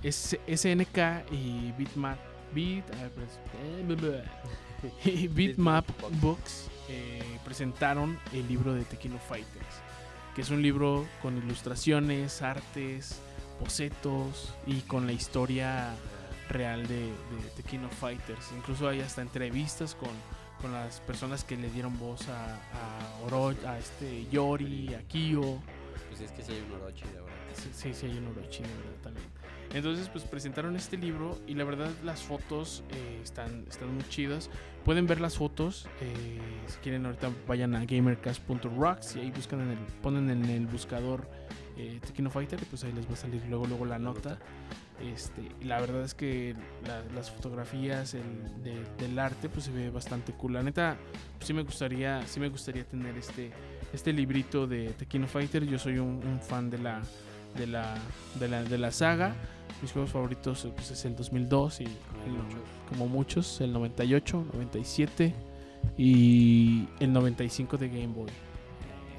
es 0.01 0.37
SNK 0.47 1.31
y 1.31 1.71
Bitmap, 1.77 2.17
Bit, 2.53 2.85
y 5.05 5.27
Bitmap 5.27 5.85
Books 6.21 6.69
eh, 6.89 7.21
presentaron 7.45 8.19
el 8.33 8.47
libro 8.47 8.73
de 8.73 8.83
Tequino 8.83 9.17
Fighters, 9.17 9.81
que 10.35 10.41
es 10.41 10.49
un 10.49 10.61
libro 10.61 11.05
con 11.21 11.37
ilustraciones, 11.37 12.41
artes, 12.41 13.19
bocetos 13.59 14.53
y 14.65 14.81
con 14.81 15.05
la 15.05 15.13
historia 15.13 15.95
real 16.49 16.85
de, 16.87 17.05
de 17.05 17.49
Tequino 17.55 17.89
Fighters. 17.89 18.51
Incluso 18.57 18.87
hay 18.87 19.01
hasta 19.01 19.21
entrevistas 19.21 19.95
con, 19.95 20.09
con 20.63 20.71
las 20.71 21.01
personas 21.01 21.43
que 21.43 21.57
le 21.57 21.69
dieron 21.69 21.99
voz 21.99 22.27
a, 22.29 22.55
a 22.55 23.25
Oro, 23.27 23.53
a 23.67 23.77
este 23.77 24.25
Yori, 24.31 24.93
a 24.95 25.01
Kyo. 25.03 25.59
Pues 26.09 26.21
es 26.21 26.31
que 26.31 26.41
sí 26.41 26.53
hay 26.53 26.61
un 26.61 26.81
Orochi, 26.81 27.03
la 27.13 27.21
verdad. 27.21 27.37
Sí, 27.53 27.69
sí, 27.73 27.93
sí, 27.93 28.05
hay 28.05 28.17
un 28.17 28.27
Orochi, 28.27 28.63
de 28.63 28.69
verdad, 28.69 29.01
también. 29.03 29.25
Entonces, 29.73 30.07
pues 30.07 30.23
presentaron 30.23 30.75
este 30.77 30.97
libro 30.97 31.37
y 31.47 31.55
la 31.55 31.65
verdad 31.65 31.89
las 32.03 32.21
fotos 32.21 32.83
eh, 32.91 33.19
están, 33.21 33.65
están 33.69 33.93
muy 33.93 34.07
chidas. 34.07 34.49
Pueden 34.85 35.05
ver 35.05 35.19
las 35.19 35.37
fotos. 35.37 35.87
eh, 35.99 36.39
si 36.67 36.77
quieren, 36.77 37.05
ahorita 37.05 37.29
vayan 37.45 37.75
a 37.75 37.83
gamercast.rocks 37.85 39.17
y 39.17 39.19
ahí 39.19 39.31
buscan 39.31 39.61
en 39.61 39.71
el, 39.71 39.77
ponen 40.01 40.29
en 40.29 40.45
el 40.45 40.65
buscador 40.67 41.29
eh, 41.75 41.99
Tequino 42.05 42.29
Fighter 42.29 42.59
y 42.61 42.65
pues 42.65 42.83
ahí 42.85 42.93
les 42.93 43.07
va 43.09 43.13
a 43.13 43.17
salir 43.17 43.43
luego, 43.49 43.65
luego 43.67 43.85
la 43.85 43.97
La 43.97 43.99
nota. 43.99 44.39
Este, 45.01 45.41
la 45.63 45.79
verdad 45.81 46.03
es 46.03 46.13
que 46.13 46.55
la- 46.87 47.03
las 47.15 47.29
fotografías, 47.31 48.13
el, 48.13 48.63
de- 48.63 48.83
del 48.97 49.19
arte, 49.19 49.49
pues 49.49 49.65
se 49.65 49.71
ve 49.71 49.89
bastante 49.89 50.31
cool. 50.33 50.53
La 50.53 50.63
neta, 50.63 50.97
pues, 51.37 51.47
sí 51.47 51.53
me 51.53 51.63
gustaría, 51.63 52.25
sí 52.27 52.39
me 52.39 52.49
gustaría 52.49 52.85
tener 52.85 53.17
este, 53.17 53.51
este 53.91 54.13
librito 54.13 54.65
de 54.67 54.89
Tequino 54.91 55.27
Fighter. 55.27 55.65
Yo 55.65 55.77
soy 55.79 55.97
un, 55.97 56.21
un 56.25 56.39
fan 56.39 56.69
de 56.69 56.77
la, 56.77 57.01
de 57.57 57.67
la, 57.67 57.95
de 58.39 58.47
la, 58.47 58.63
de 58.63 58.77
la 58.77 58.91
saga. 58.91 59.35
Mis 59.81 59.91
juegos 59.91 60.11
favoritos 60.11 60.65
pues, 60.75 60.91
es 60.91 61.03
el 61.05 61.15
2002 61.15 61.81
y 61.81 61.85
Como 61.85 62.25
el- 62.25 62.31
muchos. 62.43 62.61
como 62.87 63.07
muchos, 63.07 63.61
el 63.61 63.73
98, 63.73 64.45
97 64.53 65.33
y 65.97 66.87
el 66.99 67.11
95 67.11 67.77
de 67.77 67.87
Game 67.89 68.07
Boy. 68.07 68.29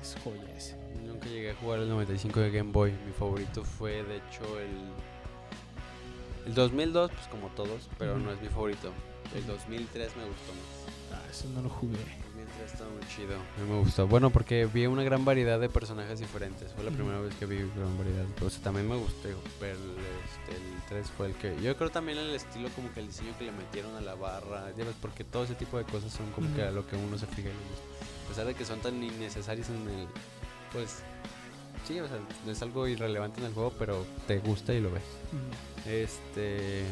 Es 0.01 0.17
joya 0.25 0.43
ese. 0.57 0.77
Nunca 1.07 1.27
llegué 1.27 1.51
a 1.51 1.55
jugar 1.57 1.81
el 1.81 1.89
95 1.89 2.41
de 2.41 2.51
Game 2.51 2.73
Boy. 2.73 2.93
Mi 3.07 3.13
favorito 3.13 3.63
fue, 3.65 4.03
de 4.05 4.17
hecho, 4.17 4.45
el. 4.61 4.71
El 6.47 6.55
2002, 6.55 7.11
pues 7.11 7.27
como 7.29 7.49
todos, 7.49 7.89
pero 7.99 8.19
no 8.19 8.31
es 8.31 8.41
mi 8.41 8.49
favorito. 8.49 8.93
El 9.35 9.47
2003 9.47 10.17
me 10.17 10.25
gustó 10.25 10.53
más. 10.53 11.19
Ah, 11.19 11.23
ese 11.31 11.49
no 11.49 11.63
lo 11.63 11.71
jugué. 11.71 11.95
El 11.95 12.23
2003 12.35 12.73
estaba 12.73 12.91
muy 12.91 13.07
chido. 13.09 13.35
A 13.35 13.61
mí 13.63 13.71
me 13.71 13.79
gustó. 13.81 14.07
Bueno, 14.07 14.31
porque 14.31 14.67
vi 14.67 14.87
una 14.87 15.03
gran 15.03 15.25
variedad 15.25 15.59
de 15.59 15.69
personajes 15.69 16.21
diferentes. 16.21 16.73
Fue 16.73 16.85
la 16.85 16.91
primera 16.91 17.19
vez 17.21 17.35
que 17.37 17.47
vi 17.47 17.57
gran 17.57 17.97
variedad. 17.97 18.25
Pero 18.35 18.47
o 18.47 18.51
sea, 18.51 18.63
también 18.63 18.89
me 18.89 18.97
gustó. 18.97 19.29
Pero 19.59 19.75
este, 19.75 20.57
el 20.57 20.83
3 20.89 21.11
fue 21.11 21.27
el 21.29 21.35
que. 21.35 21.61
Yo 21.63 21.77
creo 21.77 21.91
también 21.91 22.19
el 22.19 22.35
estilo, 22.35 22.69
como 22.77 22.93
que 22.93 23.01
el 23.01 23.07
diseño 23.07 23.37
que 23.39 23.45
le 23.45 23.53
metieron 23.53 23.97
a 23.97 24.01
la 24.01 24.15
barra. 24.15 24.71
Ya 24.77 24.85
ves, 24.85 24.95
porque 25.01 25.25
todo 25.25 25.45
ese 25.45 25.55
tipo 25.55 25.79
de 25.79 25.85
cosas 25.85 26.13
son 26.13 26.31
como 26.33 26.55
que 26.55 26.63
a 26.63 26.71
lo 26.71 26.87
que 26.87 26.97
uno 26.97 27.17
se 27.17 27.27
fija 27.27 27.49
y 27.49 27.53
le 27.53 27.59
gusta. 27.71 27.85
A 28.25 28.29
pesar 28.29 28.47
de 28.47 28.55
que 28.55 28.65
son 28.65 28.81
tan 28.81 29.03
innecesarios 29.03 29.69
en 29.71 29.89
el. 29.89 30.07
Pues. 30.73 31.03
Sí, 31.87 32.01
o 32.01 32.09
sea, 32.09 32.19
es 32.49 32.63
algo 32.63 32.89
irrelevante 32.89 33.41
en 33.41 33.47
el 33.47 33.53
juego, 33.53 33.73
pero 33.79 34.05
te 34.27 34.39
gusta 34.39 34.73
y 34.75 34.81
lo 34.81 34.91
ves. 34.91 35.03
Este. 35.87 36.85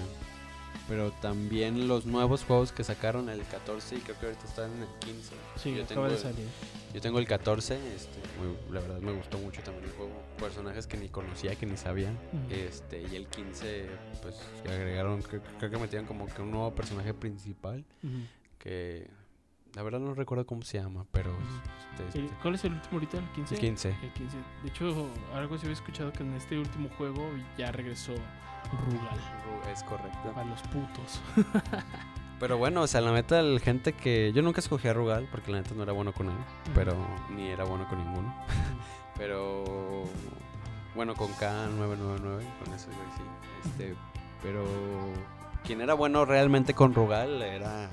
Pero 0.88 1.10
también 1.22 1.86
los 1.86 2.06
nuevos 2.06 2.44
juegos 2.44 2.72
que 2.72 2.82
sacaron, 2.82 3.28
el 3.28 3.42
14 3.44 3.96
y 3.96 3.98
creo 4.00 4.18
que 4.18 4.26
ahorita 4.26 4.44
están 4.46 4.72
en 4.72 4.82
el 4.82 4.88
15. 5.00 5.34
Sí, 5.56 5.74
yo, 5.74 5.84
acaba 5.84 5.86
tengo, 5.86 6.08
de 6.08 6.14
el- 6.14 6.18
salir. 6.20 6.46
yo 6.92 7.00
tengo 7.00 7.18
el 7.20 7.26
14, 7.26 7.76
este, 7.94 8.18
muy- 8.40 8.56
la 8.74 8.80
verdad 8.80 8.98
me 9.00 9.12
gustó 9.12 9.38
mucho 9.38 9.62
también 9.62 9.84
el 9.84 9.92
juego. 9.92 10.12
Personajes 10.38 10.86
que 10.86 10.96
ni 10.96 11.08
conocía, 11.08 11.54
que 11.54 11.66
ni 11.66 11.76
sabía. 11.76 12.10
Este, 12.50 13.02
y 13.10 13.16
el 13.16 13.26
15, 13.28 13.86
pues 14.22 14.34
agregaron, 14.64 15.22
creo, 15.22 15.40
creo 15.58 15.70
que 15.70 15.78
metieron 15.78 16.06
como 16.06 16.26
que 16.26 16.42
un 16.42 16.50
nuevo 16.50 16.74
personaje 16.74 17.14
principal. 17.14 17.84
Que 18.58 19.08
la 19.74 19.82
verdad 19.82 20.00
no 20.00 20.14
recuerdo 20.14 20.46
cómo 20.46 20.62
se 20.62 20.78
llama, 20.78 21.06
pero. 21.12 21.32
Este, 22.06 22.18
¿El- 22.18 22.30
¿Cuál 22.42 22.54
es 22.54 22.64
el 22.64 22.72
último 22.74 22.94
ahorita? 22.94 23.18
¿El 23.18 23.28
15? 23.30 23.54
el 23.54 23.60
15. 23.60 23.88
El 24.02 24.12
15. 24.12 24.36
De 24.62 24.68
hecho, 24.68 25.06
algo 25.34 25.56
se 25.58 25.66
había 25.66 25.74
escuchado 25.74 26.12
que 26.12 26.22
en 26.22 26.34
este 26.34 26.58
último 26.58 26.88
juego 26.96 27.30
ya 27.56 27.72
regresó 27.72 28.12
Rugal. 28.86 29.18
Es 29.72 29.82
correcto. 29.84 30.32
Para 30.34 30.46
los 30.46 30.60
putos. 30.62 31.20
Pero 32.40 32.58
bueno, 32.58 32.82
o 32.82 32.86
sea, 32.86 33.00
la 33.00 33.12
neta, 33.12 33.40
la 33.42 33.60
gente 33.60 33.92
que. 33.92 34.32
Yo 34.34 34.42
nunca 34.42 34.60
escogí 34.60 34.88
a 34.88 34.92
Rugal 34.92 35.28
porque 35.30 35.52
la 35.52 35.58
neta 35.58 35.74
no 35.74 35.84
era 35.84 35.92
bueno 35.92 36.12
con 36.12 36.28
él. 36.28 36.36
Pero 36.74 36.96
ni 37.30 37.48
era 37.48 37.64
bueno 37.64 37.86
con 37.88 37.98
ninguno. 37.98 38.34
Pero. 39.16 40.04
Bueno, 40.94 41.14
con 41.14 41.28
K999, 41.32 42.20
con 42.20 42.66
güey 42.66 42.78
sí. 42.78 43.22
Este. 43.64 43.94
Pero. 44.42 44.64
Quien 45.64 45.80
era 45.80 45.94
bueno 45.94 46.24
realmente 46.24 46.74
con 46.74 46.92
Rugal 46.94 47.40
era. 47.42 47.88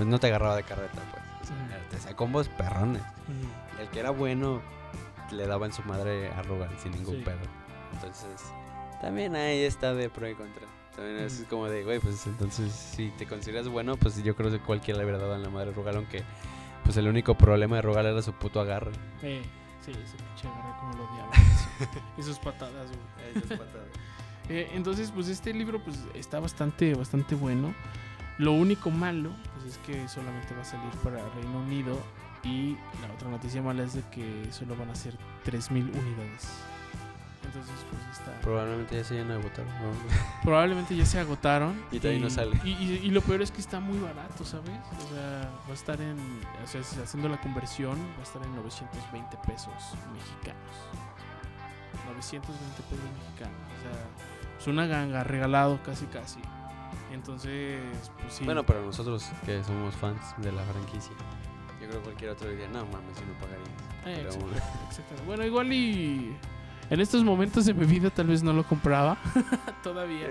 Pues 0.00 0.08
no 0.08 0.18
te 0.18 0.28
agarraba 0.28 0.56
de 0.56 0.62
carreta, 0.62 0.98
pues. 1.12 1.22
O 1.42 1.46
sea, 1.46 1.56
Ujú. 1.56 1.90
te 1.90 1.96
hacía 1.98 2.16
combos 2.16 2.48
perrones. 2.48 3.02
Y 3.78 3.82
el 3.82 3.88
que 3.90 4.00
era 4.00 4.08
bueno 4.08 4.62
le 5.30 5.46
daba 5.46 5.66
en 5.66 5.74
su 5.74 5.82
madre 5.82 6.30
a 6.30 6.40
Rugal 6.40 6.70
sin 6.82 6.92
ningún 6.92 7.16
Sí. 7.16 7.22
pedo. 7.22 7.36
Entonces, 7.92 8.40
también 9.02 9.36
ahí 9.36 9.60
está 9.62 9.92
de 9.92 10.08
pro 10.08 10.26
y 10.26 10.34
contra. 10.34 10.62
También 10.96 11.18
es 11.18 11.40
Ujú. 11.40 11.50
como 11.50 11.68
de, 11.68 11.84
güey, 11.84 11.98
pues 12.00 12.26
entonces 12.26 12.72
si 12.72 13.10
te 13.18 13.26
consideras 13.26 13.68
bueno, 13.68 13.98
pues 13.98 14.24
yo 14.24 14.34
creo 14.34 14.50
que 14.50 14.58
cualquiera 14.60 14.96
le 15.00 15.04
hubiera 15.04 15.18
dado 15.18 15.34
en 15.34 15.42
la 15.42 15.50
madre 15.50 15.68
a 15.72 15.74
Rugal, 15.74 15.96
aunque 15.96 16.22
pues 16.82 16.96
el 16.96 17.06
único 17.06 17.36
problema 17.36 17.76
de 17.76 17.82
Rugal 17.82 18.06
era 18.06 18.22
su 18.22 18.32
puto 18.32 18.58
agarre. 18.58 18.92
Eh, 19.20 19.42
sí, 19.84 19.90
ese 19.90 20.16
pinche 20.16 20.48
agarre 20.48 20.78
como 20.80 20.94
lo 20.94 21.04
odiaba. 21.10 21.30
Y 22.16 22.22
sus 22.22 22.38
patadas, 22.38 22.88
güey. 22.88 23.44
Eh, 24.48 24.70
entonces, 24.74 25.12
pues 25.14 25.28
este 25.28 25.52
libro 25.52 25.78
pues 25.84 25.98
está 26.14 26.40
bastante, 26.40 26.94
bastante 26.94 27.34
bueno. 27.34 27.74
Lo 28.38 28.52
único 28.52 28.90
malo, 28.90 29.30
pues 29.60 29.72
es 29.74 29.78
que 29.78 30.08
solamente 30.08 30.54
va 30.54 30.62
a 30.62 30.64
salir 30.64 30.90
para 31.04 31.16
Reino 31.30 31.58
Unido. 31.60 31.98
Y 32.42 32.76
la 33.06 33.12
otra 33.14 33.28
noticia 33.28 33.60
mala 33.60 33.82
es 33.82 33.92
de 33.94 34.02
que 34.10 34.48
solo 34.50 34.74
van 34.76 34.88
a 34.90 34.94
ser 34.94 35.14
3.000 35.44 35.70
unidades. 35.94 36.48
Entonces, 37.44 37.74
pues 37.90 38.18
está... 38.18 38.40
Probablemente 38.40 38.96
ya 38.96 39.04
se 39.04 39.14
hayan 39.14 39.30
agotado. 39.32 39.66
¿no? 39.66 39.92
Probablemente 40.44 40.94
ya 40.96 41.04
se 41.04 41.18
agotaron. 41.18 41.82
Y 41.92 41.98
todavía 41.98 42.22
no 42.22 42.30
sale. 42.30 42.58
Y, 42.64 42.70
y- 42.70 43.00
y 43.04 43.10
lo 43.10 43.20
peor 43.22 43.42
es 43.42 43.50
que 43.50 43.60
está 43.60 43.80
muy 43.80 43.98
barato, 43.98 44.44
¿sabes? 44.44 44.70
O 44.70 45.14
sea, 45.14 45.50
va 45.66 45.70
a 45.70 45.74
estar 45.74 46.00
en... 46.00 46.16
O 46.62 46.66
sea, 46.66 46.80
haciendo 47.02 47.28
la 47.28 47.40
conversión, 47.40 47.98
va 48.16 48.20
a 48.20 48.22
estar 48.22 48.42
en 48.42 48.54
920 48.56 49.36
pesos 49.46 49.74
mexicanos. 50.14 50.76
920 52.14 52.82
pesos 52.82 53.04
mexicanos. 53.18 53.58
O 53.78 53.82
sea, 53.82 54.58
es 54.60 54.66
una 54.66 54.86
ganga, 54.86 55.24
regalado 55.24 55.82
casi 55.82 56.06
casi. 56.06 56.40
Entonces, 57.20 57.78
pues 58.18 58.32
sí. 58.32 58.44
Bueno, 58.44 58.64
para 58.64 58.80
nosotros 58.80 59.28
que 59.44 59.62
somos 59.62 59.94
fans 59.96 60.34
de 60.38 60.52
la 60.52 60.62
franquicia, 60.64 61.12
yo 61.80 61.86
creo 61.86 61.98
que 61.98 62.04
cualquier 62.04 62.30
otro 62.30 62.48
diría, 62.48 62.66
no 62.68 62.86
mames, 62.86 63.14
yo 63.18 63.26
no 63.26 63.34
pagaría. 63.38 63.66
Eh, 64.06 64.14
Pero 64.16 64.20
exacto, 64.22 64.46
bueno. 64.46 64.62
exacto. 64.86 65.14
Bueno, 65.26 65.44
igual 65.44 65.72
y... 65.72 66.34
En 66.88 67.00
estos 67.00 67.22
momentos 67.22 67.66
de 67.66 67.74
mi 67.74 67.84
vida 67.84 68.08
tal 68.08 68.28
vez 68.28 68.42
no 68.42 68.54
lo 68.54 68.64
compraba 68.64 69.18
todavía. 69.82 70.28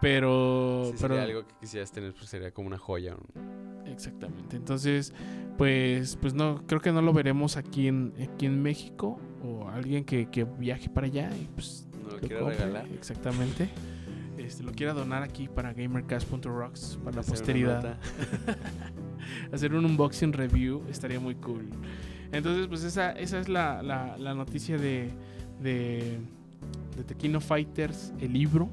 Pero... 0.00 0.86
Si 0.86 1.00
pero 1.00 1.14
sería 1.14 1.22
algo 1.22 1.46
que 1.46 1.54
quisieras 1.60 1.92
tener, 1.92 2.12
pues 2.12 2.28
sería 2.28 2.50
como 2.50 2.66
una 2.66 2.76
joya. 2.76 3.14
¿no? 3.14 3.86
Exactamente. 3.90 4.56
Entonces, 4.56 5.14
pues, 5.56 6.16
pues 6.16 6.34
no, 6.34 6.62
creo 6.66 6.80
que 6.80 6.90
no 6.90 7.02
lo 7.02 7.12
veremos 7.12 7.56
aquí 7.56 7.86
en, 7.86 8.12
aquí 8.32 8.46
en 8.46 8.62
México. 8.62 9.20
O 9.44 9.68
alguien 9.68 10.04
que, 10.04 10.28
que 10.28 10.42
viaje 10.42 10.90
para 10.90 11.06
allá 11.06 11.30
y 11.40 11.46
pues 11.54 11.86
No 12.02 12.08
lo 12.08 12.14
lo 12.16 12.20
quiero 12.20 12.48
regalar. 12.48 12.86
Exactamente. 12.88 13.70
Este, 14.46 14.62
lo 14.62 14.72
quiera 14.72 14.92
donar 14.92 15.22
aquí 15.22 15.48
para 15.48 15.72
gamercast.rocks 15.72 16.98
para 17.02 17.16
la 17.16 17.20
Hacer 17.20 17.32
posteridad. 17.34 17.96
Hacer 19.52 19.74
un 19.74 19.84
unboxing 19.84 20.32
review 20.32 20.82
estaría 20.88 21.18
muy 21.18 21.34
cool. 21.36 21.68
Entonces, 22.32 22.66
pues 22.68 22.84
esa, 22.84 23.12
esa 23.12 23.38
es 23.40 23.48
la, 23.48 23.82
la- 23.82 24.16
la 24.18 24.34
noticia 24.34 24.78
de, 24.78 25.10
de, 25.60 26.18
de 26.96 27.04
Tequino 27.04 27.40
Fighters, 27.40 28.12
el 28.20 28.32
libro. 28.32 28.68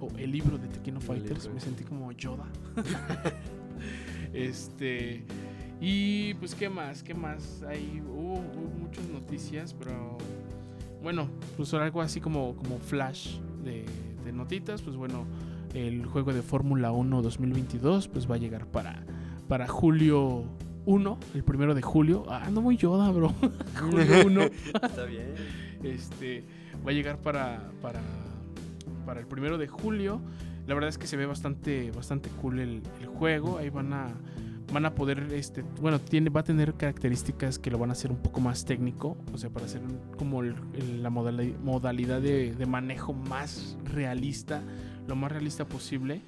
O 0.00 0.08
el 0.16 0.30
libro 0.30 0.56
de 0.58 0.68
Tequino 0.68 1.00
Fighters. 1.00 1.50
Me 1.52 1.58
sentí 1.58 1.82
como 1.82 2.12
Yoda. 2.12 2.46
este. 4.32 5.24
Y 5.80 6.34
pues, 6.34 6.54
¿qué 6.54 6.68
más? 6.68 7.02
¿Qué 7.02 7.14
más? 7.14 7.62
Hay, 7.68 8.00
hubo, 8.06 8.34
hubo 8.34 8.68
muchas 8.78 9.08
noticias, 9.08 9.74
pero 9.78 10.18
bueno, 11.02 11.28
pues 11.56 11.72
algo 11.74 12.00
así 12.02 12.20
como, 12.20 12.54
como 12.56 12.78
flash 12.78 13.38
de, 13.64 13.84
de 14.28 14.32
notitas. 14.32 14.82
Pues 14.82 14.96
bueno, 14.96 15.26
el 15.74 16.06
juego 16.06 16.32
de 16.32 16.42
Fórmula 16.42 16.92
1 16.92 17.22
2022 17.22 18.08
pues 18.08 18.30
va 18.30 18.36
a 18.36 18.38
llegar 18.38 18.66
para, 18.66 19.04
para 19.48 19.66
julio 19.66 20.44
1, 20.86 21.18
el 21.34 21.44
primero 21.44 21.74
de 21.74 21.82
julio. 21.82 22.24
Ah, 22.28 22.42
ando 22.44 22.60
muy 22.60 22.76
Yoda, 22.76 23.10
bro. 23.10 23.34
julio 23.80 24.26
1. 24.26 24.42
Está 24.82 25.04
bien. 25.04 25.34
Este 25.82 26.44
va 26.86 26.90
a 26.90 26.94
llegar 26.94 27.18
para, 27.18 27.70
para, 27.82 28.00
para 29.04 29.20
el 29.20 29.26
primero 29.26 29.58
de 29.58 29.66
julio. 29.66 30.20
La 30.66 30.74
verdad 30.74 30.90
es 30.90 30.98
que 30.98 31.06
se 31.06 31.16
ve 31.16 31.24
bastante, 31.24 31.90
bastante 31.90 32.28
cool 32.40 32.60
el, 32.60 32.82
el 33.00 33.06
juego. 33.06 33.58
Ahí 33.58 33.70
van 33.70 33.92
a, 33.94 34.08
van 34.72 34.84
a 34.86 34.94
poder, 34.94 35.28
este, 35.32 35.62
bueno, 35.80 35.98
tiene, 36.00 36.30
va 36.30 36.40
a 36.40 36.44
tener 36.44 36.74
características 36.74 37.58
que 37.58 37.70
lo 37.70 37.78
van 37.78 37.90
a 37.90 37.92
hacer 37.92 38.10
un 38.10 38.18
poco 38.18 38.40
más 38.40 38.64
técnico. 38.64 39.16
O 39.32 39.38
sea, 39.38 39.50
para 39.50 39.66
hacer 39.66 39.80
como 40.16 40.42
el- 40.42 41.02
la 41.02 41.10
modali- 41.10 41.56
modalidad 41.58 42.20
de, 42.20 42.54
manejo 42.66 43.12
más 43.14 43.76
realista, 43.84 44.62
lo 45.06 45.16
más 45.16 45.32
realista 45.32 45.66
posible. 45.66 46.20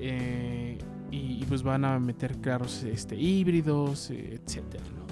Eh, 0.00 0.78
y, 1.10 1.16
y 1.40 1.44
pues 1.48 1.62
van 1.62 1.84
a 1.84 1.98
meter 2.00 2.40
carros 2.40 2.82
este, 2.82 3.14
híbridos, 3.16 4.10
eh, 4.10 4.40
etcétera, 4.44 4.82
¿no? 4.96 5.03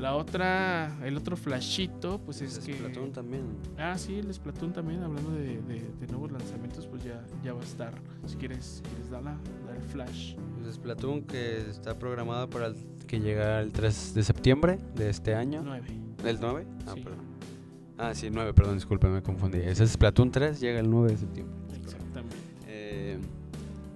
La 0.00 0.14
otra, 0.16 0.96
el 1.04 1.16
otro 1.18 1.36
flashito, 1.36 2.20
pues 2.24 2.40
es, 2.40 2.58
que... 2.60 2.72
Splatoon 2.72 3.12
también. 3.12 3.42
Ah, 3.76 3.98
sí, 3.98 4.14
el 4.18 4.32
Splatoon 4.32 4.72
también, 4.72 5.02
hablando 5.02 5.30
de, 5.32 5.60
de- 5.60 5.90
de 6.00 6.06
nuevos 6.08 6.32
lanzamientos, 6.32 6.86
pues 6.86 7.04
ya, 7.04 7.22
ya 7.44 7.52
va 7.52 7.60
a 7.60 7.64
estar. 7.64 7.92
Si 8.26 8.36
quieres, 8.36 8.82
quieres 8.88 9.10
dala, 9.10 9.36
dar 9.66 9.76
el 9.76 9.82
flash. 9.82 10.36
Pues 10.62 10.74
Splatoon 10.76 11.22
que 11.24 11.58
está 11.68 11.98
programado 11.98 12.48
para 12.48 12.68
el- 12.68 12.76
que 13.06 13.20
llega 13.20 13.60
el 13.60 13.72
3 13.72 14.14
de 14.14 14.22
septiembre 14.22 14.78
de 14.94 15.10
este 15.10 15.34
año. 15.34 15.60
9. 15.64 15.86
¿El 16.24 16.38
9? 16.40 16.66
Ah, 16.86 16.92
Sí. 16.94 17.00
perdón. 17.02 17.24
Ah, 17.98 18.14
sí, 18.14 18.30
9, 18.30 18.54
perdón, 18.54 18.76
disculpe, 18.76 19.06
me 19.08 19.22
confundí. 19.22 19.58
Ese 19.58 19.84
es 19.84 19.90
Splatoon 19.90 20.30
3, 20.30 20.58
llega 20.60 20.80
el 20.80 20.88
9 20.88 21.10
de 21.10 21.18
septiembre. 21.18 21.59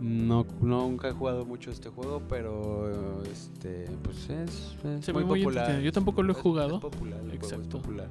No, 0.04 0.44
nunca 0.60 1.08
he 1.08 1.12
jugado 1.12 1.46
mucho 1.46 1.70
este 1.70 1.88
juego, 1.88 2.20
pero 2.28 3.22
este, 3.22 3.88
pues 4.02 4.28
es, 4.28 4.76
muy 5.14 5.24
muy 5.24 5.40
popular. 5.40 5.80
Yo 5.80 5.92
tampoco 5.92 6.22
lo 6.22 6.32
he 6.32 6.34
jugado. 6.34 6.74
Es 6.74 6.80
popular, 6.82 7.20
es 7.26 7.34
Exacto. 7.34 7.78
popular. 7.78 8.08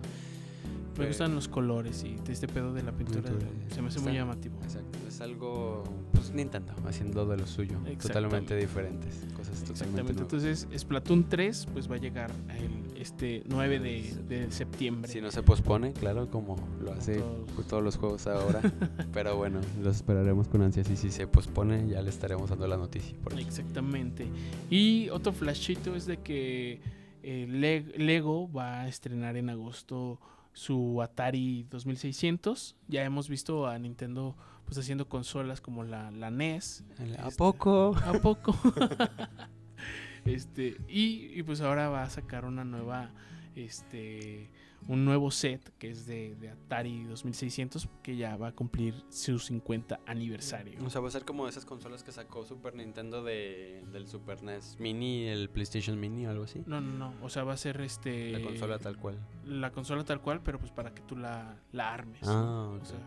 Me 0.97 1.07
gustan 1.07 1.33
los 1.35 1.47
colores 1.47 2.03
y 2.03 2.15
este 2.31 2.47
pedo 2.47 2.73
de 2.73 2.83
la 2.83 2.91
pintura. 2.91 3.29
Se 3.73 3.81
me 3.81 3.87
hace 3.87 3.99
muy 3.99 4.13
llamativo. 4.13 4.55
Exacto, 4.63 4.99
es 5.07 5.21
algo, 5.21 5.83
pues 6.13 6.31
Nintendo, 6.31 6.73
haciendo 6.85 7.25
de 7.25 7.37
lo 7.37 7.47
suyo, 7.47 7.77
totalmente 8.01 8.55
diferentes, 8.55 9.15
cosas 9.35 9.63
totalmente 9.63 9.71
Exactamente. 10.11 10.21
Entonces, 10.21 10.67
Splatoon 10.77 11.29
3 11.29 11.67
pues 11.73 11.89
va 11.89 11.95
a 11.95 11.99
llegar 11.99 12.31
el, 12.59 12.99
este 13.01 13.43
9 13.47 13.79
de, 13.79 14.13
de 14.27 14.51
septiembre. 14.51 15.11
Si 15.11 15.19
no 15.21 15.31
se 15.31 15.41
pospone, 15.43 15.93
claro, 15.93 16.29
como 16.29 16.55
lo 16.81 16.93
hace 16.93 17.15
Todos. 17.17 17.51
con 17.51 17.65
todos 17.65 17.83
los 17.83 17.97
juegos 17.97 18.27
ahora, 18.27 18.61
pero 19.13 19.35
bueno, 19.35 19.59
los 19.83 19.95
esperaremos 19.97 20.47
con 20.47 20.61
ansias 20.61 20.89
y 20.89 20.95
si 20.97 21.11
se 21.11 21.27
pospone 21.27 21.87
ya 21.87 22.01
le 22.01 22.09
estaremos 22.09 22.49
dando 22.49 22.67
la 22.67 22.77
noticia. 22.77 23.17
Por. 23.23 23.37
Exactamente. 23.39 24.27
Y 24.69 25.09
otro 25.09 25.33
flashito 25.33 25.95
es 25.95 26.05
de 26.05 26.17
que 26.17 26.81
eh, 27.23 27.47
Le- 27.49 27.97
Lego 27.97 28.51
va 28.51 28.81
a 28.81 28.87
estrenar 28.87 29.37
en 29.37 29.49
agosto 29.49 30.19
su 30.53 31.01
Atari 31.01 31.63
2600. 31.69 32.75
Ya 32.87 33.03
hemos 33.03 33.27
visto 33.29 33.67
a 33.67 33.77
Nintendo 33.79 34.35
pues 34.65 34.77
haciendo 34.77 35.09
consolas 35.09 35.59
como 35.59 35.83
la, 35.83 36.09
la 36.11 36.31
NES. 36.31 36.83
¿A 36.99 37.03
Este- 37.03 37.37
poco? 37.37 37.95
¿A 38.05 38.13
poco? 38.13 38.55
este, 40.25 40.77
y, 40.87 41.37
y 41.37 41.43
pues 41.43 41.61
ahora 41.61 41.89
va 41.89 42.03
a 42.03 42.09
sacar 42.09 42.45
una 42.45 42.63
nueva, 42.63 43.11
este, 43.55 44.49
un 44.87 45.05
nuevo 45.05 45.31
set 45.31 45.71
que 45.77 45.89
es 45.89 46.05
de, 46.05 46.35
de 46.35 46.49
Atari 46.49 47.03
2600 47.05 47.87
que 48.01 48.15
ya 48.17 48.35
va 48.37 48.49
a 48.49 48.51
cumplir 48.51 48.93
su 49.09 49.39
50 49.39 49.99
aniversario. 50.05 50.79
O 50.85 50.89
sea, 50.89 51.01
va 51.01 51.07
a 51.07 51.11
ser 51.11 51.23
como 51.25 51.47
esas 51.47 51.65
consolas 51.65 52.03
que 52.03 52.11
sacó 52.11 52.43
Super 52.45 52.75
Nintendo 52.75 53.23
de, 53.23 53.83
del 53.91 54.07
Super 54.07 54.43
NES 54.43 54.77
Mini, 54.79 55.27
el 55.27 55.49
PlayStation 55.49 55.99
Mini 55.99 56.25
o 56.25 56.31
algo 56.31 56.43
así. 56.43 56.61
No, 56.65 56.81
no, 56.81 56.91
no. 56.93 57.13
O 57.23 57.29
sea, 57.29 57.43
va 57.43 57.53
a 57.53 57.57
ser 57.57 57.79
este. 57.81 58.31
La 58.31 58.41
consola 58.41 58.79
tal 58.79 58.97
cual. 58.97 59.17
La 59.45 59.71
consola 59.71 60.03
tal 60.03 60.21
cual, 60.21 60.41
pero 60.43 60.59
pues 60.59 60.71
para 60.71 60.93
que 60.93 61.01
tú 61.03 61.15
la, 61.15 61.57
la 61.71 61.93
armes. 61.93 62.21
Ah, 62.25 62.69
O 62.73 62.75
ok. 62.77 62.85
sea, 62.85 62.99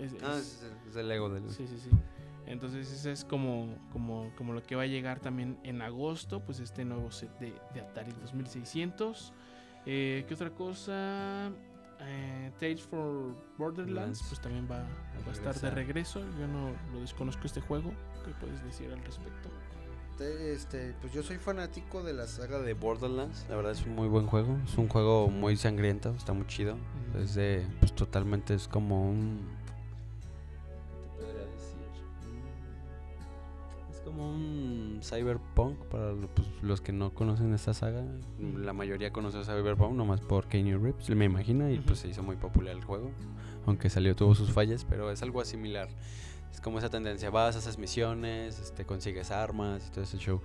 es- 0.00 0.14
Ah, 0.22 0.36
es- 0.38 0.96
el 0.96 1.08
Lego 1.08 1.28
del... 1.30 1.48
sí, 1.50 1.66
sí, 1.66 1.78
sí. 1.78 1.90
Entonces, 2.46 2.92
ese 2.92 3.10
es 3.10 3.24
como, 3.24 3.74
como, 3.90 4.30
como 4.36 4.52
lo 4.52 4.62
que 4.62 4.76
va 4.76 4.82
a 4.82 4.86
llegar 4.86 5.18
también 5.18 5.58
en 5.62 5.80
agosto, 5.80 6.40
pues 6.44 6.60
este 6.60 6.84
nuevo 6.84 7.10
set 7.10 7.30
de, 7.38 7.54
de 7.72 7.80
Atari 7.80 8.12
2600. 8.20 9.32
Eh, 9.86 10.24
¿Qué 10.26 10.34
otra 10.34 10.50
cosa? 10.50 11.48
Eh, 12.00 12.50
Tales 12.58 12.82
for 12.82 13.34
Borderlands, 13.56 13.94
Lands. 13.94 14.22
pues 14.28 14.40
también 14.40 14.66
va, 14.70 14.78
va 14.78 15.30
a 15.30 15.32
estar 15.32 15.54
de 15.60 15.70
regreso. 15.70 16.20
Yo 16.38 16.46
no 16.48 16.70
lo 16.92 17.00
desconozco 17.00 17.42
este 17.46 17.60
juego. 17.60 17.90
¿Qué 18.24 18.32
puedes 18.40 18.62
decir 18.64 18.90
al 18.92 19.02
respecto? 19.04 19.48
Te- 20.18 20.52
Este, 20.52 20.94
pues 21.00 21.12
yo 21.12 21.22
soy 21.22 21.38
fanático 21.38 22.02
de 22.02 22.12
la 22.12 22.26
saga 22.26 22.60
de 22.60 22.74
Borderlands. 22.74 23.46
La 23.48 23.56
verdad 23.56 23.72
es 23.72 23.84
un 23.84 23.94
muy 23.94 24.08
buen 24.08 24.26
juego. 24.26 24.56
Es 24.64 24.76
un 24.78 24.88
juego 24.88 25.28
muy 25.28 25.56
sangriento, 25.56 26.10
está 26.16 26.32
muy 26.32 26.46
chido. 26.46 26.76
Es 27.18 27.34
de, 27.34 27.66
pues 27.80 27.94
totalmente 27.94 28.54
es 28.54 28.68
como 28.68 29.10
un. 29.10 29.40
Como 34.14 34.30
un 34.30 35.00
cyberpunk 35.02 35.76
para 35.86 36.12
pues, 36.34 36.46
los 36.62 36.80
que 36.80 36.92
no 36.92 37.12
conocen 37.12 37.52
esta 37.52 37.74
saga. 37.74 38.04
La 38.38 38.72
mayoría 38.72 39.12
conoce 39.12 39.42
cyberpunk 39.44 39.94
nomás 39.94 40.20
por 40.20 40.46
Keanu 40.46 40.78
Reeves, 40.78 41.10
me 41.10 41.24
imagino, 41.24 41.70
y 41.70 41.78
pues 41.78 42.00
se 42.00 42.08
hizo 42.08 42.22
muy 42.22 42.36
popular 42.36 42.74
el 42.74 42.84
juego. 42.84 43.10
Aunque 43.66 43.90
salió, 43.90 44.14
tuvo 44.14 44.34
sus 44.34 44.52
fallas, 44.52 44.84
pero 44.84 45.10
es 45.10 45.22
algo 45.22 45.44
similar. 45.44 45.88
Es 46.52 46.60
como 46.60 46.78
esa 46.78 46.90
tendencia, 46.90 47.30
vas, 47.30 47.56
haces 47.56 47.78
misiones, 47.78 48.60
este, 48.60 48.84
consigues 48.84 49.30
armas 49.30 49.86
y 49.88 49.90
todo 49.90 50.04
ese 50.04 50.18
show. 50.18 50.40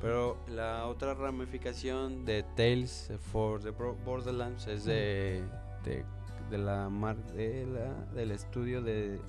Pero 0.00 0.38
la 0.48 0.86
otra 0.86 1.14
ramificación 1.14 2.24
de 2.24 2.44
Tales 2.56 3.12
for 3.32 3.60
the 3.60 3.70
Borderlands 3.70 4.66
es 4.66 4.84
de, 4.84 5.42
de, 5.84 6.04
de 6.48 6.58
la 6.58 6.88
mar, 6.88 7.16
de 7.34 7.66
la, 7.66 8.14
del 8.14 8.30
estudio 8.30 8.80
de 8.80 9.20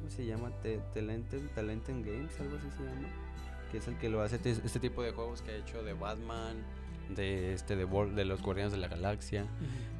¿cómo 0.00 0.10
se 0.10 0.26
llama? 0.26 0.50
Te- 0.62 0.80
Talenten, 0.94 1.48
Talenten 1.54 2.02
Games, 2.02 2.38
algo 2.40 2.56
así 2.56 2.70
se 2.76 2.82
llama, 2.84 3.08
que 3.70 3.78
es 3.78 3.88
el 3.88 3.96
que 3.98 4.08
lo 4.08 4.20
hace 4.22 4.38
te- 4.38 4.50
este 4.50 4.80
tipo 4.80 5.02
de 5.02 5.12
juegos 5.12 5.42
que 5.42 5.50
ha 5.52 5.56
hecho 5.56 5.82
de 5.82 5.92
Batman, 5.92 6.56
de 7.14 7.52
este 7.54 7.76
de, 7.76 7.86
de 7.86 8.24
los 8.24 8.42
Guardianes 8.42 8.72
de 8.72 8.78
la 8.78 8.88
Galaxia. 8.88 9.46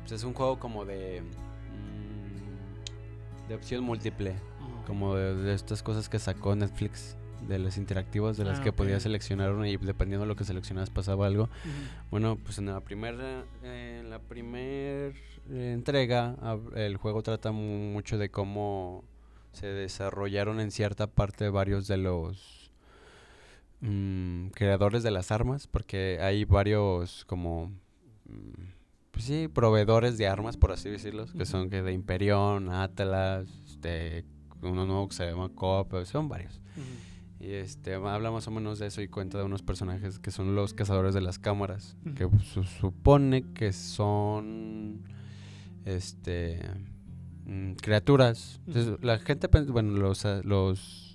Pues 0.01 0.13
es 0.13 0.25
un 0.25 0.35
juego 0.35 0.59
como 0.59 0.85
de 0.85 1.23
mm, 1.23 3.49
de 3.49 3.55
opción 3.55 3.85
múltiple, 3.85 4.31
Ujú. 4.61 4.87
como 4.87 5.15
de, 5.17 5.35
de 5.35 5.55
estas 5.55 5.83
cosas 5.83 6.09
que 6.09 6.19
sacó 6.19 6.55
Netflix 6.55 7.17
de 7.49 7.59
las 7.59 7.79
interactivas 7.79 8.37
de 8.37 8.45
las 8.45 8.61
Ah, 8.61 8.63
que 8.63 8.69
ok. 8.69 8.77
podías 8.77 9.03
seleccionar 9.03 9.51
una 9.53 9.67
y 9.69 9.77
dependiendo 9.79 10.25
de 10.25 10.29
lo 10.29 10.37
que 10.37 10.45
seleccionabas 10.45 10.91
pasaba 10.91 11.27
algo. 11.27 11.45
Ujú. 11.45 11.51
Bueno, 12.11 12.39
pues 12.45 12.59
en 12.59 12.67
la 12.67 12.81
primera 12.81 13.45
en 13.63 14.11
la 14.11 14.19
primer 14.19 15.15
entrega 15.51 16.37
el 16.77 16.97
juego 16.99 17.23
trata 17.23 17.51
mu- 17.51 17.93
mucho 17.93 18.19
de 18.19 18.31
cómo 18.31 19.03
se 19.53 19.67
desarrollaron 19.67 20.61
en 20.61 20.71
cierta 20.71 21.07
parte 21.07 21.49
varios 21.49 21.87
de 21.87 21.97
los 21.97 22.73
mm, 23.81 24.49
creadores 24.49 25.03
de 25.03 25.11
las 25.11 25.31
armas, 25.31 25.67
porque 25.67 26.19
hay 26.21 26.45
varios 26.45 27.25
como 27.27 27.73
mm, 28.27 29.11
pues 29.11 29.25
sí, 29.25 29.49
proveedores 29.49 30.19
de 30.19 30.27
armas 30.27 30.57
por 30.57 30.73
así 30.73 30.89
decirlo, 30.89 31.27
que 31.27 31.47
son 31.47 31.71
que 31.71 31.83
de 31.83 31.93
Imperion, 31.93 32.71
Atlas, 32.71 33.49
este 33.67 34.25
uno 34.63 34.87
nuevo 34.87 35.09
que 35.09 35.15
se 35.15 35.27
llama 35.27 35.49
Coop, 35.49 36.05
son 36.05 36.29
varios. 36.29 36.61
Y 37.41 37.53
este 37.53 37.95
habla 37.95 38.31
más 38.31 38.47
o 38.49 38.51
menos 38.51 38.79
de 38.79 38.87
eso 38.87 39.01
y 39.01 39.09
cuenta 39.09 39.39
de 39.39 39.45
unos 39.45 39.63
personajes 39.63 40.19
que 40.19 40.31
son 40.31 40.55
los 40.55 40.75
cazadores 40.75 41.15
de 41.15 41.23
las 41.23 41.39
cámaras, 41.39 41.97
que 42.15 42.29
se 42.53 42.63
supone 42.65 43.53
que 43.55 43.73
son 43.73 45.03
este 45.87 46.61
mm, 47.47 47.73
criaturas. 47.75 48.61
Entonces, 48.67 49.03
la 49.03 49.19
gente, 49.19 49.49
bueno, 49.71 49.93
los 49.93 50.25
los 50.45 51.11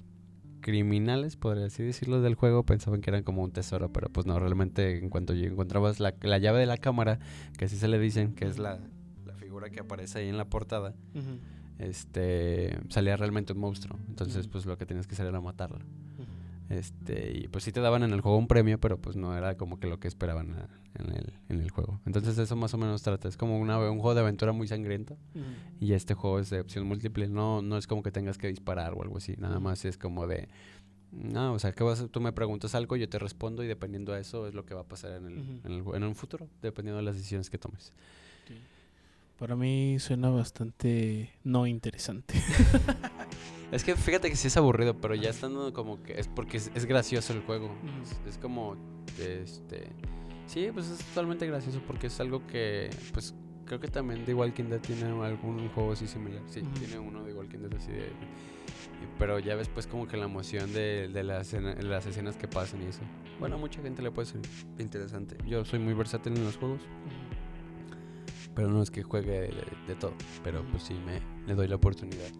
criminales, 0.65 1.35
podría 1.35 1.67
así 1.67 1.83
decirlo, 1.83 2.21
del 2.21 2.33
juego 2.33 2.63
pensaban 2.63 2.99
que 3.01 3.11
eran 3.11 3.21
como 3.21 3.43
un 3.43 3.51
tesoro, 3.51 3.93
pero 3.93 4.09
pues 4.09 4.25
no, 4.25 4.39
realmente 4.39 4.97
en 4.97 5.11
cuanto 5.11 5.33
encontrabas 5.33 5.99
la, 5.99 6.15
la 6.21 6.39
llave 6.39 6.59
de 6.59 6.65
la 6.65 6.77
cámara, 6.77 7.19
que 7.55 7.65
así 7.65 7.77
se 7.77 7.87
le 7.87 7.99
dicen, 7.99 8.33
que 8.33 8.45
es 8.45 8.57
la, 8.57 8.79
la 9.27 9.35
figura 9.35 9.69
que 9.69 9.81
aparece 9.81 10.17
ahí 10.17 10.27
en 10.27 10.37
la 10.37 10.45
portada, 10.45 10.95
este 11.77 12.79
salía 12.89 13.15
realmente 13.15 13.53
un 13.53 13.59
monstruo. 13.59 13.99
Entonces, 14.07 14.47
pues 14.47 14.65
lo 14.65 14.75
que 14.75 14.87
tienes 14.87 15.05
que 15.05 15.13
hacer 15.13 15.27
era 15.27 15.39
matarlo. 15.39 15.85
Este, 16.69 17.31
y 17.37 17.47
pues 17.47 17.63
sí 17.63 17.71
te 17.71 17.79
daban 17.79 18.01
en 18.03 18.11
el 18.11 18.21
juego 18.21 18.37
un 18.37 18.47
premio, 18.47 18.79
pero 18.79 18.97
pues 18.99 19.15
no 19.15 19.37
era 19.37 19.55
como 19.55 19.79
que 19.79 19.87
lo 19.87 19.99
que 19.99 20.07
esperaban 20.07 20.53
a- 20.53 20.67
en 20.95 21.11
el, 21.13 21.33
en 21.49 21.59
el 21.61 21.69
juego. 21.69 21.99
Entonces 22.05 22.37
eso 22.39 22.55
más 22.55 22.73
o 22.73 22.77
menos 22.77 23.01
trata, 23.03 23.27
es 23.27 23.37
como 23.37 23.59
una, 23.59 23.77
un 23.77 23.99
juego 23.99 24.15
de 24.15 24.21
aventura 24.21 24.51
muy 24.51 24.67
sangriento 24.67 25.15
y 25.79 25.93
este 25.93 26.13
juego 26.15 26.39
es 26.39 26.49
de 26.49 26.61
opción 26.61 26.87
múltiple, 26.87 27.27
no, 27.27 27.61
no 27.61 27.77
es 27.77 27.85
como 27.85 28.01
que 28.01 28.11
tengas 28.11 28.37
que 28.39 28.47
disparar 28.47 28.93
o 28.93 29.03
algo 29.03 29.17
así, 29.17 29.35
nada 29.37 29.59
más 29.59 29.85
es 29.85 29.97
como 29.97 30.25
de, 30.25 30.47
no, 31.11 31.53
o 31.53 31.59
sea, 31.59 31.71
que 31.73 31.83
vas, 31.83 32.01
a- 32.01 32.07
tú 32.07 32.19
me 32.21 32.31
preguntas 32.31 32.73
algo, 32.75 32.95
yo 32.95 33.07
te 33.09 33.19
respondo 33.19 33.63
y 33.63 33.67
dependiendo 33.67 34.13
de 34.13 34.21
eso 34.21 34.47
es 34.47 34.53
lo 34.55 34.65
que 34.65 34.73
va 34.73 34.81
a 34.81 34.87
pasar 34.87 35.11
en 35.11 35.25
el, 35.27 35.37
Ujú. 35.37 35.51
en 35.65 35.71
el 35.71 35.95
en 35.95 36.03
un 36.03 36.15
futuro, 36.15 36.47
dependiendo 36.63 36.97
de 36.97 37.03
las 37.03 37.15
decisiones 37.15 37.49
que 37.51 37.57
tomes. 37.59 37.93
Sí. 38.47 38.55
Para 39.37 39.55
mí 39.57 39.97
suena 39.99 40.29
bastante 40.29 41.29
no 41.43 41.67
interesante. 41.67 42.35
Es 43.71 43.83
que 43.83 43.95
fíjate 43.95 44.29
que 44.29 44.35
sí 44.35 44.47
es 44.47 44.57
aburrido, 44.57 44.95
pero 44.95 45.15
ya 45.15 45.29
estando 45.29 45.73
como 45.73 46.01
que 46.03 46.19
es 46.19 46.27
porque 46.27 46.57
es, 46.57 46.71
es 46.75 46.85
gracioso 46.85 47.33
el 47.33 47.41
juego. 47.41 47.71
Es, 48.01 48.33
es 48.33 48.37
como 48.37 48.75
este 49.19 49.89
sí, 50.47 50.69
pues 50.73 50.89
es 50.89 50.99
totalmente 50.99 51.47
gracioso 51.47 51.81
porque 51.85 52.07
es 52.07 52.19
algo 52.19 52.45
que 52.47 52.89
pues 53.13 53.33
creo 53.65 53.79
que 53.79 53.87
también 53.87 54.23
The 54.25 54.33
Walking 54.33 54.65
Dead 54.65 54.79
tiene 54.79 55.05
algún 55.05 55.67
juego 55.69 55.93
así 55.93 56.07
similar. 56.07 56.41
Sí, 56.47 56.61
tiene 56.79 56.99
uno 56.99 57.23
de 57.23 57.33
Walking 57.33 57.59
Dead 57.59 57.73
así 57.75 57.91
de 57.91 58.09
pero 59.17 59.39
ya 59.39 59.55
ves 59.55 59.69
pues 59.69 59.87
como 59.87 60.07
que 60.07 60.17
la 60.17 60.25
emoción 60.25 60.73
de, 60.73 61.07
de 61.07 61.23
las, 61.23 61.53
las 61.53 62.05
escenas 62.05 62.37
que 62.37 62.47
pasan 62.47 62.81
y 62.83 62.87
eso. 62.87 63.01
Bueno, 63.39 63.55
a 63.55 63.57
mucha 63.57 63.81
gente 63.81 64.01
le 64.01 64.11
puede 64.11 64.27
ser 64.27 64.41
interesante. 64.77 65.37
Yo 65.45 65.63
soy 65.65 65.79
muy 65.79 65.93
versátil 65.93 66.35
en 66.35 66.43
los 66.43 66.57
juegos, 66.57 66.81
pero 68.53 68.69
no 68.69 68.81
es 68.81 68.91
que 68.91 69.03
juegue 69.03 69.41
de, 69.41 69.53
de 69.87 69.95
todo, 69.95 70.13
pero 70.43 70.63
pues 70.71 70.83
sí 70.83 70.93
me 71.05 71.21
le 71.47 71.55
doy 71.55 71.67
la 71.67 71.75
oportunidad. 71.75 72.31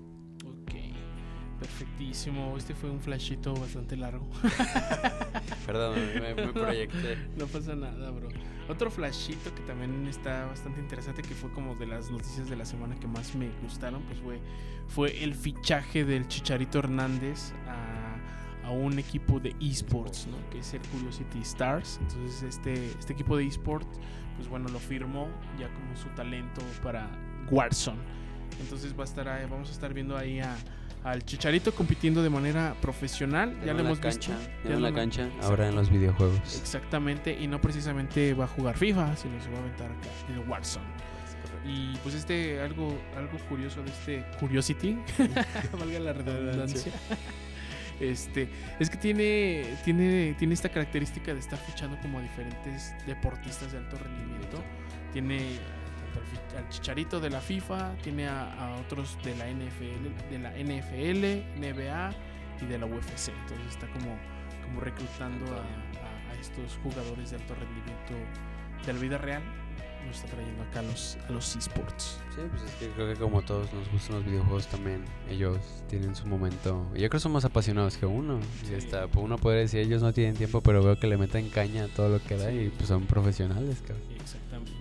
Perfectísimo. 1.60 2.56
Este 2.58 2.74
fue 2.74 2.89
un 2.89 3.00
flashito 3.00 3.54
bastante 3.54 3.98
largo. 3.98 4.28
Perdón, 5.65 5.96
me, 6.13 6.34
me 6.36 6.48
proyecté. 6.54 7.18
no 7.38 7.48
pasa 7.48 7.76
nada, 7.76 8.12
bro. 8.12 8.30
Otro 8.68 8.89
flashito 8.89 9.54
que 9.54 9.62
también 9.62 10.08
está 10.08 10.46
bastante 10.46 10.80
interesante, 10.80 11.22
que 11.22 11.36
fue 11.36 11.52
como 11.52 11.75
de 11.75 11.86
las 11.86 12.10
noticias 12.10 12.50
de 12.50 12.56
la 12.56 12.65
semana 12.65 12.96
que 12.96 13.08
más 13.08 13.36
me 13.36 13.50
gustaron, 13.62 14.02
pues 14.04 14.19
fue, 14.19 14.40
fue 14.88 15.23
el 15.23 15.36
fichaje 15.36 16.04
del 16.04 16.27
Chicharito 16.27 16.79
Hernández 16.79 17.54
a, 17.67 18.67
a 18.67 18.71
un 18.71 18.98
equipo 18.98 19.40
de 19.40 19.56
esports, 19.62 20.27
¿no? 20.27 20.38
Que 20.50 20.60
es 20.60 20.73
el 20.73 20.82
Curiosity 20.82 21.42
Stars. 21.42 22.00
Entonces 22.02 22.42
este, 22.42 22.90
este 22.98 23.13
equipo 23.13 23.38
de 23.38 23.46
esports, 23.46 24.00
pues 24.36 24.48
bueno, 24.48 24.67
lo 24.69 24.79
firmó 24.79 25.27
ya 25.60 25.71
como 25.71 25.96
su 25.96 26.10
talento 26.15 26.62
para 26.82 27.08
Warzone. 27.52 28.00
Entonces 28.60 28.98
va 28.98 29.04
a 29.04 29.06
estar 29.06 29.50
vamos 29.50 29.69
a 29.69 29.71
estar 29.71 29.94
viendo 29.94 30.17
ahí 30.17 30.40
a, 30.40 30.56
al 31.06 31.23
Chicharito 31.23 31.73
compitiendo 31.73 32.23
de 32.23 32.31
manera 32.31 32.75
profesional. 32.81 33.56
Ya, 33.63 33.71
en 33.71 33.77
lo 33.77 33.83
hemos 33.83 33.99
cancha, 33.99 34.35
visto. 34.35 34.53
ya 34.63 34.69
ya 34.69 34.75
en 34.75 34.81
la 34.81 34.91
cancha, 34.91 35.29
ahora 35.43 35.69
en 35.69 35.75
los 35.75 35.89
videojuegos. 35.89 36.60
Exactamente, 36.60 37.37
y 37.39 37.47
no 37.47 37.62
precisamente 37.62 38.33
va 38.33 38.45
a 38.45 38.47
jugar 38.47 38.75
FIFA, 38.75 39.15
sino 39.15 39.39
se 39.39 39.49
va 39.51 39.58
a 39.58 39.62
aventar 39.62 39.91
acá 39.91 40.08
en 40.27 40.33
el 40.33 40.49
Warzone. 40.49 40.85
Y 41.63 41.95
pues 41.97 42.15
este, 42.15 42.60
algo, 42.60 42.97
algo 43.15 43.37
curioso 43.47 43.83
de 43.83 43.89
este 43.89 44.25
Curiosity, 44.39 44.97
valga 45.79 45.99
la 45.99 46.13
redundancia. 46.13 46.91
Este, 47.99 48.49
es 48.79 48.89
que 48.89 48.97
tiene, 48.97 49.77
tiene, 49.85 50.35
tiene 50.37 50.53
esta 50.53 50.69
característica 50.69 51.33
de 51.33 51.39
estar 51.39 51.58
fichando 51.60 51.97
como 52.01 52.19
a 52.19 52.21
diferentes 52.21 52.93
deportistas 53.06 53.71
de 53.71 53.77
alto 53.77 53.97
rendimiento. 53.97 54.62
Tiene 55.13 55.60
al 56.18 56.58
al 56.63 56.70
chicharito 56.70 57.20
de 57.20 57.30
la 57.30 57.42
FIFA, 57.42 57.96
tiene 58.04 58.28
a, 58.28 58.54
a 58.54 58.78
otros 58.80 59.18
de 59.24 59.36
la 59.36 59.46
NFL, 59.50 60.32
de 60.32 60.40
la 60.40 60.52
NFL, 60.52 61.60
NBA 61.60 62.12
y 62.62 62.66
de 62.66 62.78
la 62.80 62.86
UFC. 62.86 63.30
Entonces 63.30 63.68
está 63.70 63.88
como, 63.92 64.18
como 64.63 64.80
reclutando 64.82 65.46
a, 65.54 65.58
a- 65.60 66.32
a 66.32 66.34
estos 66.40 66.80
jugadores 66.84 67.32
de 67.32 67.38
alto 67.38 67.54
rendimiento 67.56 68.13
de 68.86 68.94
la 68.94 69.00
vida 69.00 69.18
real. 69.18 69.44
Nos 70.06 70.18
está 70.18 70.28
trayendo 70.36 70.62
acá 70.62 70.82
a 70.82 70.84
los, 70.84 71.18
a 71.28 71.32
los 71.32 71.56
esports. 71.56 72.20
Sí, 72.36 72.42
pues 72.52 72.62
es 72.62 72.72
que 72.76 72.90
creo 72.90 73.12
que 73.12 73.20
como 73.20 73.42
todos 73.42 73.74
nos 73.74 73.92
gustan 73.92 74.18
los 74.18 74.26
videojuegos 74.26 74.68
también, 74.68 75.04
ellos 75.32 75.58
tienen 75.90 76.16
su 76.16 76.28
momento. 76.28 76.86
Y 76.94 77.00
yo 77.02 77.10
creo 77.10 77.18
que 77.18 77.20
son 77.20 77.32
más 77.32 77.44
apasionados 77.44 77.98
que 77.98 78.06
uno. 78.06 78.40
Y 78.63 78.68
Sí. 78.68 78.76
hasta 78.76 79.08
pues, 79.08 79.26
uno 79.26 79.38
puede 79.40 79.62
decir, 79.62 79.80
ellos 79.80 80.04
no 80.04 80.13
tienen 80.13 80.36
tiempo, 80.36 80.62
pero 80.62 80.84
veo 80.84 81.00
que 81.00 81.08
le 81.08 81.18
meten 81.18 81.50
caña 81.50 81.86
a 81.86 81.88
todo 81.88 82.10
lo 82.10 82.24
que 82.24 82.38
da 82.38 82.52
Sí. 82.52 82.56
y 82.56 82.70
pues 82.70 82.88
son 82.88 83.06
profesionales, 83.08 83.82
cabrón. 83.82 84.04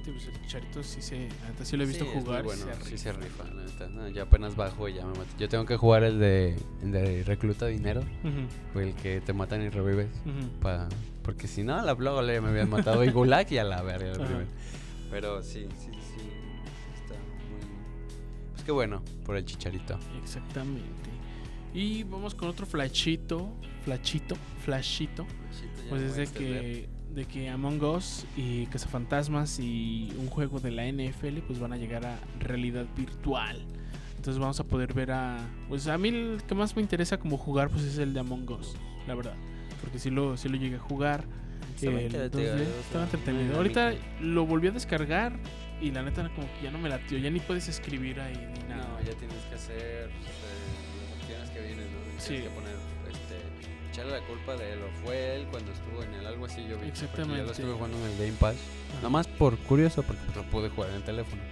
Pues 0.04 0.26
el 0.26 0.40
Chicharito 0.42 0.82
sí 0.82 1.00
se, 1.00 1.18
neta 1.28 1.64
sí 1.64 1.76
lo 1.76 1.84
he 1.84 1.86
visto 1.86 2.04
Sí, 2.04 2.10
jugar. 2.12 2.42
bueno, 2.42 2.64
se 2.82 2.90
sí 2.90 2.98
se 2.98 3.12
rifa. 3.12 3.44
rifa, 3.44 3.54
la 3.54 3.62
neta. 3.64 3.88
No, 3.88 4.08
yo 4.08 4.22
apenas 4.24 4.54
bajo 4.54 4.88
y 4.88 4.94
ya 4.94 5.04
me 5.06 5.12
mato. 5.18 5.30
Yo 5.38 5.48
tengo 5.48 5.64
que 5.64 5.76
jugar 5.76 6.04
el 6.04 6.18
de, 6.18 6.56
el 6.82 6.92
de 6.92 7.24
recluta 7.24 7.66
dinero, 7.66 8.02
o 8.74 8.80
el 8.80 8.94
que 8.94 9.20
te 9.20 9.32
matan 9.32 9.62
y 9.62 9.68
revives. 9.70 10.08
Pa, 10.60 10.88
porque 11.22 11.48
si 11.48 11.62
no, 11.62 11.74
a 11.76 11.82
la 11.82 11.94
luego 11.94 12.20
le 12.22 12.40
me 12.40 12.50
habían 12.50 12.68
matado 12.68 13.02
y 13.04 13.10
Gulag 13.10 13.50
y 13.52 13.58
a 13.58 13.64
la 13.64 13.80
verga. 13.82 14.12
Pero 15.10 15.42
sí, 15.42 15.66
sí, 15.78 15.90
sí. 15.92 16.28
Está 17.02 17.14
muy. 17.14 17.60
Pues 18.52 18.64
qué 18.64 18.72
bueno 18.72 19.02
por 19.24 19.36
el 19.36 19.44
chicharito. 19.44 19.98
Exactamente. 20.22 20.84
Y 21.72 22.02
vamos 22.04 22.34
con 22.34 22.48
otro 22.48 22.66
flashito, 22.66 23.50
flashito, 23.84 24.36
flashito. 24.64 25.26
Pues 25.88 26.02
es 26.02 26.16
de 26.16 26.26
que, 26.26 26.88
de 27.14 27.24
que 27.24 27.48
Among 27.48 27.82
Us 27.82 28.26
y 28.36 28.66
Cazafantasmas 28.66 29.58
y 29.60 30.12
un 30.18 30.28
juego 30.28 30.60
de 30.60 30.70
la 30.70 30.86
NFL 30.86 31.38
pues 31.46 31.58
van 31.58 31.72
a 31.72 31.76
llegar 31.76 32.04
a 32.04 32.18
realidad 32.40 32.86
virtual. 32.96 33.64
Entonces 34.16 34.40
vamos 34.40 34.58
a 34.60 34.64
poder 34.64 34.94
ver 34.94 35.12
a... 35.12 35.38
Pues 35.68 35.86
a 35.86 35.98
mí 35.98 36.08
el 36.08 36.42
que 36.46 36.54
más 36.54 36.74
me 36.76 36.82
interesa 36.82 37.18
como 37.18 37.36
jugar 37.36 37.68
pues 37.70 37.84
es 37.84 37.98
el 37.98 38.14
de 38.14 38.20
Among 38.20 38.50
Us, 38.50 38.74
la 39.06 39.14
verdad. 39.14 39.34
Porque 39.80 39.98
si 39.98 40.10
lo, 40.10 40.36
sí 40.36 40.48
lo 40.48 40.56
llegué 40.56 40.76
a 40.76 40.80
jugar. 40.80 41.24
Estaba 41.74 42.00
entretenido, 42.00 42.54
2D, 42.54 42.54
o 42.54 42.58
sea, 42.58 42.80
estaba 42.80 43.04
entretenido. 43.04 43.56
Ahorita 43.56 43.94
lo 44.20 44.46
volví 44.46 44.68
a 44.68 44.70
descargar 44.70 45.38
y 45.80 45.90
la 45.90 46.02
neta 46.02 46.28
como 46.34 46.46
que 46.54 46.64
ya 46.64 46.70
no 46.70 46.78
me 46.78 46.88
latió. 46.88 47.18
Ya 47.18 47.30
ni 47.30 47.40
puedes 47.40 47.68
escribir 47.68 48.20
ahí 48.20 48.36
ni 48.36 48.68
nada. 48.68 48.88
No, 48.88 49.00
ya 49.00 49.12
tienes 49.18 49.36
que 49.50 49.54
hacer 49.54 49.76
eh, 49.76 50.10
las 51.02 51.22
opciones 51.22 51.50
que 51.50 51.60
vienen, 51.60 51.84
¿no? 51.84 52.20
Sí. 52.20 52.36
que 52.36 52.48
poner, 52.50 52.76
echarle 53.94 54.12
la 54.20 54.26
culpa 54.26 54.56
de 54.56 54.72
él 54.72 54.78
o 54.82 55.04
fue 55.06 55.36
él 55.36 55.46
cuando 55.50 55.72
estuvo 55.72 56.02
en 56.02 56.14
el 56.14 56.26
algo 56.26 56.46
así 56.46 56.62
yo 56.62 56.76
vi. 56.78 56.86
porque 56.86 56.86
Yo 56.86 56.92
Exactamente. 56.92 57.42
lo 57.44 57.50
estuve 57.52 57.72
jugando 57.72 57.98
en 57.98 58.04
el 58.12 58.18
Game 58.18 58.38
Pass. 58.38 58.56
Ajá. 58.56 58.96
Nada 58.96 59.08
más 59.10 59.26
por 59.28 59.56
curioso, 59.58 60.02
porque 60.02 60.20
lo 60.34 60.42
pude 60.44 60.68
jugar 60.68 60.90
en 60.90 60.96
el 60.96 61.02
teléfono. 61.04 61.42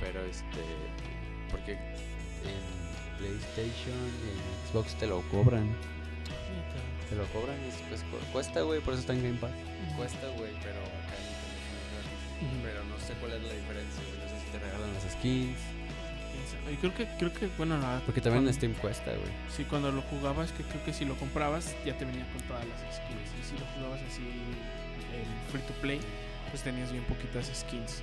Pero 0.00 0.20
este, 0.24 0.62
porque 1.50 1.72
en 1.72 3.18
PlayStation 3.18 3.96
y 4.24 4.30
en 4.30 4.72
Xbox 4.72 4.94
te 4.98 5.06
lo 5.06 5.20
cobran. 5.30 5.74
Te 7.10 7.16
lo 7.16 7.24
cobran 7.26 7.56
y 7.60 7.70
pues 7.88 8.00
cu- 8.04 8.32
cuesta, 8.32 8.62
güey, 8.62 8.80
por 8.80 8.94
eso 8.94 9.00
está 9.02 9.12
en 9.12 9.22
Game 9.22 9.38
Pass. 9.38 9.50
Cuesta, 9.96 10.26
güey, 10.38 10.52
pero 10.62 10.80
acá 10.80 11.14
en 11.18 11.26
el 11.28 11.36
teléfono. 11.42 12.62
Pero 12.64 12.84
no 12.84 12.98
sé 12.98 13.12
cuál 13.20 13.32
es 13.34 13.42
la 13.42 13.52
diferencia. 13.52 14.02
No 14.22 14.28
sé 14.28 14.36
si 14.44 14.50
te 14.52 14.58
regalan 14.58 14.94
las 14.94 15.12
skins. 15.12 15.58
Y 16.72 16.76
creo 16.76 16.94
que, 16.94 17.06
creo 17.18 17.32
que, 17.32 17.48
bueno, 17.58 17.78
nada. 17.78 18.00
Porque 18.06 18.20
también 18.20 18.44
en 18.44 18.44
cuando- 18.46 18.58
Steam 18.58 18.72
cuesta, 18.74 19.10
güey. 19.12 19.32
Sí, 19.54 19.64
cuando 19.64 19.92
lo 19.92 20.02
jugabas, 20.02 20.52
que 20.52 20.62
creo 20.62 20.84
que 20.84 20.92
si 20.92 21.04
lo 21.04 21.14
comprabas 21.16 21.74
ya 21.84 21.96
te 21.96 22.04
venía 22.04 22.26
con 22.32 22.40
todas 22.42 22.64
las 22.66 22.78
skins. 22.80 23.30
Y 23.40 23.44
si 23.50 23.58
lo 23.58 23.66
jugabas 23.76 24.00
así 24.10 24.22
en 24.22 25.50
free 25.52 25.62
to 25.66 25.74
play, 25.80 26.00
pues 26.50 26.62
tenías 26.62 26.90
bien 26.92 27.04
poquitas 27.04 27.50
skins. 27.54 28.02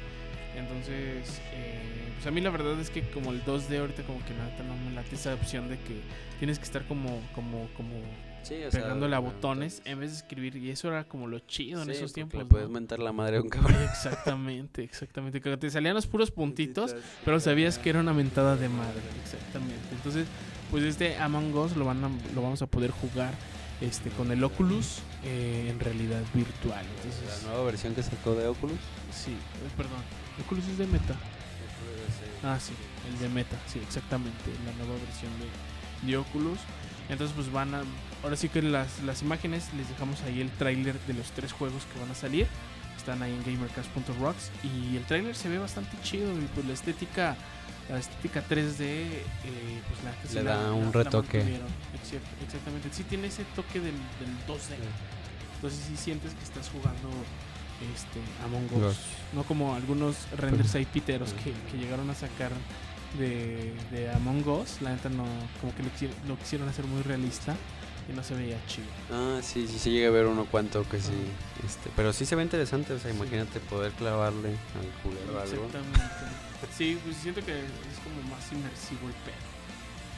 Entonces, 0.56 1.40
eh, 1.54 2.12
pues 2.16 2.28
a 2.28 2.32
mí 2.32 2.42
la 2.42 2.50
verdad 2.50 2.80
es 2.80 2.90
que 2.90 3.02
como 3.10 3.32
el 3.32 3.44
2D 3.46 3.80
ahorita 3.80 4.04
como 4.04 4.20
que 4.26 4.34
nada 4.34 4.52
no 4.68 4.76
me 4.90 4.94
late 4.96 5.16
esa 5.16 5.34
opción 5.34 5.70
de 5.70 5.78
que 5.80 6.02
tienes 6.40 6.60
que 6.60 6.66
estar 6.66 6.84
como, 6.84 7.22
como, 7.34 7.68
como 7.78 7.96
Sí, 8.44 8.56
o 8.66 8.70
pegándole 8.70 9.16
a 9.16 9.20
bueno, 9.20 9.36
botones 9.36 9.74
entonces- 9.80 9.92
en 9.94 10.00
vez 10.00 10.12
de 10.12 10.18
escribir. 10.18 10.56
Y 10.58 10.70
eso 10.72 10.88
era 10.90 11.04
como 11.06 11.28
lo 11.28 11.40
chido 11.40 11.82
en 11.82 11.86
Sí, 11.86 11.92
esos 11.92 12.02
porque 12.12 12.14
tiempos. 12.16 12.38
Le 12.40 12.44
¿no? 12.44 12.50
puedes 12.50 12.70
mentar 12.70 13.00
la 13.00 13.12
madre 13.12 13.38
a 13.38 13.42
un 13.42 13.50
cabrón. 13.50 13.76
Exactamente, 13.84 14.84
exactamente. 14.84 15.42
Que 15.42 15.56
te 15.58 15.70
salían 15.70 15.94
los 15.96 16.08
puros 16.08 16.32
puntitos, 16.32 16.96
pero 17.24 17.40
sabías 17.40 17.78
que 17.78 17.90
era 17.92 18.00
una 18.00 18.14
mentada 18.14 18.56
de 18.56 18.68
madre. 18.70 19.02
Exactamente. 19.24 19.88
Entonces, 19.92 20.28
pues 20.72 20.84
este 20.84 21.18
Among 21.18 21.54
Us 21.56 21.76
lo, 21.76 21.86
van 21.86 22.04
a- 22.04 22.10
lo 22.34 22.42
vamos 22.42 22.62
a 22.62 22.66
poder 22.68 22.92
jugar 22.92 23.34
este, 23.82 24.10
con 24.12 24.32
el 24.32 24.44
Oculus 24.44 25.00
eh, 25.24 25.68
en 25.70 25.80
realidad 25.80 26.22
virtual. 26.34 26.86
La 26.86 27.04
Entonces, 27.04 27.44
nueva 27.46 27.64
versión 27.64 27.94
que 27.96 28.04
sacó 28.04 28.36
de 28.36 28.48
Oculus. 28.48 28.78
sí, 29.12 29.32
eh, 29.32 29.70
perdón. 29.78 30.02
Oculus 30.46 30.68
es 30.68 30.78
de 30.78 30.88
Meta. 30.88 31.16
Ah, 32.44 32.58
sí, 32.60 32.74
el 33.12 33.20
de 33.20 33.30
Meta, 33.30 33.58
sí, 33.68 33.80
exactamente. 33.80 34.50
La 34.66 34.72
nueva 34.84 35.00
versión 35.06 35.32
de, 35.40 36.08
de 36.12 36.18
Oculus. 36.18 36.60
Entonces, 37.10 37.36
pues 37.36 37.52
van 37.52 37.74
a. 37.76 37.82
Ahora 38.24 38.36
sí 38.36 38.48
que 38.50 38.62
las, 38.62 39.02
las 39.04 39.22
imágenes 39.22 39.66
les 39.76 39.90
dejamos 39.90 40.22
ahí 40.24 40.40
el 40.42 40.50
tráiler 40.52 40.98
de 41.08 41.14
los 41.14 41.32
tres 41.32 41.52
juegos 41.52 41.84
que 41.94 42.00
van 42.00 42.12
a 42.12 42.16
salir. 42.16 42.48
Están 42.98 43.22
ahí 43.24 43.32
en 43.34 43.44
gamercast.rocks. 43.44 44.52
Y 44.64 44.96
el 44.98 45.04
tráiler 45.06 45.36
se 45.36 45.50
ve 45.50 45.58
bastante 45.58 45.98
chido. 46.04 46.32
Y 46.38 46.48
pues 46.54 46.66
la 46.66 46.74
estética. 46.74 47.36
La 47.90 47.98
estética 47.98 48.42
3D, 48.48 48.80
eh, 48.80 49.22
pues 49.90 50.04
la 50.06 50.12
que 50.22 50.28
sí 50.30 50.36
Le 50.36 50.44
da 50.44 50.56
la- 50.64 50.72
un 50.72 50.86
la 50.86 50.92
retoque. 50.92 51.40
Exact- 51.42 52.44
Exactamente. 52.46 52.90
Sí 52.94 53.04
tiene 53.04 53.28
ese 53.28 53.44
toque 53.56 53.80
del, 53.82 53.92
del 53.92 54.38
2D. 54.48 54.76
Entonces 55.56 55.84
sí 55.88 55.98
sientes 55.98 56.34
que 56.34 56.44
estás 56.44 56.70
jugando 56.70 57.10
este 57.94 58.22
Among 58.46 58.66
Us. 58.76 58.82
Los- 58.82 58.98
No 59.34 59.44
como 59.44 59.76
algunos 59.76 60.16
renders 60.38 60.76
ahí 60.76 60.86
piteros 60.86 61.34
que, 61.34 61.52
que 61.72 61.78
llegaron 61.84 62.10
a 62.12 62.16
sacar 62.16 62.52
de, 63.18 63.74
de 63.92 64.10
Among 64.12 64.48
Us. 64.48 64.82
La 64.82 64.92
neta 64.92 65.10
no, 65.10 65.26
como 65.60 65.74
que 65.76 65.84
lo, 65.84 65.90
quisi- 65.90 66.28
lo 66.28 66.38
quisieron 66.38 66.68
hacer 66.70 66.86
muy 66.86 67.02
realista 67.02 67.56
y 68.10 68.14
no 68.14 68.24
se 68.24 68.34
veía 68.36 68.58
chido. 68.68 68.88
Ah, 69.12 69.40
sí, 69.44 69.68
sí, 69.68 69.78
sí 69.80 69.92
llegué 69.92 70.08
a 70.08 70.12
ver 70.12 70.26
uno 70.26 70.46
cuanto 70.46 70.88
que 70.90 71.00
sí. 71.00 71.14
Este, 71.66 71.90
pero 71.96 72.14
sí 72.14 72.26
se 72.26 72.36
ve 72.36 72.44
interesante, 72.44 72.94
o 72.94 73.00
sea, 73.00 73.12
imagínate 73.12 73.60
poder 73.60 73.92
clavarle 73.94 74.50
al 74.50 74.88
culero 75.04 75.40
algo. 75.40 75.66
Exactamente. 75.66 76.00
Sí, 76.78 76.98
pues 77.04 77.18
siento 77.18 77.44
que 77.44 77.58
es 77.58 77.98
como 78.04 78.22
más 78.30 78.46
inmersivo 78.52 79.08
el 79.08 79.16
pedo. 79.26 79.50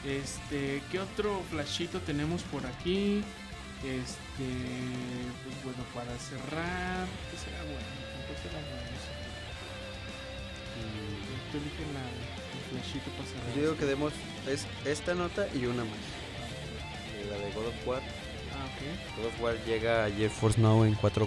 Este, 0.04 0.82
¿qué 0.92 1.00
otro 1.00 1.42
flashito 1.50 2.00
tenemos 2.00 2.42
por 2.42 2.66
aquí? 2.66 3.24
Este, 3.80 4.46
pues 5.42 5.56
bueno, 5.64 5.82
para 5.94 6.12
cerrar, 6.20 7.06
¿qué 7.32 7.36
será 7.40 7.62
bueno? 7.64 7.88
¿Qué 8.28 8.36
será 8.44 8.60
bueno? 8.60 8.84
No 8.92 9.00
sé. 9.00 9.12
Mm, 10.76 11.94
la, 11.96 12.04
flashito. 12.78 13.10
Yo 13.56 13.60
digo 13.62 13.76
que 13.76 13.84
demos 13.86 14.12
es 14.48 14.66
esta 14.84 15.14
nota 15.14 15.46
y 15.54 15.64
una 15.66 15.84
más. 15.84 15.92
Eh, 15.94 17.26
La 17.30 17.36
de 17.38 17.52
God 17.52 17.68
of 17.68 17.86
War. 17.86 18.00
Ah, 18.52 18.66
ok. 18.66 19.18
God 19.18 19.26
of 19.26 19.40
War 19.40 19.54
llega 19.66 20.04
a 20.06 20.10
GeForce 20.10 20.60
Now 20.60 20.84
en 20.84 20.94
4K. 20.96 21.26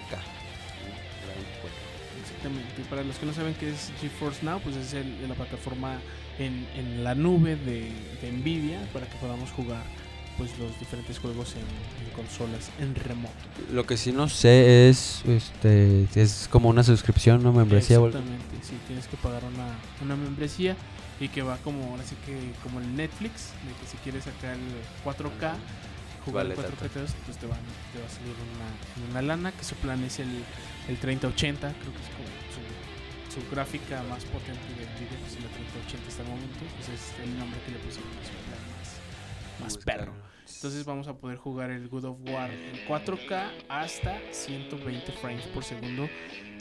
juego. 1.60 1.76
Exactamente. 2.22 2.82
Para 2.90 3.02
los 3.04 3.16
que 3.16 3.26
no 3.26 3.34
saben 3.34 3.54
qué 3.54 3.70
es 3.70 3.92
GeForce 4.00 4.44
Now, 4.44 4.60
pues 4.60 4.76
es 4.76 4.92
el- 4.94 5.28
la 5.28 5.34
plataforma 5.34 5.98
en, 6.38 6.66
en 6.76 7.04
la 7.04 7.14
nube 7.14 7.56
de, 7.56 7.90
de 8.22 8.32
Nvidia 8.32 8.80
para 8.92 9.06
que 9.08 9.16
podamos 9.18 9.50
jugar 9.50 9.82
pues 10.36 10.56
los 10.56 10.78
diferentes 10.78 11.18
juegos 11.18 11.54
en, 11.56 11.62
en 12.06 12.12
consolas 12.14 12.70
en 12.78 12.94
remoto. 12.94 13.34
Lo 13.72 13.84
que 13.86 13.96
sí 13.96 14.12
no 14.12 14.28
sé 14.28 14.88
es, 14.88 15.22
este, 15.26 16.06
es 16.14 16.46
como 16.48 16.68
una 16.68 16.84
suscripción, 16.84 17.42
¿no? 17.42 17.52
Membresía. 17.52 17.96
Exactamente, 17.96 18.44
sí, 18.62 18.74
tienes 18.86 19.08
que 19.08 19.16
pagar 19.16 19.42
una, 19.42 19.66
una 20.00 20.14
membresía 20.14 20.76
y 21.20 21.28
que 21.28 21.42
va 21.42 21.56
como, 21.58 21.90
ahora 21.90 22.04
sí 22.04 22.16
que 22.24 22.52
como 22.62 22.80
el 22.80 22.96
Netflix, 22.96 23.50
de 23.66 23.72
que 23.80 23.86
si 23.90 23.96
quieres 23.98 24.24
sacar 24.24 24.54
el 24.54 24.82
4K, 25.04 25.54
jugar 26.24 26.46
Vale 26.46 26.54
el 26.54 26.60
4K, 26.60 26.78
tanto. 26.78 27.12
pues 27.26 27.38
te, 27.38 27.46
van, 27.46 27.60
te 27.92 27.98
va 28.00 28.06
a 28.06 28.10
salir 28.10 28.34
una, 28.54 29.10
una 29.10 29.22
lana, 29.22 29.52
que 29.52 29.64
su 29.64 29.74
plan 29.76 30.02
es 30.04 30.20
el, 30.20 30.30
el 30.88 30.96
3080, 30.98 31.72
creo 31.72 31.92
que 31.92 32.02
es 32.02 32.10
como 32.14 32.28
su, 32.54 33.40
su 33.40 33.50
gráfica 33.50 34.02
más 34.04 34.24
potente 34.24 34.62
de 34.78 34.86
Nvidia, 34.86 35.18
pues 35.20 35.34
la 35.42 35.50
3080 35.50 36.08
hasta 36.08 36.22
el 36.22 36.28
momento, 36.28 36.60
pues 36.76 36.88
es 36.88 37.18
el 37.18 37.38
nombre 37.38 37.58
que 37.66 37.72
le 37.72 37.78
pusieron 37.78 38.10
a 38.10 38.24
su 38.24 38.34
plan 38.46 38.62
más, 39.60 39.76
perro. 39.78 40.12
Entonces 40.56 40.84
vamos 40.84 41.06
a 41.08 41.14
poder 41.14 41.36
jugar 41.38 41.70
el 41.70 41.88
God 41.88 42.04
of 42.04 42.18
War 42.30 42.50
en 42.50 42.84
4K 42.88 43.50
hasta 43.68 44.18
120 44.32 45.12
frames 45.12 45.44
por 45.46 45.62
segundo, 45.62 46.08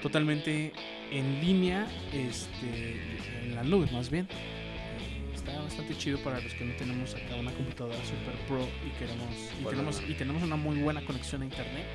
totalmente 0.01 0.71
en 1.11 1.39
línea, 1.41 1.88
este, 2.13 2.99
en 3.43 3.55
la 3.55 3.63
nube 3.63 3.89
más 3.91 4.09
bien. 4.09 4.27
Eh, 4.31 5.31
Está 5.33 5.61
bastante 5.61 5.95
chido 5.97 6.19
para 6.19 6.41
los 6.41 6.53
que 6.53 6.65
no 6.65 6.75
tenemos 6.75 7.15
acá 7.15 7.35
una 7.39 7.51
computadora 7.53 7.95
super 8.03 8.35
pro 8.47 8.67
y 8.85 8.89
queremos 8.99 9.33
y 9.57 9.63
Bueno, 9.63 9.69
tenemos 9.79 10.01
no. 10.01 10.07
y 10.09 10.13
tenemos 10.15 10.43
una 10.43 10.55
muy 10.57 10.77
buena 10.81 11.03
conexión 11.05 11.41
a 11.41 11.45
internet. 11.45 11.85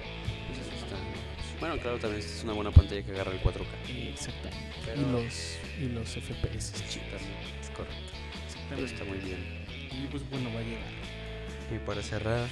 Pues 0.49 0.59
eso 0.61 0.70
está 0.74 0.86
Está- 0.86 0.97
muy- 0.97 1.61
Bueno, 1.61 1.76
claro, 1.78 1.99
también 1.99 2.20
es 2.24 2.40
una 2.43 2.55
buena 2.55 2.70
pantalla 2.72 3.03
que 3.05 3.12
agarra 3.12 3.30
el 3.32 3.40
4K. 3.40 3.68
Exactamente. 4.09 4.72
Pero- 4.84 5.01
Y 5.03 5.12
los, 5.12 5.59
y 5.80 5.88
los 5.90 6.09
FPS 6.16 6.72
Sí, 6.88 6.99
también, 7.11 7.30
es 7.61 7.70
correcto. 7.70 8.12
Pero 8.70 8.82
Exactamente. 8.82 8.93
está 8.93 9.05
muy 9.05 9.18
bien. 9.18 9.38
Y 10.03 10.07
pues 10.09 10.28
bueno, 10.30 10.49
va 10.55 10.59
a 10.61 10.62
llegar. 10.62 10.82
Y 11.75 11.79
para 11.87 12.03
cerrar, 12.03 12.49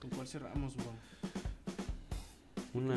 ¿Con 0.00 0.10
cuál 0.10 0.26
cerramos, 0.26 0.74
bro? 0.76 0.92
una... 2.74 2.96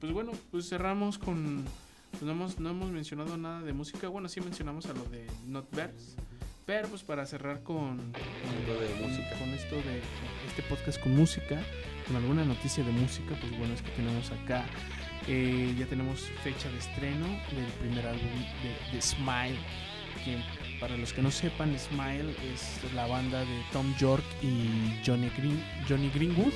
Pues 0.00 0.12
bueno, 0.12 0.32
pues 0.50 0.68
cerramos 0.68 1.18
con. 1.18 1.64
Pues 2.10 2.22
no 2.22 2.32
hemos, 2.32 2.58
no 2.58 2.70
hemos 2.70 2.90
mencionado 2.90 3.36
nada 3.36 3.62
de 3.62 3.72
música. 3.72 4.08
Bueno, 4.08 4.28
sí 4.28 4.40
mencionamos 4.40 4.86
a 4.86 4.92
lo 4.92 5.04
de 5.04 5.26
Notverse. 5.46 6.16
Pero 6.66 6.88
pues 6.88 7.02
para 7.02 7.24
cerrar 7.26 7.62
con, 7.62 7.96
con, 7.98 8.14
Algo 8.14 8.80
de 8.80 9.06
música. 9.06 9.38
con 9.38 9.48
esto 9.50 9.76
de 9.76 10.00
este 10.48 10.62
podcast 10.68 11.00
con 11.00 11.14
música, 11.16 11.62
con 12.06 12.16
alguna 12.16 12.44
noticia 12.44 12.82
de 12.82 12.90
música, 12.90 13.36
pues 13.40 13.56
bueno, 13.56 13.72
es 13.74 13.82
que 13.82 13.90
tenemos 13.92 14.30
acá. 14.32 14.66
eh, 15.28 15.74
ya 15.78 15.86
tenemos 15.86 16.22
fecha 16.42 16.68
de 16.70 16.78
estreno 16.78 17.26
del 17.26 17.72
primer 17.80 18.04
álbum 18.06 18.30
de, 18.62 18.96
de 18.96 19.00
Smile. 19.02 19.58
Que 20.24 20.42
para 20.80 20.96
los 20.96 21.12
que 21.12 21.22
no 21.22 21.30
sepan, 21.30 21.78
Smile 21.78 22.34
es 22.52 22.92
la 22.94 23.06
banda 23.06 23.40
de 23.40 23.62
Tom 23.72 23.94
York 23.98 24.24
y 24.42 25.00
Johnny, 25.04 25.30
Green, 25.36 25.62
Johnny 25.88 26.10
Greenwood 26.10 26.52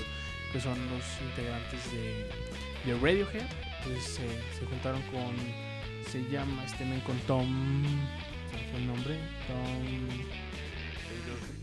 que 0.53 0.61
son 0.61 0.79
los 0.91 1.05
integrantes 1.29 1.81
de, 1.93 2.91
de 2.91 2.99
Radiohead. 2.99 3.47
Pues 3.85 4.05
se, 4.05 4.67
juntaron 4.67 5.01
con, 5.03 5.37
se 6.11 6.29
llama 6.31 6.65
este 6.65 6.85
men 6.85 7.01
con 7.01 7.17
Tom, 7.21 7.83
¿cuál 8.51 8.65
fue 8.71 8.81
el 8.81 8.87
nombre? 8.87 9.19
Tom, 9.47 10.19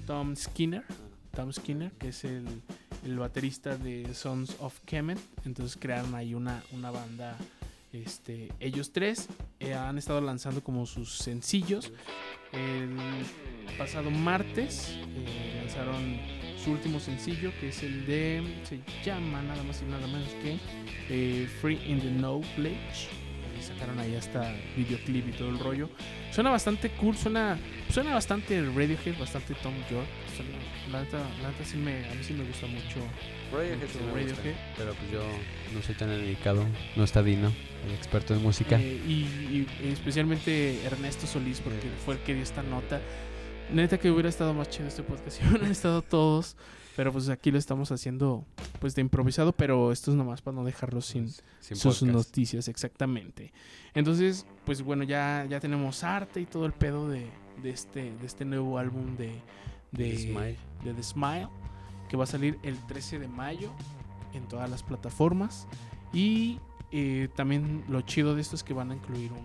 Tom 0.06 0.36
Skinner, 0.36 0.84
Tom 1.36 1.52
Skinner, 1.52 1.92
que 1.92 2.10
es 2.10 2.24
el, 2.24 2.46
el 3.06 3.20
baterista 3.20 3.78
de 3.78 4.14
Sons 4.14 4.56
of 4.60 4.80
Kemet. 4.86 5.20
Entonces 5.46 5.78
crearon 5.80 6.16
ahí 6.16 6.34
una, 6.34 6.64
una 6.72 6.92
banda, 6.92 7.38
este, 8.06 8.52
ellos 8.60 8.92
tres 8.92 9.28
eh, 9.60 9.74
han 9.74 9.98
estado 9.98 10.22
lanzando 10.22 10.64
como 10.64 10.86
sus 10.86 11.12
sencillos. 11.12 11.92
El 12.54 12.98
pasado 13.78 14.10
martes 14.10 14.96
eh, 14.98 15.62
lanzaron 15.62 16.20
su 16.64 16.72
último 16.72 17.00
sencillo, 17.00 17.52
que 17.60 17.70
es 17.70 17.84
el 17.84 18.06
de. 18.06 18.62
Se 18.64 18.80
llama 19.04 19.42
nada 19.42 19.64
más 19.64 19.82
y 19.82 19.86
nada 19.86 20.08
menos 20.08 20.30
que 20.42 20.58
eh, 21.10 21.48
Free 21.62 21.80
in 21.86 22.00
the 22.00 22.10
Knowledge. 22.10 23.10
Y 23.26 23.27
sacaron 23.68 24.00
ahí 24.00 24.16
hasta 24.16 24.54
videoclip 24.76 25.28
y 25.30 25.32
todo 25.32 25.50
el 25.50 25.60
rollo. 25.60 25.90
Suena 26.32 26.50
bastante 26.50 26.90
cool, 26.92 27.16
suena, 27.18 27.58
suena 27.92 28.14
bastante 28.14 28.62
Radiohead, 28.62 29.18
bastante 29.20 29.54
Tom 29.56 29.74
York. 29.90 30.08
Suena- 30.36 30.58
la 30.92 31.02
neta, 31.04 31.18
la 31.42 31.50
neta 31.50 31.66
sí 31.66 31.78
me, 31.78 32.06
a 32.10 32.14
mí 32.14 32.24
sí 32.24 32.34
me 32.34 32.44
gusta 32.46 32.66
mucho. 32.68 33.00
Radiohead 33.52 33.88
sí 33.92 34.00
mucho 34.00 34.14
gusta. 34.14 34.42
Pero 34.78 34.94
pues 34.94 35.12
yo 35.12 35.22
no 35.74 35.82
soy 35.82 35.96
tan 35.96 36.10
dedicado. 36.10 36.66
No 36.96 37.04
está 37.04 37.22
Dino, 37.24 37.52
el 37.88 37.94
experto 37.94 38.34
en 38.34 38.42
música. 38.44 38.80
Eh, 38.80 39.02
y, 39.08 39.12
y 39.84 39.92
especialmente 39.92 40.84
Ernesto 40.86 41.28
Solís, 41.28 41.60
porque 41.60 41.90
fue 42.06 42.16
el 42.16 42.20
que 42.22 42.34
dio 42.34 42.44
esta 42.44 42.64
nota. 42.64 43.02
Neta 43.72 43.98
que 43.98 44.10
hubiera 44.10 44.30
estado 44.30 44.54
más 44.54 44.70
chido 44.70 44.88
este 44.88 45.04
podcast 45.04 45.40
si 45.42 45.46
hubieran 45.50 45.72
estado 45.72 46.02
todos. 46.02 46.56
Pero 46.98 47.12
pues 47.12 47.30
aquí 47.30 47.52
lo 47.52 47.60
estamos 47.60 47.92
haciendo 47.92 48.44
pues 48.80 48.96
de 48.96 49.02
improvisado, 49.02 49.52
pero 49.52 49.92
esto 49.92 50.10
es 50.10 50.18
nomás 50.18 50.42
para 50.42 50.56
no 50.56 50.64
dejarlo 50.64 51.00
sin, 51.02 51.30
Sin 51.60 51.78
sus 51.78 52.00
podcast. 52.00 52.12
noticias, 52.12 52.68
exactamente. 52.68 53.54
Entonces, 53.94 54.48
pues 54.66 54.82
bueno, 54.82 55.04
ya, 55.04 55.46
ya 55.48 55.60
tenemos 55.60 56.04
arte 56.04 56.42
y 56.42 56.48
todo 56.48 56.66
el 56.66 56.74
pedo 56.74 57.08
de, 57.08 57.30
de 57.62 57.70
este, 57.70 58.16
de 58.18 58.26
este 58.26 58.46
nuevo 58.46 58.80
álbum 58.80 59.16
de, 59.16 59.28
de, 59.92 60.10
The 60.10 60.18
Smile. 60.18 60.58
de 60.84 60.94
The 60.96 61.04
Smile, 61.04 61.50
que 62.10 62.18
va 62.18 62.24
a 62.24 62.28
salir 62.28 62.58
el 62.64 62.76
13 62.88 63.20
de 63.20 63.28
mayo 63.28 63.72
en 64.34 64.48
todas 64.48 64.68
las 64.68 64.82
plataformas. 64.82 65.68
Y 66.12 66.58
eh, 66.92 67.30
también 67.36 67.84
lo 67.90 68.02
chido 68.02 68.34
de 68.34 68.42
esto 68.42 68.56
es 68.56 68.64
que 68.64 68.74
van 68.74 68.90
a 68.90 68.96
incluir 68.96 69.32
un, 69.34 69.38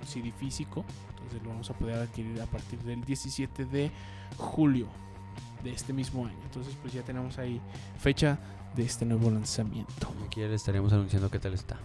un 0.00 0.04
CD 0.04 0.32
físico, 0.32 0.84
entonces 1.10 1.40
lo 1.44 1.50
vamos 1.50 1.70
a 1.70 1.74
poder 1.74 1.94
adquirir 1.94 2.40
a 2.40 2.46
partir 2.46 2.80
del 2.80 3.04
17 3.04 3.66
de 3.66 3.92
julio 4.36 4.88
de 5.64 5.72
este 5.72 5.92
mismo 5.92 6.26
año. 6.26 6.38
Entonces, 6.44 6.76
pues 6.80 6.92
ya 6.92 7.02
tenemos 7.02 7.38
ahí 7.38 7.60
fecha 7.98 8.38
de 8.76 8.84
este 8.84 9.04
nuevo 9.04 9.30
lanzamiento. 9.30 10.12
Aquí 10.26 10.40
ya 10.40 10.46
le 10.48 10.54
estaríamos 10.54 10.92
anunciando 10.92 11.30
qué 11.30 11.38
tal 11.38 11.54
está. 11.54 11.78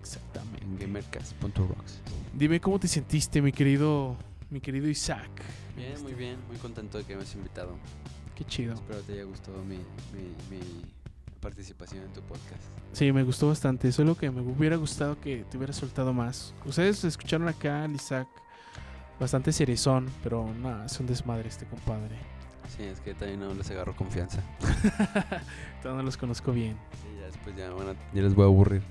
Exactamente. 0.00 0.64
En 0.64 0.78
gamercast.rocks. 0.78 2.00
Dime 2.32 2.60
cómo 2.60 2.78
te 2.78 2.88
sentiste, 2.88 3.42
mi 3.42 3.52
querido, 3.52 4.16
mi 4.48 4.60
querido 4.60 4.88
Isaac. 4.88 5.28
Bien, 5.76 5.92
Este, 5.92 6.02
muy 6.04 6.14
bien. 6.14 6.36
Muy 6.48 6.56
contento 6.56 6.98
de 6.98 7.04
que 7.04 7.14
me 7.14 7.22
hayas 7.22 7.34
invitado. 7.34 7.76
Qué 8.34 8.44
chido. 8.44 8.74
Espero 8.74 9.00
te 9.00 9.12
haya 9.14 9.24
gustado 9.24 9.62
mi, 9.64 9.76
mi, 9.76 10.56
mi 10.56 10.60
participación 11.40 12.04
en 12.04 12.12
tu 12.12 12.22
podcast. 12.22 12.62
Sí, 12.92 13.12
me 13.12 13.22
gustó 13.22 13.48
bastante. 13.48 13.92
Solo 13.92 14.16
que 14.16 14.30
me 14.30 14.40
hubiera 14.40 14.76
gustado 14.76 15.20
que 15.20 15.44
te 15.50 15.56
hubiera 15.56 15.72
soltado 15.72 16.12
más. 16.12 16.54
Ustedes 16.64 17.04
escucharon 17.04 17.48
acá 17.48 17.84
al 17.84 17.94
Isaac 17.94 18.28
bastante 19.18 19.52
cerezón, 19.52 20.08
pero 20.22 20.50
nada, 20.62 20.86
es 20.86 20.98
un 20.98 21.06
desmadre 21.06 21.48
este 21.48 21.66
compadre. 21.66 22.16
Sí, 22.76 22.84
es 22.84 23.00
que 23.00 23.14
también 23.14 23.40
no 23.40 23.52
les 23.54 23.70
agarro 23.70 23.94
confianza. 23.96 24.40
Todavía 25.82 25.98
no 25.98 26.02
los 26.02 26.16
conozco 26.16 26.52
bien. 26.52 26.76
Y 27.12 27.20
ya 27.20 27.26
después 27.26 27.56
ya, 27.56 27.68
a- 27.68 28.14
ya 28.14 28.22
les 28.22 28.34
voy 28.34 28.44
a 28.44 28.46
aburrir. 28.46 28.82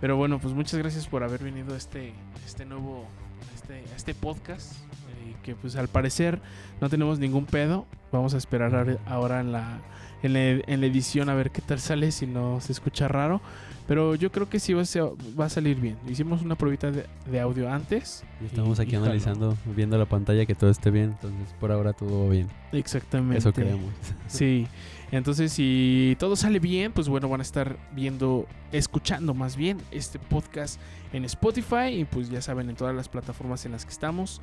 Pero 0.00 0.16
bueno, 0.16 0.38
pues 0.38 0.54
muchas 0.54 0.78
gracias 0.78 1.06
por 1.06 1.22
haber 1.22 1.42
venido 1.42 1.74
a 1.74 1.76
este, 1.76 2.12
este 2.44 2.64
nuevo, 2.64 3.06
a 3.50 3.54
este, 3.54 3.74
a 3.92 3.96
este 3.96 4.14
podcast. 4.14 4.72
eh, 4.74 5.34
que 5.42 5.54
pues 5.54 5.76
al 5.76 5.88
parecer 5.88 6.40
no 6.80 6.88
tenemos 6.88 7.18
ningún 7.18 7.46
pedo. 7.46 7.86
Vamos 8.12 8.34
a 8.34 8.36
esperar 8.38 8.98
ahora 9.06 9.40
en 9.40 9.52
la, 9.52 9.78
en 10.22 10.32
la, 10.34 10.40
en 10.66 10.80
la 10.80 10.86
edición 10.86 11.28
a 11.28 11.34
ver 11.34 11.50
qué 11.50 11.62
tal 11.62 11.80
sale, 11.80 12.12
si 12.12 12.26
no 12.26 12.60
se 12.60 12.72
escucha 12.72 13.08
raro. 13.08 13.40
Pero 13.86 14.14
yo 14.14 14.32
creo 14.32 14.48
que 14.48 14.58
sí 14.60 14.72
va 14.72 14.80
a, 14.80 14.84
ser- 14.86 15.02
va 15.38 15.44
a 15.44 15.48
salir 15.50 15.78
bien. 15.78 15.98
Hicimos 16.08 16.40
una 16.40 16.54
pruebita 16.56 16.90
de, 16.90 17.04
de 17.30 17.40
audio 17.40 17.70
antes. 17.70 18.24
Y 18.40 18.46
estamos 18.46 18.78
y- 18.78 18.82
aquí 18.82 18.90
y 18.92 18.94
jaló. 18.94 19.04
analizando, 19.04 19.56
viendo 19.76 19.98
la 19.98 20.06
pantalla 20.06 20.46
que 20.46 20.54
todo 20.54 20.70
esté 20.70 20.90
bien. 20.90 21.10
Entonces, 21.20 21.54
por 21.60 21.70
ahora 21.70 21.92
todo 21.92 22.24
va 22.26 22.30
bien. 22.32 22.48
Exactamente. 22.72 23.38
Eso 23.38 23.52
creemos. 23.52 23.92
Sí, 24.26 24.66
entonces 25.12 25.52
si 25.52 26.16
todo 26.18 26.34
sale 26.34 26.58
bien, 26.60 26.92
pues 26.92 27.08
bueno, 27.08 27.28
van 27.28 27.40
a 27.40 27.42
estar 27.42 27.76
viendo, 27.94 28.46
escuchando 28.72 29.34
más 29.34 29.54
bien 29.54 29.78
este 29.90 30.18
podcast 30.18 30.80
en 31.12 31.24
Spotify 31.26 31.88
y 32.00 32.04
pues 32.04 32.30
ya 32.30 32.40
saben 32.40 32.70
en 32.70 32.76
todas 32.76 32.94
las 32.96 33.08
plataformas 33.08 33.64
en 33.66 33.72
las 33.72 33.84
que 33.84 33.92
estamos. 33.92 34.40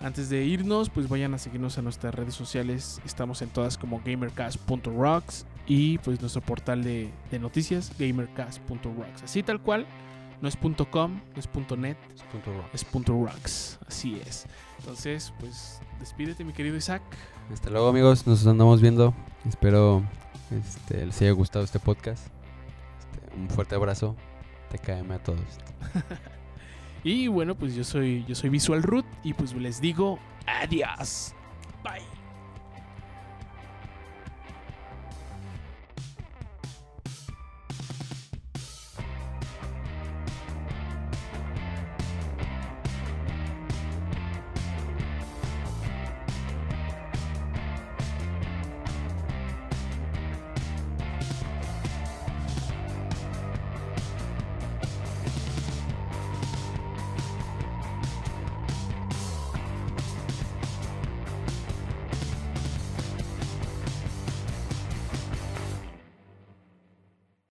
Antes 0.00 0.28
de 0.30 0.44
irnos, 0.44 0.90
pues 0.90 1.08
vayan 1.08 1.32
a 1.34 1.38
seguirnos 1.38 1.78
en 1.78 1.84
nuestras 1.84 2.14
redes 2.14 2.34
sociales. 2.34 3.00
Estamos 3.04 3.40
en 3.42 3.50
todas 3.50 3.78
como 3.78 4.00
gamercast.rocks 4.04 5.46
y 5.70 5.98
pues 5.98 6.20
nuestro 6.20 6.42
portal 6.42 6.82
de, 6.82 7.08
de 7.30 7.38
noticias, 7.38 7.92
gamercast.rocks. 7.96 9.22
Así 9.22 9.44
tal 9.44 9.62
cual, 9.62 9.86
no 10.42 10.48
es 10.48 10.56
.com, 10.90 11.20
no 11.34 11.38
es 11.38 11.48
.net, 11.78 11.96
Es 12.12 12.22
punto 12.24 12.52
rock. 12.52 12.66
es 12.72 12.86
.rocks. 13.06 13.78
Así 13.86 14.20
es. 14.26 14.46
Entonces, 14.80 15.32
pues 15.38 15.80
despídete 16.00 16.42
mi 16.42 16.52
querido 16.52 16.76
Isaac. 16.76 17.02
Hasta 17.52 17.70
luego 17.70 17.88
amigos, 17.88 18.26
nos 18.26 18.44
andamos 18.48 18.80
viendo. 18.80 19.14
Espero 19.48 20.02
este, 20.50 21.06
les 21.06 21.22
haya 21.22 21.30
gustado 21.30 21.64
este 21.64 21.78
podcast. 21.78 22.26
Este, 22.98 23.36
un 23.36 23.48
fuerte 23.48 23.76
abrazo. 23.76 24.16
TKM 24.72 25.12
a 25.12 25.18
todos. 25.22 25.40
Y 27.02 27.28
bueno, 27.28 27.54
pues 27.54 27.74
yo 27.74 27.82
soy 27.82 28.26
yo 28.28 28.34
soy 28.34 28.50
Visual 28.50 28.82
Root 28.82 29.06
y 29.22 29.32
pues 29.32 29.54
les 29.54 29.80
digo 29.80 30.18
adiós. 30.46 31.34
Bye. 31.82 32.19